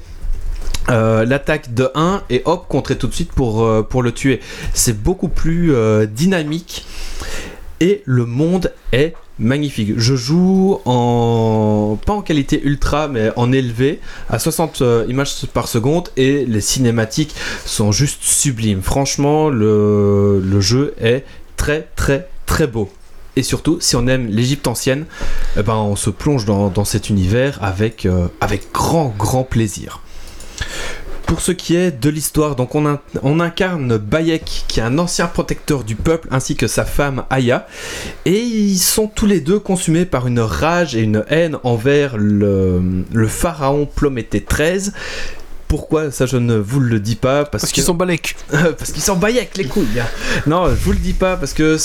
[0.90, 4.40] euh, l'attaque de 1 et hop, contrer tout de suite pour, euh, le tuer.
[4.74, 6.85] C'est beaucoup plus euh, dynamique
[7.81, 9.94] et le monde est magnifique.
[9.97, 15.69] Je joue en pas en qualité ultra mais en élevé à 60 euh, images par
[15.69, 17.35] seconde et les cinématiques
[17.65, 18.82] sont juste sublimes.
[18.82, 21.24] Franchement, le, jeu est
[21.56, 22.90] très très très beau.
[23.36, 25.06] Et surtout, si on aime l'Égypte ancienne,
[25.59, 28.06] eh ben, on se plonge dans, cet univers avec,
[28.40, 30.03] avec grand grand plaisir.
[31.26, 34.98] Pour ce qui est de l'histoire, donc on, in- on incarne Bayek, qui est un
[34.98, 37.66] ancien protecteur du peuple, ainsi que sa femme Aya,
[38.26, 42.82] et ils sont tous les deux consumés par une rage et une haine envers le,
[43.12, 44.93] le pharaon Plométhée XIII.
[45.66, 48.36] Pourquoi ça je ne vous le dis pas parce, qu'ils sont balèques.
[48.51, 49.98] parce qu'ils s'en Bayek les couilles.
[49.98, 50.06] hein.
[50.47, 51.78] Non, je vous le dis pas parce que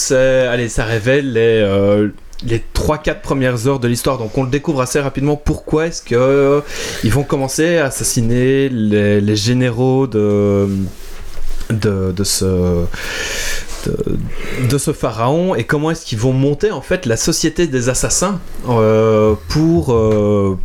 [0.48, 2.10] allez ça révèle les euh,
[2.46, 6.62] les 3-4 premières heures de l'histoire, donc on découvre assez rapidement pourquoi est-ce que euh,
[7.04, 10.70] ils vont commencer à assassiner les, généraux de,
[12.24, 12.86] ce
[14.94, 18.40] pharaon et comment est-ce qu'ils vont monter en fait la société des assassins
[18.70, 20.58] euh, pour euh,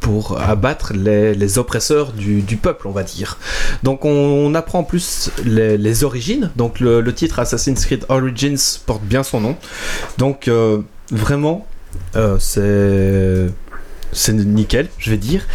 [0.00, 3.38] pour abattre les, oppresseurs du, peuple, on va dire.
[3.84, 6.50] Donc on, apprend en plus les, origines.
[6.56, 9.56] Donc le, titre Assassin's Creed Origins porte bien son nom.
[10.18, 10.50] Donc
[11.12, 11.66] vraiment,
[12.16, 13.52] euh, c'est
[14.12, 15.46] c'est nickel, je vais dire.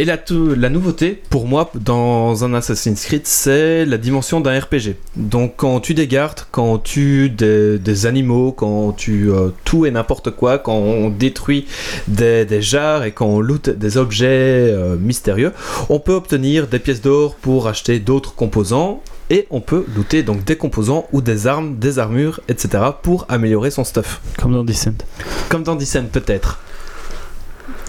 [0.00, 0.18] Et la,
[0.56, 4.96] la nouveauté, pour moi, dans un Assassin's Creed, c'est la dimension d'un RPG.
[5.14, 6.08] Donc, quand tu des
[6.50, 11.66] quand tue des, des animaux, quand tue euh, tout et n'importe quoi, quand on détruit
[12.08, 15.52] des, des jarres et quand on loot des objets euh, mystérieux,
[15.88, 19.00] on peut obtenir des pièces d'or pour acheter d'autres composants.
[19.34, 22.84] Et on peut looter donc des composants ou des armes, des armures, etc.
[23.02, 24.20] pour améliorer son stuff.
[24.38, 24.94] Comme dans Descent.
[25.48, 26.60] Comme dans Descent, peut-être.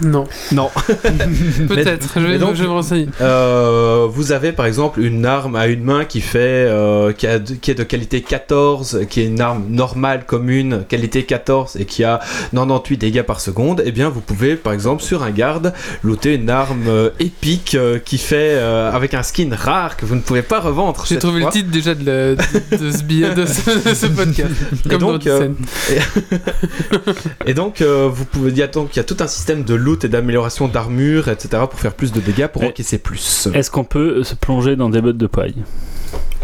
[0.04, 0.26] Non.
[0.52, 0.70] Non.
[1.68, 2.10] Peut-être.
[2.16, 3.08] Je mais vais, donc- je vais me renseigner.
[3.22, 7.40] Euh, vous avez par exemple une arme à une main qui fait euh, qui, a
[7.40, 11.86] de- qui est de qualité 14, qui est une arme normale commune qualité 14 et
[11.86, 12.20] qui a
[12.52, 13.82] 98 dégâts par seconde.
[13.86, 15.74] Et bien vous pouvez par exemple sur un garde
[16.04, 20.16] looter une arme euh, épique euh, qui fait euh, avec un skin rare que vous
[20.16, 21.06] ne pouvez pas revendre.
[21.08, 21.50] J'ai trouvé fois.
[21.50, 24.52] le titre déjà de, la- de, de ce, billet- de ce, de ce podcast.
[24.92, 25.50] Et donc, dans euh.
[27.46, 29.64] Et donc euh, vous pouvez il y a donc il y a tout un système
[29.64, 33.48] de loot et d'amélioration d'armure etc pour faire plus de dégâts pour Et- encaisser plus.
[33.54, 35.56] Est-ce qu'on peut se plonger dans des bottes de paille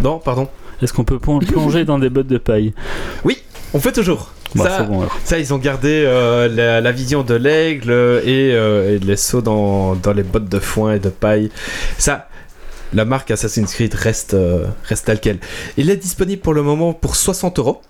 [0.01, 0.47] Non pardon.
[0.81, 2.73] Est-ce qu'on peut plon- plonger dans des bottes de paille
[3.73, 4.31] On fait toujours.
[4.55, 5.07] Bah, Ça- c'est bon.
[5.23, 7.89] Ça, ils ont gardé euh, la, la vision de l'aigle
[8.25, 11.49] et, euh, et les sauts dans, dans les bottes de foin et de paille.
[11.97, 12.27] Ça,
[12.93, 15.39] la marque Assassin's Creed reste, euh, reste telle quelle.
[15.77, 17.81] Il est disponible pour le moment pour 60 euros.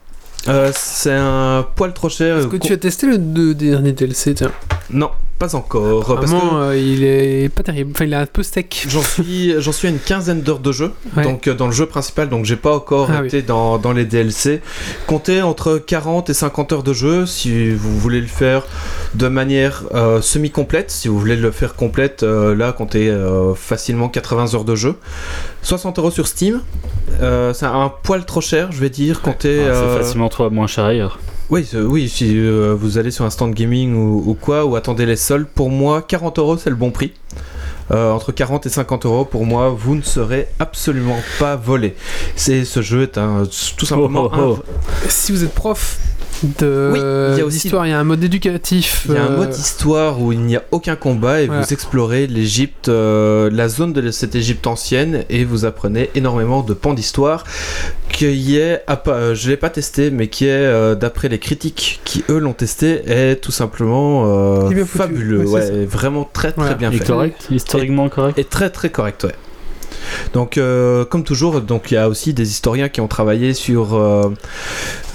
[0.50, 2.38] Euh, c'est un poil trop cher.
[2.38, 3.18] Est-ce que tu as testé le
[3.56, 4.52] dernier DLC tiens?
[4.92, 5.10] Non,
[5.42, 6.06] pas encore.
[6.06, 7.92] Parce Vraiment, que euh, il est pas terrible.
[7.96, 8.86] Enfin, il est un peu steak.
[8.88, 10.92] j'en suis, j'en suis à une quinzaine d'heures de jeu.
[11.18, 11.24] Ouais.
[11.24, 14.06] Donc euh, dans le jeu principal, donc j'ai pas encore Ah été dans, dans les
[14.06, 14.62] DLC.
[15.08, 18.64] Comptez entre 40 et 50 heures de jeu si vous voulez le faire
[19.16, 20.92] de manière euh, semi-complète.
[20.92, 24.96] Si vous voulez le faire complète, euh, là comptez euh, facilement 80 heures de jeu.
[25.64, 26.62] 60 euros sur Steam.
[27.20, 29.22] Euh, c'est un poil trop cher, je vais dire.
[29.22, 29.66] Comptez.
[29.68, 31.20] Ah, C'est facilement toi moins cher ailleurs.
[31.52, 35.18] Oui, si euh, vous allez sur un stand gaming ou, ou quoi, ou attendez les
[35.18, 37.12] soldes, pour moi, 40 euros c'est le bon prix.
[37.92, 41.96] Euh, entre 40 et 50 euros, pour moi, vous ne serez absolument pas volé.
[42.38, 43.44] C'est ce jeu est un
[43.76, 44.64] tout simplement Oh, oh, oh.
[45.10, 46.00] Si vous êtes prof
[46.60, 47.00] de Oui,
[47.34, 49.06] il y a aussi- d'histoire, il y a un mode éducatif.
[49.10, 51.62] il y a un euh, mode histoire où il n'y a aucun combat et Voilà.
[51.62, 56.74] vous explorez l'Égypte, euh, la zone de cette Égypte ancienne et vous apprenez énormément de
[56.74, 57.44] pans d'histoire
[58.10, 62.24] qui est, euh, je l'ai pas testé, mais qui est euh, d'après les critiques qui
[62.30, 64.98] eux l'ont testé est tout simplement euh, est foutu.
[64.98, 66.76] fabuleux, Ouais, vraiment très très Ouais.
[66.76, 67.06] bien Et fait.
[67.06, 69.36] correct Historiquement correct Et très très correct, ouais.
[70.34, 74.34] Donc, euh, comme toujours, il y a aussi des historiens qui ont travaillé sur euh,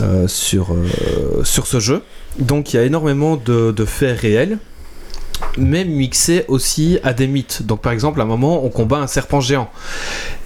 [0.00, 2.02] euh, ce jeu.
[2.38, 4.58] Donc, il y a énormément de, faits réels,
[5.56, 7.62] mais mixés aussi à des mythes.
[7.62, 9.70] Donc, par exemple, à un moment, on combat un serpent géant.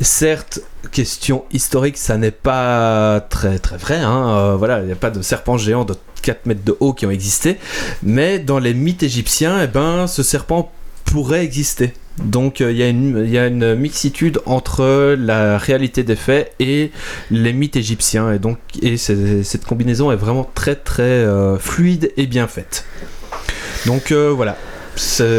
[0.00, 0.60] Certes,
[0.92, 3.98] question historique, ça n'est pas très très vrai.
[3.98, 4.56] Hein.
[4.56, 7.10] voilà, il n'y a pas de serpent géant de 4 mètres de haut qui ont
[7.10, 7.58] existé,
[8.02, 10.70] mais dans les mythes égyptiens, eh ben, ce serpent
[11.04, 11.94] pourrait exister.
[12.22, 12.82] Donc euh, il y,
[13.38, 16.90] a une- mixitude entre la réalité des faits et
[17.30, 18.32] les mythes égyptiens.
[18.32, 18.58] Et donc
[18.96, 22.84] cette combinaison est vraiment très très euh, fluide et bien faite.
[23.86, 24.56] Donc euh, voilà,
[24.96, 25.30] c'est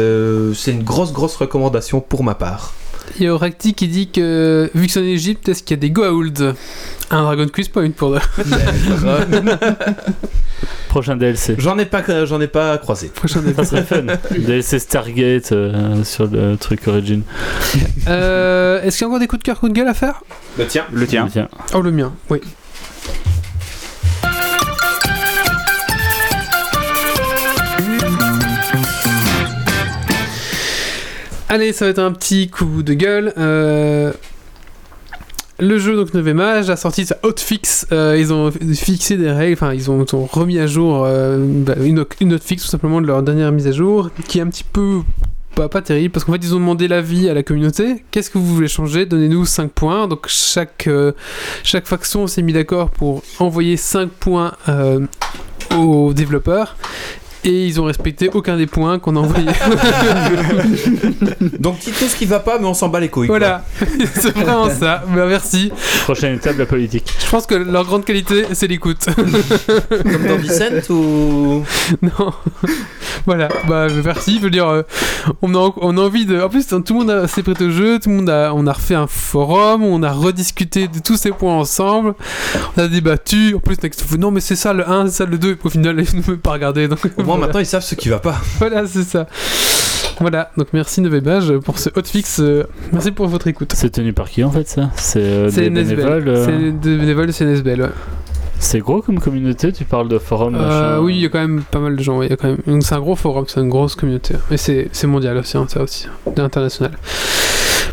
[0.72, 2.74] une grosse grosse recommandation pour ma part.
[3.18, 5.78] Il y a Oracti qui dit que, vu que c'est en Égypte, est-ce qu'il y
[5.78, 6.54] a des Goa'uld?
[7.10, 8.18] Un Dragon Quiz Point pour le.
[10.88, 11.54] Prochain DLC.
[11.58, 13.08] J'en ai pas j'en ai pas croisé.
[13.08, 13.64] prochain Ça débat.
[13.64, 14.02] serait fun.
[14.38, 17.22] DLC Stargate euh, sur le truc Origin.
[18.08, 20.22] Euh, Est-ce qu'il y a encore des coups de cœur, coups de gueule à faire?
[20.58, 20.84] Bah tiens.
[20.92, 21.28] Le tien.
[21.74, 22.40] Oh, le mien, oui.
[31.52, 33.34] Allez, ça va être un petit coup de gueule.
[33.36, 34.10] Euh,
[35.58, 37.84] Le jeu, donc 9 âge, a sorti sa hotfix.
[37.92, 40.02] Euh, ils ont fixé des règles, enfin, ils ont,
[40.32, 44.08] remis à jour euh, bah, une, hotfix tout simplement de leur dernière mise à jour,
[44.28, 45.02] qui est un petit peu
[45.54, 48.02] pas, terrible parce qu'en fait ils ont demandé l'avis à la communauté.
[48.10, 49.04] Qu'est-ce que vous voulez changer?
[49.04, 50.08] Donnez-nous 5 points.
[50.08, 50.88] Donc chaque,
[51.64, 54.54] chaque faction s'est mis d'accord pour envoyer 5 points
[55.76, 56.76] aux développeurs.
[57.44, 59.48] Et ils ont respecté aucun des points qu'on a envoyés.
[61.58, 63.26] Donc dites tout ce qui va pas, mais on s'en bat les couilles.
[63.26, 63.64] voilà,
[64.14, 65.02] c'est vraiment ça.
[65.08, 65.72] Bah, merci.
[66.04, 67.12] Prochaine étape, la politique.
[67.18, 69.06] Je pense que leur grande qualité, c'est l'écoute.
[69.88, 71.64] Comme dans Vicent ou.
[72.02, 72.32] non.
[73.26, 74.36] voilà, bah merci.
[74.36, 74.82] Je veux dire, euh,
[75.42, 76.40] on, a, on a envie de.
[76.40, 78.52] En plus, tout le monde s'est prêté au jeu, tout le monde a.
[78.54, 82.14] On a refait un forum, on a rediscuté de tous ces points ensemble.
[82.76, 83.54] On a débattu.
[83.56, 83.76] En plus,
[84.18, 85.50] non, mais c'est ça le 1, c'est ça le 2.
[85.50, 86.86] Et puis, au final, ils ne veulent pas regarder.
[86.88, 87.00] Donc,
[87.32, 87.46] moins voilà.
[87.48, 88.36] maintenant ils savent ce qui va pas.
[88.58, 89.26] Voilà, c'est ça.
[90.20, 92.38] Voilà, donc merci Nevebage pour ce hotfix.
[92.40, 93.72] euh, merci pour votre écoute.
[93.74, 94.90] C'est tenu par qui en fait ça?
[94.96, 97.82] C'est euh, C'est des bénévoles euh, C'est des bénévoles de CNSBL.
[97.82, 97.88] Ouais.
[98.60, 100.98] C'est gros comme communauté, tu parles de forum Euh, machin.
[101.02, 102.18] oui, il y a quand même pas mal de gens.
[102.18, 102.58] ouais, il Y a quand même...
[102.66, 104.34] donc C'est un gros forum, c'est une grosse communauté.
[104.52, 106.06] Et c'est c'est mondial aussi, hein, ça aussi,
[106.36, 106.92] international.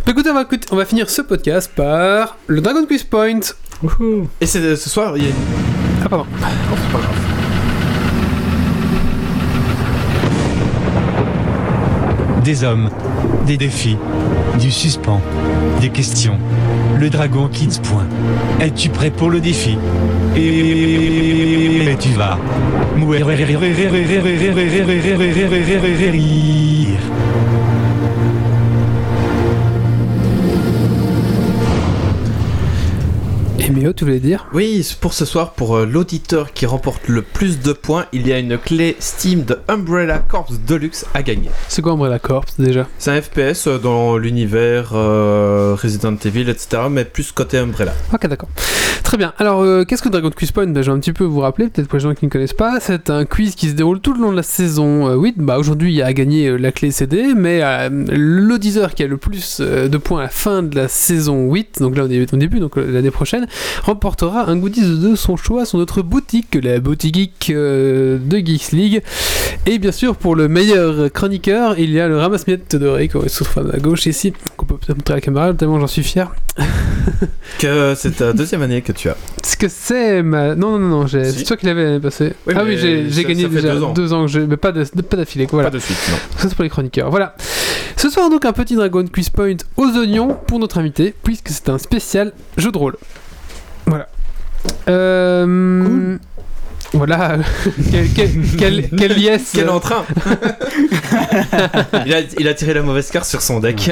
[0.06, 3.40] Bah, écoutez, on va, écouter- on va finir ce podcast par le Dragon Quiz Point.
[3.82, 4.28] Wouhou.
[4.42, 5.32] Et c'est ce soir, il y a.
[6.06, 6.26] Ah, pardon.
[12.50, 12.90] Des hommes,
[13.46, 13.96] des défis,
[14.60, 15.22] du suspens,
[15.82, 16.40] des questions.
[17.00, 18.08] Le dragon Kids point.
[18.60, 19.78] Es-tu prêt pour le défi?
[20.36, 22.40] Et tu vas.
[33.62, 34.48] Et Méo, tu voulais dire?
[34.54, 38.32] Oui, pour ce soir, pour euh, l'auditeur qui remporte le plus de points, il y
[38.32, 41.50] a une clé Steam de Umbrella Corps Deluxe à gagner.
[41.68, 42.88] C'est quoi Umbrella Corps déjà?
[43.00, 47.94] C'est un FPS euh, dans l'univers euh, Resident Evil, etc., mais plus côté Umbrella.
[48.14, 48.48] Ok, d'accord.
[49.04, 49.34] Très bien.
[49.40, 50.68] Alors, qu'est-ce que Dragon Quiz Point?
[50.68, 52.54] Ben, Je vais un petit peu vous rappeler, peut-être pour les gens qui ne connaissent
[52.54, 52.80] pas.
[52.80, 55.36] C'est un quiz qui se déroule tout le long de la saison euh, 8.
[55.40, 59.18] Bah, Aujourd'hui, il y a à gagner la clé CD, mais l'auditeur qui a le
[59.18, 62.38] plus de points à la fin de la saison 8, donc là, on est au
[62.38, 63.48] début, donc l'année prochaine,
[63.84, 68.72] remportera un goodies de son choix sur notre boutique, la boutique geek euh, de Geeks
[68.72, 69.02] League.
[69.66, 73.44] Et bien sûr, pour le meilleur chroniqueur, il y a le ramasse-miettes doré qui se
[73.44, 76.32] trouve à gauche ici, qu'on peut peut-être montrer à la caméra, tellement j'en suis fier.
[77.58, 79.18] Que c'est ta deuxième année que tu as.
[79.44, 80.56] Ce que c'est ma...
[80.56, 81.08] Non, non, non, non.
[81.08, 81.18] Si.
[81.32, 82.34] c'est toi qui l'avais l'année passée.
[82.48, 84.26] Oui, ah oui, j'ai, gagné ça déjà deux ans.
[84.26, 84.40] que je...
[84.40, 85.72] Mais pas, pas d'affilée, quoi, voilà.
[85.72, 86.18] Pas de suite, non.
[86.38, 87.10] Ça, c'est pour les chroniqueurs.
[87.10, 87.36] Voilà.
[87.98, 91.70] Ce soir, donc, un petit Dragon Quiz Point aux oignons pour notre invité, puisque c'est
[91.70, 92.96] un spécial jeu de rôle.
[94.64, 94.98] Voilà.
[94.98, 96.18] Euh...
[96.94, 97.38] Voilà.
[97.92, 99.52] quel, quel, quel, quel liesse.
[99.54, 100.04] Quel entrain
[102.06, 103.92] il, a, il a tiré la mauvaise carte sur son deck.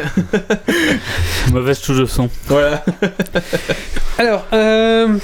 [1.52, 2.30] Mauvaise touche de son.
[2.48, 2.84] voilà.
[4.18, 5.18] Alors, euh...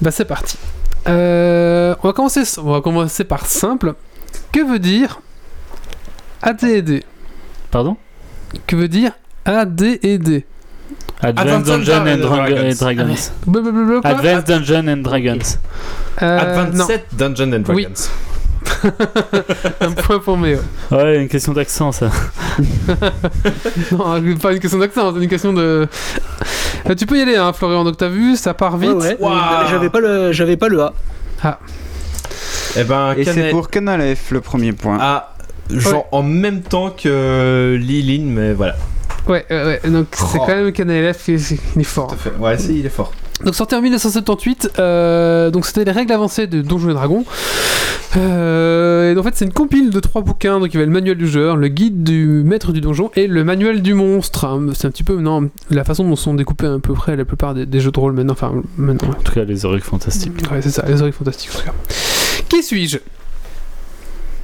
[0.00, 0.56] bah c'est parti.
[1.06, 3.94] Euh, on, va commencer, on va commencer par simple.
[4.52, 5.20] Que veut dire
[6.42, 7.04] AD&D
[7.70, 7.96] Pardon?
[8.66, 9.12] Que veut dire
[9.44, 10.46] AD&D
[11.22, 13.32] Advanced Dungeons and, Dragons.
[14.00, 15.58] Quoi Advanced Dungeons and Dragons.
[16.22, 17.82] Euh, Advanced non, 7 Dungeons and Oui.
[17.84, 18.08] Dragons.
[19.80, 20.58] un point pour Méo.
[20.90, 22.10] Ouais, une question d'accent ça.
[23.92, 25.88] Non, pas une question d'accent, c'est une question de...
[26.88, 28.90] Euh, tu peux y aller, hein, Florian, donc t'as vu, ça part vite.
[28.90, 29.18] Ouais.
[29.70, 30.92] J'avais pas le, j'avais pas le A.
[32.76, 34.98] Eh ben, Et c'est pour Canal F le premier point.
[35.00, 35.34] a
[35.70, 38.76] genre en même temps que Lilin, mais voilà.
[39.30, 39.46] Ouais,
[39.88, 40.42] donc c'est Oh.
[40.46, 42.08] quand même KNLF qui est, fort.
[42.08, 42.32] Tout à fait.
[42.38, 43.12] Ouais, si, il est fort.
[43.44, 47.24] Donc sorti en 1978, euh, donc c'était les règles avancées de Donjons et Dragons.
[48.16, 50.92] Euh, et en fait c'est une compile de trois bouquins, donc il y avait le
[50.92, 54.44] manuel du joueur, le guide du maître du donjon et le manuel du monstre.
[54.46, 54.66] hein.
[54.74, 57.54] C'est un petit peu non, la façon dont sont découpés à peu près la plupart
[57.54, 58.32] des, des jeux de rôle maintenant.
[58.32, 59.10] Enfin maintenant.
[59.10, 60.32] En tout cas, les oreilles fantastiques.
[60.50, 61.72] Ouais c'est ça, les oreilles fantastiques en tout cas.
[62.48, 62.98] Qui suis-je?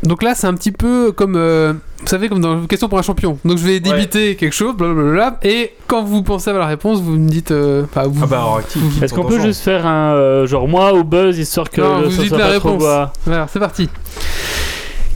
[0.02, 3.02] Donc là, c'est un petit peu comme, euh, vous savez, comme dans Question pour un
[3.02, 3.38] champion.
[3.44, 7.12] Donc je vais débiter quelque chose, blablabla, et quand vous pensez à la réponse, vous
[7.18, 10.14] me dites, euh, enfin, vous, Ah bah, alors, vous- Est-ce qu'on peut juste faire un
[10.14, 12.50] euh, genre moi ou buzz histoire que Non, le vous son dites soit la pas
[12.52, 12.82] réponse.
[13.24, 13.88] Voilà, c'est parti.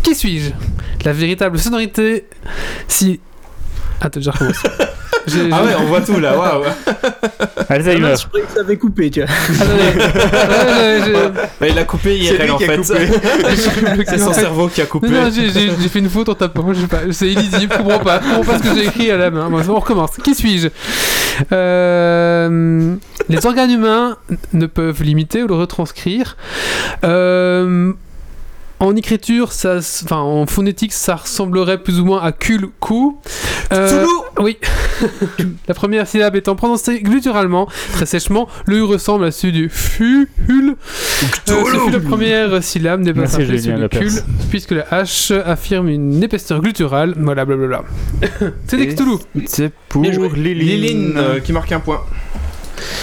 [0.02, 0.51] Qui suis-je?
[1.05, 2.27] La véritable sonorité
[2.89, 3.20] si...
[4.01, 4.66] Ah, t'as déjà recommencé.
[5.27, 6.63] J'ai- Ah ouais, on voit tout là, waouh.
[7.69, 8.15] Alzheimer.
[8.21, 9.29] Je croyais que ça avait coupé, tu vois.
[9.31, 9.83] Attendez.
[9.83, 11.13] Ouais, j'ai-
[11.61, 12.77] Bah, il a coupé C'est IRL lui en qui a fait.
[12.79, 14.05] coupé.
[14.09, 15.09] C'est son cerveau qui a coupé.
[15.09, 17.73] Non, non, j'ai j'ai- j'ai fait une faute en tapant, je sais pas, c'est illisible,
[17.77, 19.49] je comprends pas, je comprends pas ce que j'ai écrit à la main.
[19.51, 20.11] Bon, on recommence.
[20.23, 20.69] Qui suis-je?
[21.53, 22.95] Euh,
[23.29, 24.17] Les organes humains
[24.53, 26.37] ne peuvent l'imiter ou le retranscrire.
[27.05, 27.93] Euh,
[28.81, 33.20] en écriture, ça, s- enfin en phonétique, ça ressemblerait plus ou moins à cul cou.
[33.73, 34.05] Euh,
[34.40, 34.57] oui.
[35.69, 40.28] la première syllabe étant prononcée glutturalement, très sèchement, le U ressemble à celui du fu,
[40.48, 40.77] hul.
[41.51, 44.11] Euh, ce fut la première syllabe n'est pas Julien celui du cul,
[44.51, 47.15] puisque la H affirme une épaisseur glutturale.
[47.19, 47.85] Voilà, blablabla.
[48.66, 49.16] C'est des Cthulhu.
[49.47, 50.28] C'est pour Bien joué.
[50.35, 50.65] Lilin.
[50.65, 52.01] Lilin euh, qui marque un point.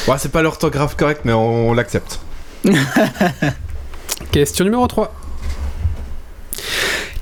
[0.08, 2.20] Ouais, c'est pas l'orthographe correct, mais on, on l'accepte.
[4.32, 5.14] Question numéro 3.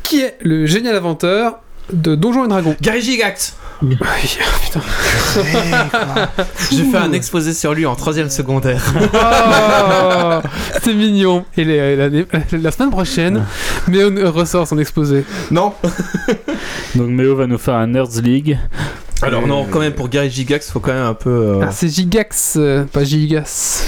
[0.05, 1.59] Qui est le génial inventeur
[1.91, 3.19] de Donjons et Dragons Gary
[3.81, 3.97] Oui,
[4.63, 4.81] putain.
[6.71, 8.83] J'ai fait un exposé sur lui en troisième secondaire.
[9.13, 10.47] Oh,
[10.81, 11.45] c'est mignon.
[11.57, 13.43] Et les- l'année- la semaine prochaine,
[13.87, 15.25] Méo ressort son exposé.
[15.51, 15.73] non
[16.95, 18.57] Donc Méo va nous faire un Nerds League.
[19.21, 21.29] Alors non, quand même pour Gary Gigax, faut quand même un peu.
[21.29, 23.83] euh, Ah, c'est Gigax, euh, pas Gigas.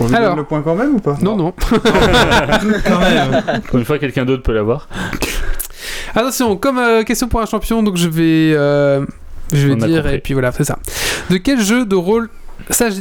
[0.00, 0.30] On lui Alors.
[0.30, 1.16] donne le point quand même ou pas?
[1.22, 1.52] Non, non.
[1.70, 3.42] quand même.
[3.68, 4.88] Pour une fois, quelqu'un d'autre peut l'avoir.
[6.14, 9.04] Attention, comme euh, question pour un champion, donc je vais, euh,
[9.52, 10.78] je vais On dire, et puis voilà, c'est ça.
[11.30, 12.28] De quel jeu de rôle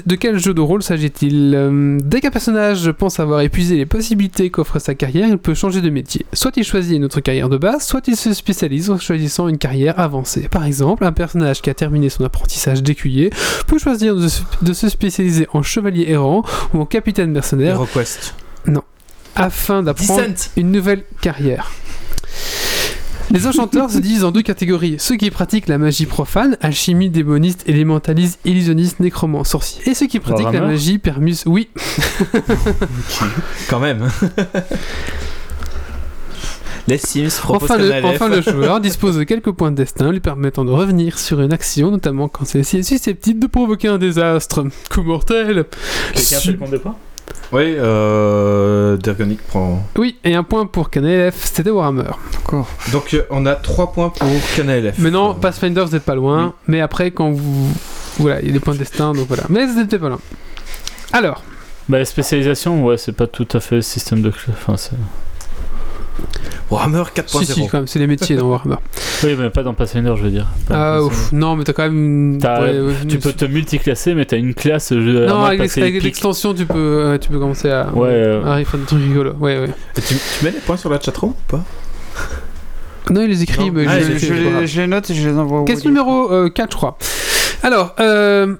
[0.05, 1.53] de quel jeu de rôle s'agit-il?
[1.55, 5.81] Euh, Dès qu'un personnage pense avoir épuisé les possibilités qu'offre sa carrière, il peut changer
[5.81, 6.25] de métier.
[6.33, 9.57] Soit il choisit une autre carrière de base, soit il se spécialise en choisissant une
[9.57, 10.47] carrière avancée.
[10.49, 13.29] Par exemple, un personnage qui a terminé son apprentissage d'écuyer
[13.67, 16.43] peut choisir de se, de se spécialiser en chevalier errant
[16.73, 18.33] ou en capitaine mercenaire HeroQuest.
[19.35, 20.23] afin d'apprendre
[20.57, 21.71] une nouvelle carrière.
[23.33, 24.95] Les enchanteurs se divisent en deux catégories.
[24.99, 29.89] Ceux qui pratiquent la magie profane, alchimie, démoniste, élémentaliste, illusionniste, nécromant, sorcier.
[29.89, 31.43] Et ceux qui pratiquent la magie permus...
[31.45, 31.69] Oui,
[33.69, 34.09] Quand même.
[36.87, 40.19] Les Sims proposent enfin le, enfin le joueur dispose de quelques points de destin lui
[40.19, 44.65] permettant de revenir sur une action, notamment quand celle-ci est susceptible de provoquer un désastre.
[44.89, 45.65] Coup mortel
[46.13, 46.95] Quelqu'un Su- fait le compte des points?
[47.53, 49.85] Oui, euh, Dergonic prend.
[49.97, 52.03] Oui, et un point pour KNLF, c'était Warhammer.
[52.33, 52.67] D'accord.
[52.93, 54.99] Donc euh, on a 3 points pour Canal F.
[54.99, 57.69] Maintenant, Pathfinder, vous n'êtes pas loin, mais après, quand vous.
[58.19, 59.43] Voilà, il y a des points de destin, donc voilà.
[59.49, 60.19] Mais vous n'êtes pas loin.
[61.11, 61.43] Alors,
[61.89, 64.31] Bah, la spécialisation, ouais, c'est pas tout à fait le système de.
[64.49, 64.91] Enfin, c'est-
[66.71, 67.69] Warhammer si, si, 4.0.
[67.69, 68.77] quand même, c'est les métiers dans Warhammer.
[69.23, 70.47] Oui, mais pas dans Pathfinder, je veux dire.
[70.67, 72.39] Pas Ah, ouf, non, mais t'as quand même.
[72.41, 74.89] T'as- ouais, ouais, Tu peux te multiclasser, mais t'as une classe.
[74.91, 75.25] Je...
[75.25, 77.89] à Non, avec, l'extension, tu peux, euh, tu peux commencer à.
[77.93, 79.33] Ouais, euh, à faire des trucs rigolos.
[79.39, 79.69] Ouais, ouais.
[79.97, 81.63] Et tu, tu mets les points sur la chatroom ou pas?
[83.11, 83.73] Non, il les écrit, Non.
[83.73, 86.31] mais Ah, je, les Je, je je note et je les envoie au Question numéro
[86.31, 86.97] euh, 4, je crois.
[87.61, 88.55] Alors, euh,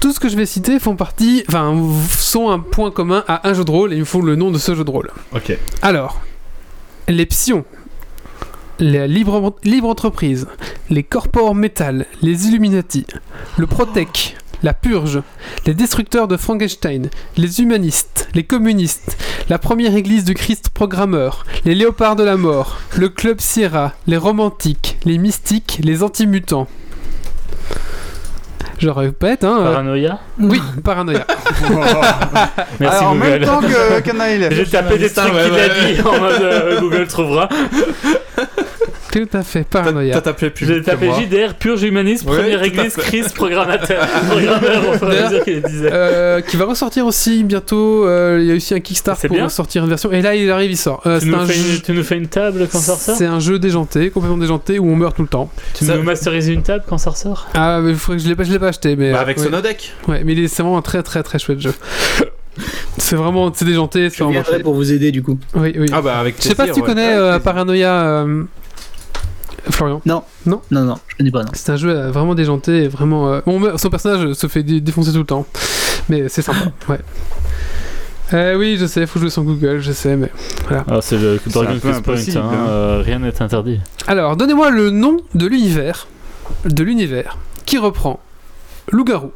[0.00, 1.74] tout ce que je vais citer font partie, enfin,
[2.10, 4.50] sont un point commun à un jeu de rôle et il me faut le nom
[4.50, 5.10] de ce jeu de rôle.
[5.34, 5.56] Ok.
[5.82, 6.20] Alors,
[7.10, 7.64] les psions,
[8.78, 9.52] la libre,
[9.84, 10.46] entreprise,
[10.88, 13.04] les corpores métal, les Illuminati,
[13.56, 15.22] le Protec, la purge,
[15.66, 19.16] les destructeurs de Frankenstein, les humanistes, les communistes,
[19.48, 24.16] la première église du Christ programmeur, les léopards de la mort, le club Sierra, les
[24.16, 26.68] romantiques, les mystiques, les antimutants.
[28.80, 29.58] Je répète, hein.
[29.60, 31.26] euh, Paranoïa oui, paranoïa.
[32.80, 34.48] Merci Ah, en même temps que Canaille.
[34.52, 37.48] J'ai tapé des trucs qu'il a dit en mode euh, Google trouvera.
[39.12, 40.14] Tout à fait, paranoïa.
[40.14, 41.08] t'as tapé plus J'ai tapé.
[41.12, 43.00] JDR, purge humaniste, Ouais, première église, fait.
[43.02, 44.06] Christ, programmateur.
[44.30, 45.90] Programmeur, on va dire qu'il disait.
[45.92, 48.06] Euh, qui va ressortir aussi bientôt.
[48.06, 49.48] euh, Il y a aussi un Kickstarter pour bien.
[49.48, 50.12] sortir une version.
[50.12, 51.02] Et là, il arrive, il sort.
[51.06, 51.74] Euh, tu, nous un fais jeu.
[51.76, 53.16] une, tu nous fais une table quand ça ressort?
[53.16, 55.50] C'est un jeu déjanté, complètement déjanté, où on meurt tout le temps.
[55.74, 57.48] Tu Ça- nous masterises une table quand ça ressort?
[57.54, 59.10] Ah, mais il faudrait que je l'ai pas, je l'ai pas acheté, mais.
[59.12, 59.44] Bah, avec ouais.
[59.44, 59.92] Sonodeck.
[60.06, 61.74] Ouais, mais c'est vraiment un très très très chouette jeu.
[62.98, 65.38] C'est vraiment, c'est déjanté, c'est Je viendrai pour vous aider du coup.
[65.54, 65.86] Oui, oui.
[65.92, 66.86] Ah bah avec je sais pas si tu ouais.
[66.86, 68.42] connais euh, Paranoia, euh,
[69.70, 70.00] Florian.
[70.06, 71.42] Non, non, non, je connais pas.
[71.42, 71.50] Non.
[71.52, 73.28] C'est un jeu euh, vraiment déjanté, et vraiment.
[73.32, 75.46] euh, on meurt- son personnage se fait dé- défoncer tout le temps,
[76.08, 76.72] mais c'est sympa.
[76.88, 77.00] ouais.
[78.32, 80.30] Euh, oui, je sais, faut jouer sans Google, je sais, mais.
[80.70, 82.68] Ah, c'est le Dragon Quest Point, hein, hein.
[82.68, 83.80] euh, rien n'est interdit.
[84.06, 86.06] Alors, donnez-moi le nom de l'univers,
[86.64, 88.20] de l'univers qui reprend
[88.92, 89.32] loup-garou,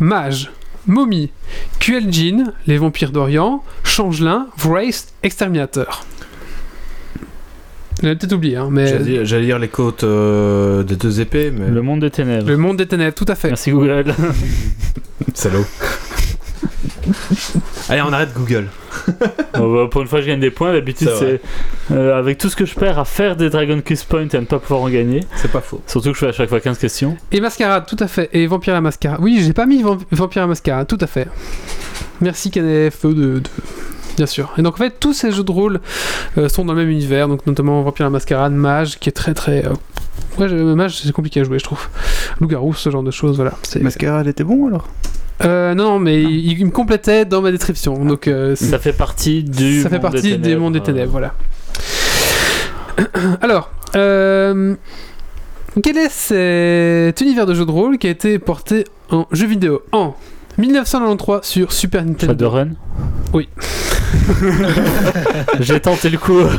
[0.00, 0.50] mage,
[0.86, 1.30] momie,
[1.78, 6.04] Kueljin, les vampires d'Orient, changelin, Wraith, exterminateur.
[8.02, 11.68] J'avais peut-être oublié, hein, mais J'allais lire les côtes euh, des deux épées, mais.
[11.70, 12.48] Le monde des ténèbres.
[12.48, 13.48] le monde des ténèbres, tout à fait.
[13.48, 14.12] Merci Google.
[15.34, 15.64] Salaud.
[17.88, 18.66] Allez, on arrête Google.
[19.54, 20.72] Bon, bah, pour une fois, je gagne des points.
[20.72, 21.40] D'habitude, C'est
[21.88, 24.36] c'est euh, avec tout ce que je perds à faire des Dragon Quest Point et
[24.36, 25.20] à ne pas pouvoir en gagner.
[25.36, 25.82] C'est pas faux.
[25.86, 27.16] Surtout que je fais à chaque fois 15 questions.
[27.32, 28.30] Et Mascarade, tout à fait.
[28.32, 29.18] Et Vampire la Mascarade.
[29.20, 31.26] Oui, j'ai pas mis Vamp- Vampire la Mascarade, tout à fait.
[32.20, 33.42] Merci KNF de, de-
[34.16, 34.52] Bien sûr.
[34.58, 35.80] Et donc en fait, tous ces jeux de rôle
[36.38, 39.34] euh, sont dans le même univers, donc notamment Vampire la Mascarade, Mage, qui est très
[39.34, 39.64] très.
[39.66, 39.70] euh,
[40.38, 41.88] Ouais, je- Mage, c'est compliqué à jouer, je trouve.
[42.40, 43.52] Loup-garou, ce genre de choses, voilà.
[43.62, 44.88] C'est- Mascarade était bon alors?
[45.44, 48.92] Euh, non, non, mais il, il me complétait dans ma description, donc euh, Ça fait
[48.92, 49.82] partie du.
[49.82, 50.60] ça fait monde partie des, ténèbres.
[50.60, 51.34] mondes des ténèbres, voilà.
[53.40, 54.74] Alors, euh,
[55.82, 59.82] quel est cet univers de jeu de rôle qui a été porté en jeu vidéo?
[59.92, 60.14] En
[60.58, 62.68] 1993 sur Super Nintendo Shadowrun
[63.32, 63.48] Oui.
[65.60, 66.40] J'ai tenté le coup.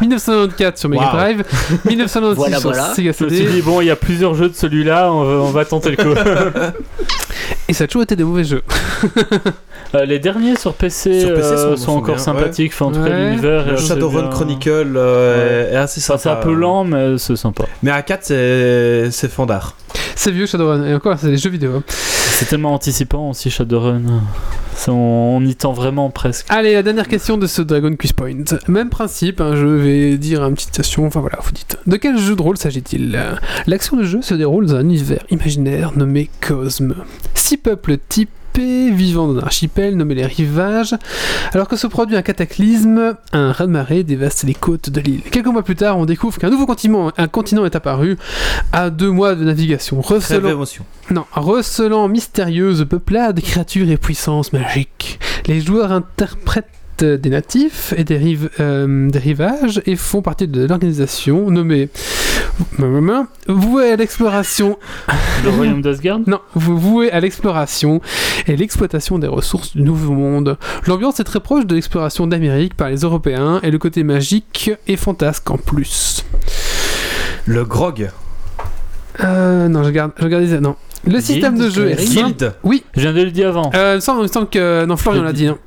[0.00, 1.10] 1994 sur Mega Wow.
[1.12, 1.44] Drive,
[1.86, 2.94] 1996 Voilà, sur voilà.
[2.94, 5.22] Sega Je me suis CD dit, bon, il y a plusieurs jeux de celui-là, on
[5.24, 6.18] va, on va tenter le coup.
[7.68, 8.62] Et ça a toujours été des mauvais jeux.
[9.94, 12.72] Euh, les derniers sur PC, Sur PC euh, sont- encore bien, sympathiques.
[12.74, 13.28] Enfin, en tout cas, Ouais.
[13.30, 13.78] l'univers.
[13.78, 14.28] Shadowrun.
[14.28, 16.22] Chronicle euh, est assez Enfin, sympa.
[16.22, 17.64] c'est un peu lent, mais c'est sympa.
[17.84, 19.76] Mais à 4, c'est c'est fandard.
[20.16, 20.84] C'est vieux Shadowrun.
[20.86, 21.76] Et encore, c'est des jeux vidéo.
[21.76, 21.82] hein.
[21.88, 24.02] C'est tellement anticipant aussi, Shadowrun.
[24.88, 26.46] On, on y tend vraiment presque.
[26.48, 28.44] Allez, la dernière question de ce Dragon Quiz Point.
[28.68, 31.76] Même principe, hein, je vais dire une petite citation, enfin voilà, vous dites.
[31.86, 33.18] De quel jeu de rôle s'agit-il?
[33.66, 36.94] L'action de jeu se déroule dans un univers imaginaire nommé Cosme.
[37.34, 37.98] Six peuples
[38.60, 40.94] vivant dans un archipel nommé les Rivages,
[41.52, 45.22] alors que se produit un cataclysme, un raz-de-marée dévaste les côtes de l'île.
[45.22, 48.18] Quelques mois plus tard, on découvre qu'un nouveau continent, un continent est apparu
[48.72, 50.64] à deux mois de navigation, recelant
[51.10, 55.18] non, recelant mystérieuse peuplade, créatures et puissances magiques.
[55.46, 56.68] Les joueurs interprètent
[57.04, 61.88] des natifs et des, rives- euh, des rivages et font partie de l'organisation nommée
[63.48, 64.78] vouée à l'exploration
[65.44, 66.20] Le royaume d'Asgard?
[66.26, 68.00] Non, vous vouez à l'exploration
[68.46, 70.58] et l'exploitation des ressources du Nouveau Monde.
[70.86, 74.96] L'ambiance est très proche de l'exploration d'Amérique par les Européens et le côté magique et
[74.96, 76.24] fantasque en plus.
[77.46, 78.10] Le grog.
[79.24, 80.76] Euh, non, je garde, je garde les- non.
[81.04, 82.28] Le Guild, système de jeu est simple.
[82.36, 82.54] Guild.
[82.62, 83.70] Oui, Je viens de le dire avant.
[83.74, 84.84] Euh, il me semble, il me semble que.
[84.84, 85.48] Non, Florian l'a dit.
[85.48, 85.58] hein.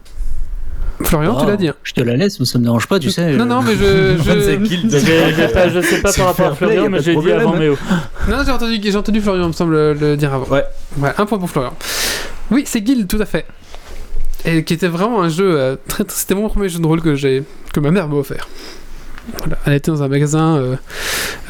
[1.06, 1.68] Florian, tu l'as dit.
[1.68, 1.76] hein.
[1.84, 3.34] Je te la laisse, ça me dérange pas, tu sais.
[3.34, 4.18] Non, euh, non, mais je.
[4.24, 5.54] C'est je...
[5.54, 7.54] Pas- je sais pas par rapport à Florian, mais j'ai dit avant.
[7.56, 7.78] Méo.
[8.30, 10.48] Non, j'ai entendu, j'ai entendu Florian, me semble, le dire avant.
[10.48, 10.66] Ouais.
[10.98, 11.74] Ouais, un point pour Florian.
[12.52, 13.46] Oui, c'est Guild, tout à fait.
[14.46, 15.56] Et qui était vraiment un jeu.
[15.60, 18.16] euh, très, très- C'était mon premier jeu de rôle que, j'ai, que ma mère m'a
[18.18, 18.48] offert.
[19.40, 20.76] Voilà, elle était dans un magasin euh,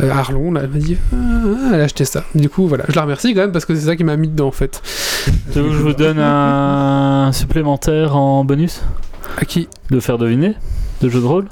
[0.02, 0.96] euh, à Arlon, là, elle m'a dit.
[1.14, 2.24] Ah, elle a acheté ça.
[2.34, 2.86] Du coup, voilà.
[2.88, 4.82] Je la remercie quand même parce que c'est ça qui m'a mis dedans en fait.
[5.54, 8.82] Je vous donne un supplémentaire en bonus?
[9.38, 10.54] À qui De faire deviner
[11.02, 11.46] De jeu de rôle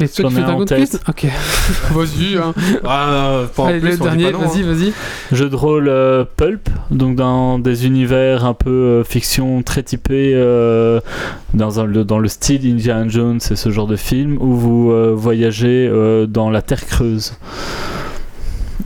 [0.00, 0.78] Mais toi qui ai fais un Dragon en tête.
[0.90, 1.26] Quiz Ok.
[1.92, 2.54] vas-y, hein.
[2.84, 4.72] Ah, Allez, plus, le dernier, vas-y, hein.
[4.72, 4.92] vas-y.
[5.32, 10.32] Jeu de rôle euh, pulp, donc dans des univers un peu euh, fiction très typés
[10.34, 11.00] euh,
[11.54, 14.90] dans, un- le, dans le style Indiana Jones et ce genre de film où vous
[14.92, 17.34] euh, voyagez euh, dans la terre creuse.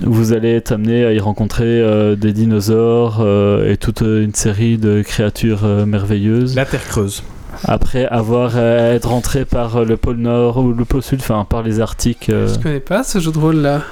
[0.03, 4.79] Vous allez être amené à y rencontrer euh, des dinosaures euh, et toute une série
[4.79, 6.55] de créatures euh, merveilleuses.
[6.57, 7.23] La Terre creuse.
[7.65, 11.45] Après avoir euh, être rentré par euh, le pôle Nord ou le pôle Sud, enfin
[11.49, 12.29] par les Arctiques.
[12.31, 13.83] euh, Je connais pas ce jeu de rôle là.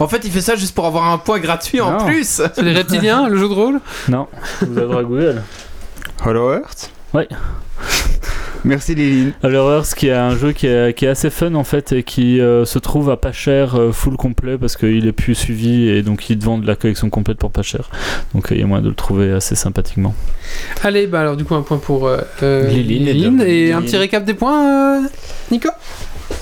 [0.00, 2.40] En fait, il fait ça juste pour avoir un point gratuit en plus.
[2.54, 3.80] C'est les reptiliens, le jeu de rôle?
[4.08, 4.26] Non,
[4.62, 5.42] vous avez à Google.
[6.24, 6.90] Hollow Earth?
[7.12, 7.28] Ouais.
[8.64, 9.32] Merci Liline.
[9.42, 12.02] Alors Earth qui est un jeu qui est, qui est assez fun en fait et
[12.02, 15.88] qui euh, se trouve à pas cher euh, full complet parce qu'il est plus suivi
[15.88, 17.90] et donc ils te vendent la collection complète pour pas cher.
[18.34, 20.14] Donc euh, il y a moyen de le trouver assez sympathiquement.
[20.82, 22.08] Allez, bah alors du coup un point pour
[22.40, 23.74] Liline et Liline.
[23.74, 25.08] Un petit récap des points, euh,
[25.50, 25.68] Nico?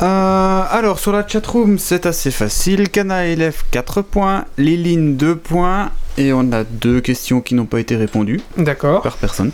[0.02, 2.88] Euh, alors, sur la chatroom, c'est assez facile.
[2.88, 7.80] Kana élève 4 points, Liline 2 points, et on a deux questions qui n'ont pas
[7.80, 9.02] été répondues D'accord.
[9.02, 9.50] par personne.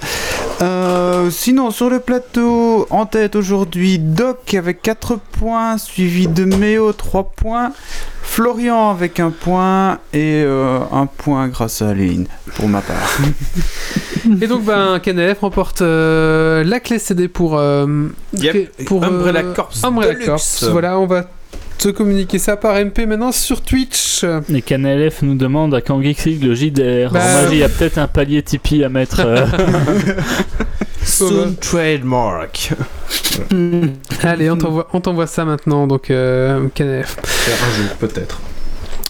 [0.63, 0.78] Euh,
[1.31, 7.33] sinon, sur le plateau, en tête aujourd'hui, Doc avec 4 points, suivi de Méo 3
[7.37, 7.73] points,
[8.23, 12.97] Florian avec un point, et euh, un point grâce à Liline, pour ma part.
[14.43, 17.57] Et donc, ben, KNF remporte euh, la clé CD pour.
[17.59, 18.85] euh, Yep.
[18.85, 20.27] pour euh, Umbrella Corps Umbrella.
[20.27, 20.41] Corps.
[20.71, 21.25] Voilà, on va
[21.79, 24.25] te communiquer ça par MP maintenant sur Twitch.
[24.53, 27.11] Et KNLF nous demande à quand Geeks League le JDR.
[27.13, 29.21] Bah, Alors, moi, il y a peut-être un palier Tipeee à mettre.
[29.25, 29.47] euh,
[31.05, 32.73] Soon trademark.
[34.23, 34.57] Allez, on
[35.01, 36.59] t'envoie, ça maintenant, donc euh.
[36.59, 38.41] Un jour, peut-être.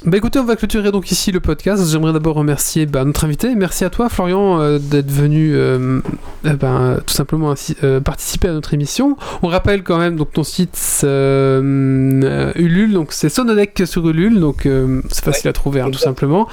[0.04, 1.84] Bah écoutez, on va clôturer donc ici le podcast.
[1.90, 3.56] J'aimerais d'abord remercier bah, notre invité.
[3.56, 6.00] Merci à toi, Florian, euh, d'être venu euh,
[6.44, 9.16] eh ben, tout simplement ainsi, euh, participer à notre émission.
[9.42, 14.38] On rappelle quand même donc ton site euh, euh, Ulule, donc c'est Sonodec sur Ulule,
[14.38, 16.46] donc euh, c'est facile à trouver hein, tout simplement.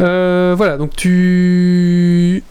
[0.00, 2.44] Euh, voilà, donc tu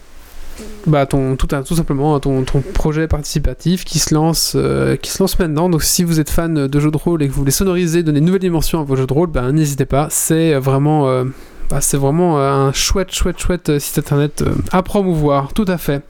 [0.86, 5.22] bah ton tout, tout simplement ton, ton projet participatif qui se lance euh, qui se
[5.22, 5.68] lance maintenant.
[5.68, 8.18] Donc si vous êtes fan de jeux de rôle et que vous voulez sonoriser donner
[8.18, 10.08] une nouvelle dimension à vos jeux de rôle ben n'hésitez pas.
[10.10, 11.24] C'est vraiment euh,
[11.68, 15.52] bah, c'est vraiment euh, un chouette chouette chouette site internet à promouvoir.
[15.52, 16.02] Tout à fait.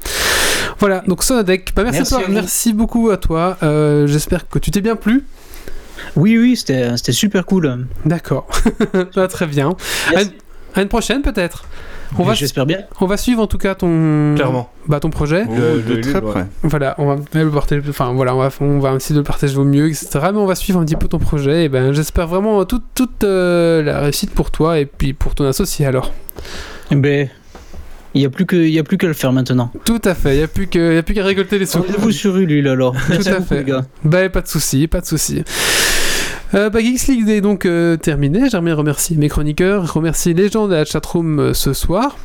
[0.78, 1.02] Voilà.
[1.06, 2.78] Donc Sonodec bah, merci, Merci toi.
[2.78, 3.56] Beaucoup à toi.
[3.62, 5.24] Euh, j'espère que tu t'es bien plu.
[6.16, 7.86] Oui, oui, c'était c'était super cool.
[8.04, 8.46] d'accord.
[9.14, 9.76] Bah, très bien.
[10.14, 10.30] À une,
[10.74, 11.64] à une prochaine peut-être
[12.18, 12.80] on va, J'espère bien.
[13.00, 14.70] on va suivre en tout cas ton Clairement.
[14.88, 16.46] bah, ton projet de, de le- très le- près.
[16.62, 19.24] Voilà, on va même le partager, enfin voilà, on va, on va essayer de le
[19.24, 20.08] partager au mieux, etc.
[20.32, 21.64] Mais on va suivre un petit peu ton projet.
[21.64, 25.44] Et ben, j'espère vraiment toute, toute euh, la réussite pour toi et puis pour ton
[25.46, 26.12] associé alors.
[26.90, 27.28] Ben,
[28.14, 29.70] il n'y a plus que, il y a plus qu'à le faire maintenant.
[29.84, 30.34] Tout à fait.
[30.36, 31.78] Il y a plus que, y a plus qu'à récolter les sous.
[31.78, 32.92] Rendez-vous sur Ulule alors.
[33.08, 33.64] Merci à fait.
[34.04, 35.44] Bah, pas de souci, pas de souci.
[36.52, 38.48] Euh, bah, League est donc euh, terminé.
[38.50, 42.16] J'aimerais remercier mes chroniqueurs, remercier les gens de la chatroom euh, ce soir.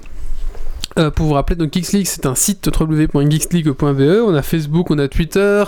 [0.97, 4.22] Euh, pour vous rappeler, donc Geeks League, c'est un site www.geeksleague.be.
[4.26, 5.63] On a Facebook, on a Twitter,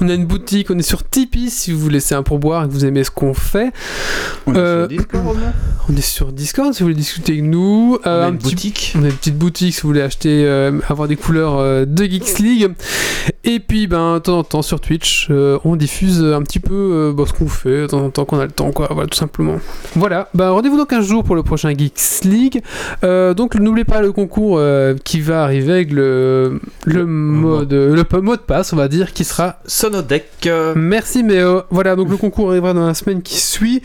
[0.00, 2.72] on a une boutique, on est sur Tipeee si vous laissez un pourboire et que
[2.72, 3.72] vous aimez ce qu'on fait.
[4.46, 5.52] On est Euh, sur Discord, là
[5.88, 7.98] On est sur Discord si vous voulez discuter avec nous.
[8.04, 8.94] On Euh, a un une petit- boutique.
[8.96, 12.04] on a une petite boutique si vous voulez acheter, euh, avoir des couleurs euh, de
[12.04, 12.72] Geeks League.
[13.44, 16.74] Et puis, ben, de temps en temps sur Twitch, euh, on diffuse un petit peu
[16.74, 18.88] euh, bah, ce qu'on fait, de temps en temps qu'on a le temps, quoi.
[18.92, 19.56] Voilà, tout simplement.
[19.96, 22.62] Voilà, ben, rendez-vous dans 15 jours pour le prochain Geeks League.
[23.04, 28.04] Euh, donc, n'oubliez pas le concours euh, qui va arriver avec le, le, mode, le
[28.04, 30.26] p- mot de passe, on va dire, qui sera Sonodeck.
[30.46, 31.62] euh, Merci Méo.
[31.70, 33.82] Voilà, donc le concours arrivera dans la semaine qui suit.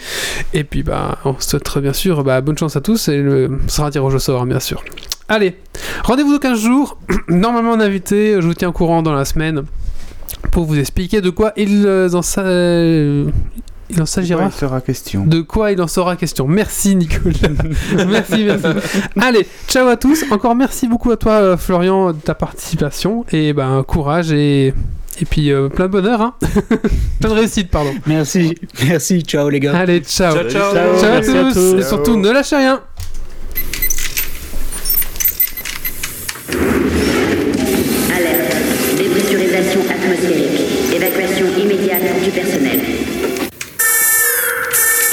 [0.53, 3.87] Et puis, bah, on souhaite bien sûr bah, bonne chance à tous et le sera
[3.87, 4.83] un tirage au sort, hein, bien sûr.
[5.29, 5.55] Allez,
[6.03, 6.97] rendez-vous dans 15 jours.
[7.29, 9.63] Normalement, en invité, je vous tiens au courant dans la semaine
[10.51, 13.25] pour vous expliquer de quoi il euh, en, sa- euh,
[13.89, 14.43] il en s'agira.
[14.43, 15.25] Ouais, il sera question.
[15.25, 16.47] De quoi il en sera question.
[16.47, 17.49] Merci Nicolas.
[18.07, 18.67] merci, merci.
[19.19, 20.23] Allez, ciao à tous.
[20.31, 23.25] Encore merci beaucoup à toi euh, Florian de ta participation.
[23.31, 24.73] Et ben courage et,
[25.19, 26.21] et puis euh, plein de bonheur.
[26.21, 26.35] Hein.
[27.19, 27.93] plein de réussite, pardon.
[28.05, 28.55] Merci,
[28.87, 29.75] merci, ciao les gars.
[29.75, 30.33] Allez, ciao.
[30.33, 30.73] Ciao, ciao.
[30.73, 31.75] Ciao, Ciao à tous.
[31.75, 32.81] Et surtout, ne lâchez rien.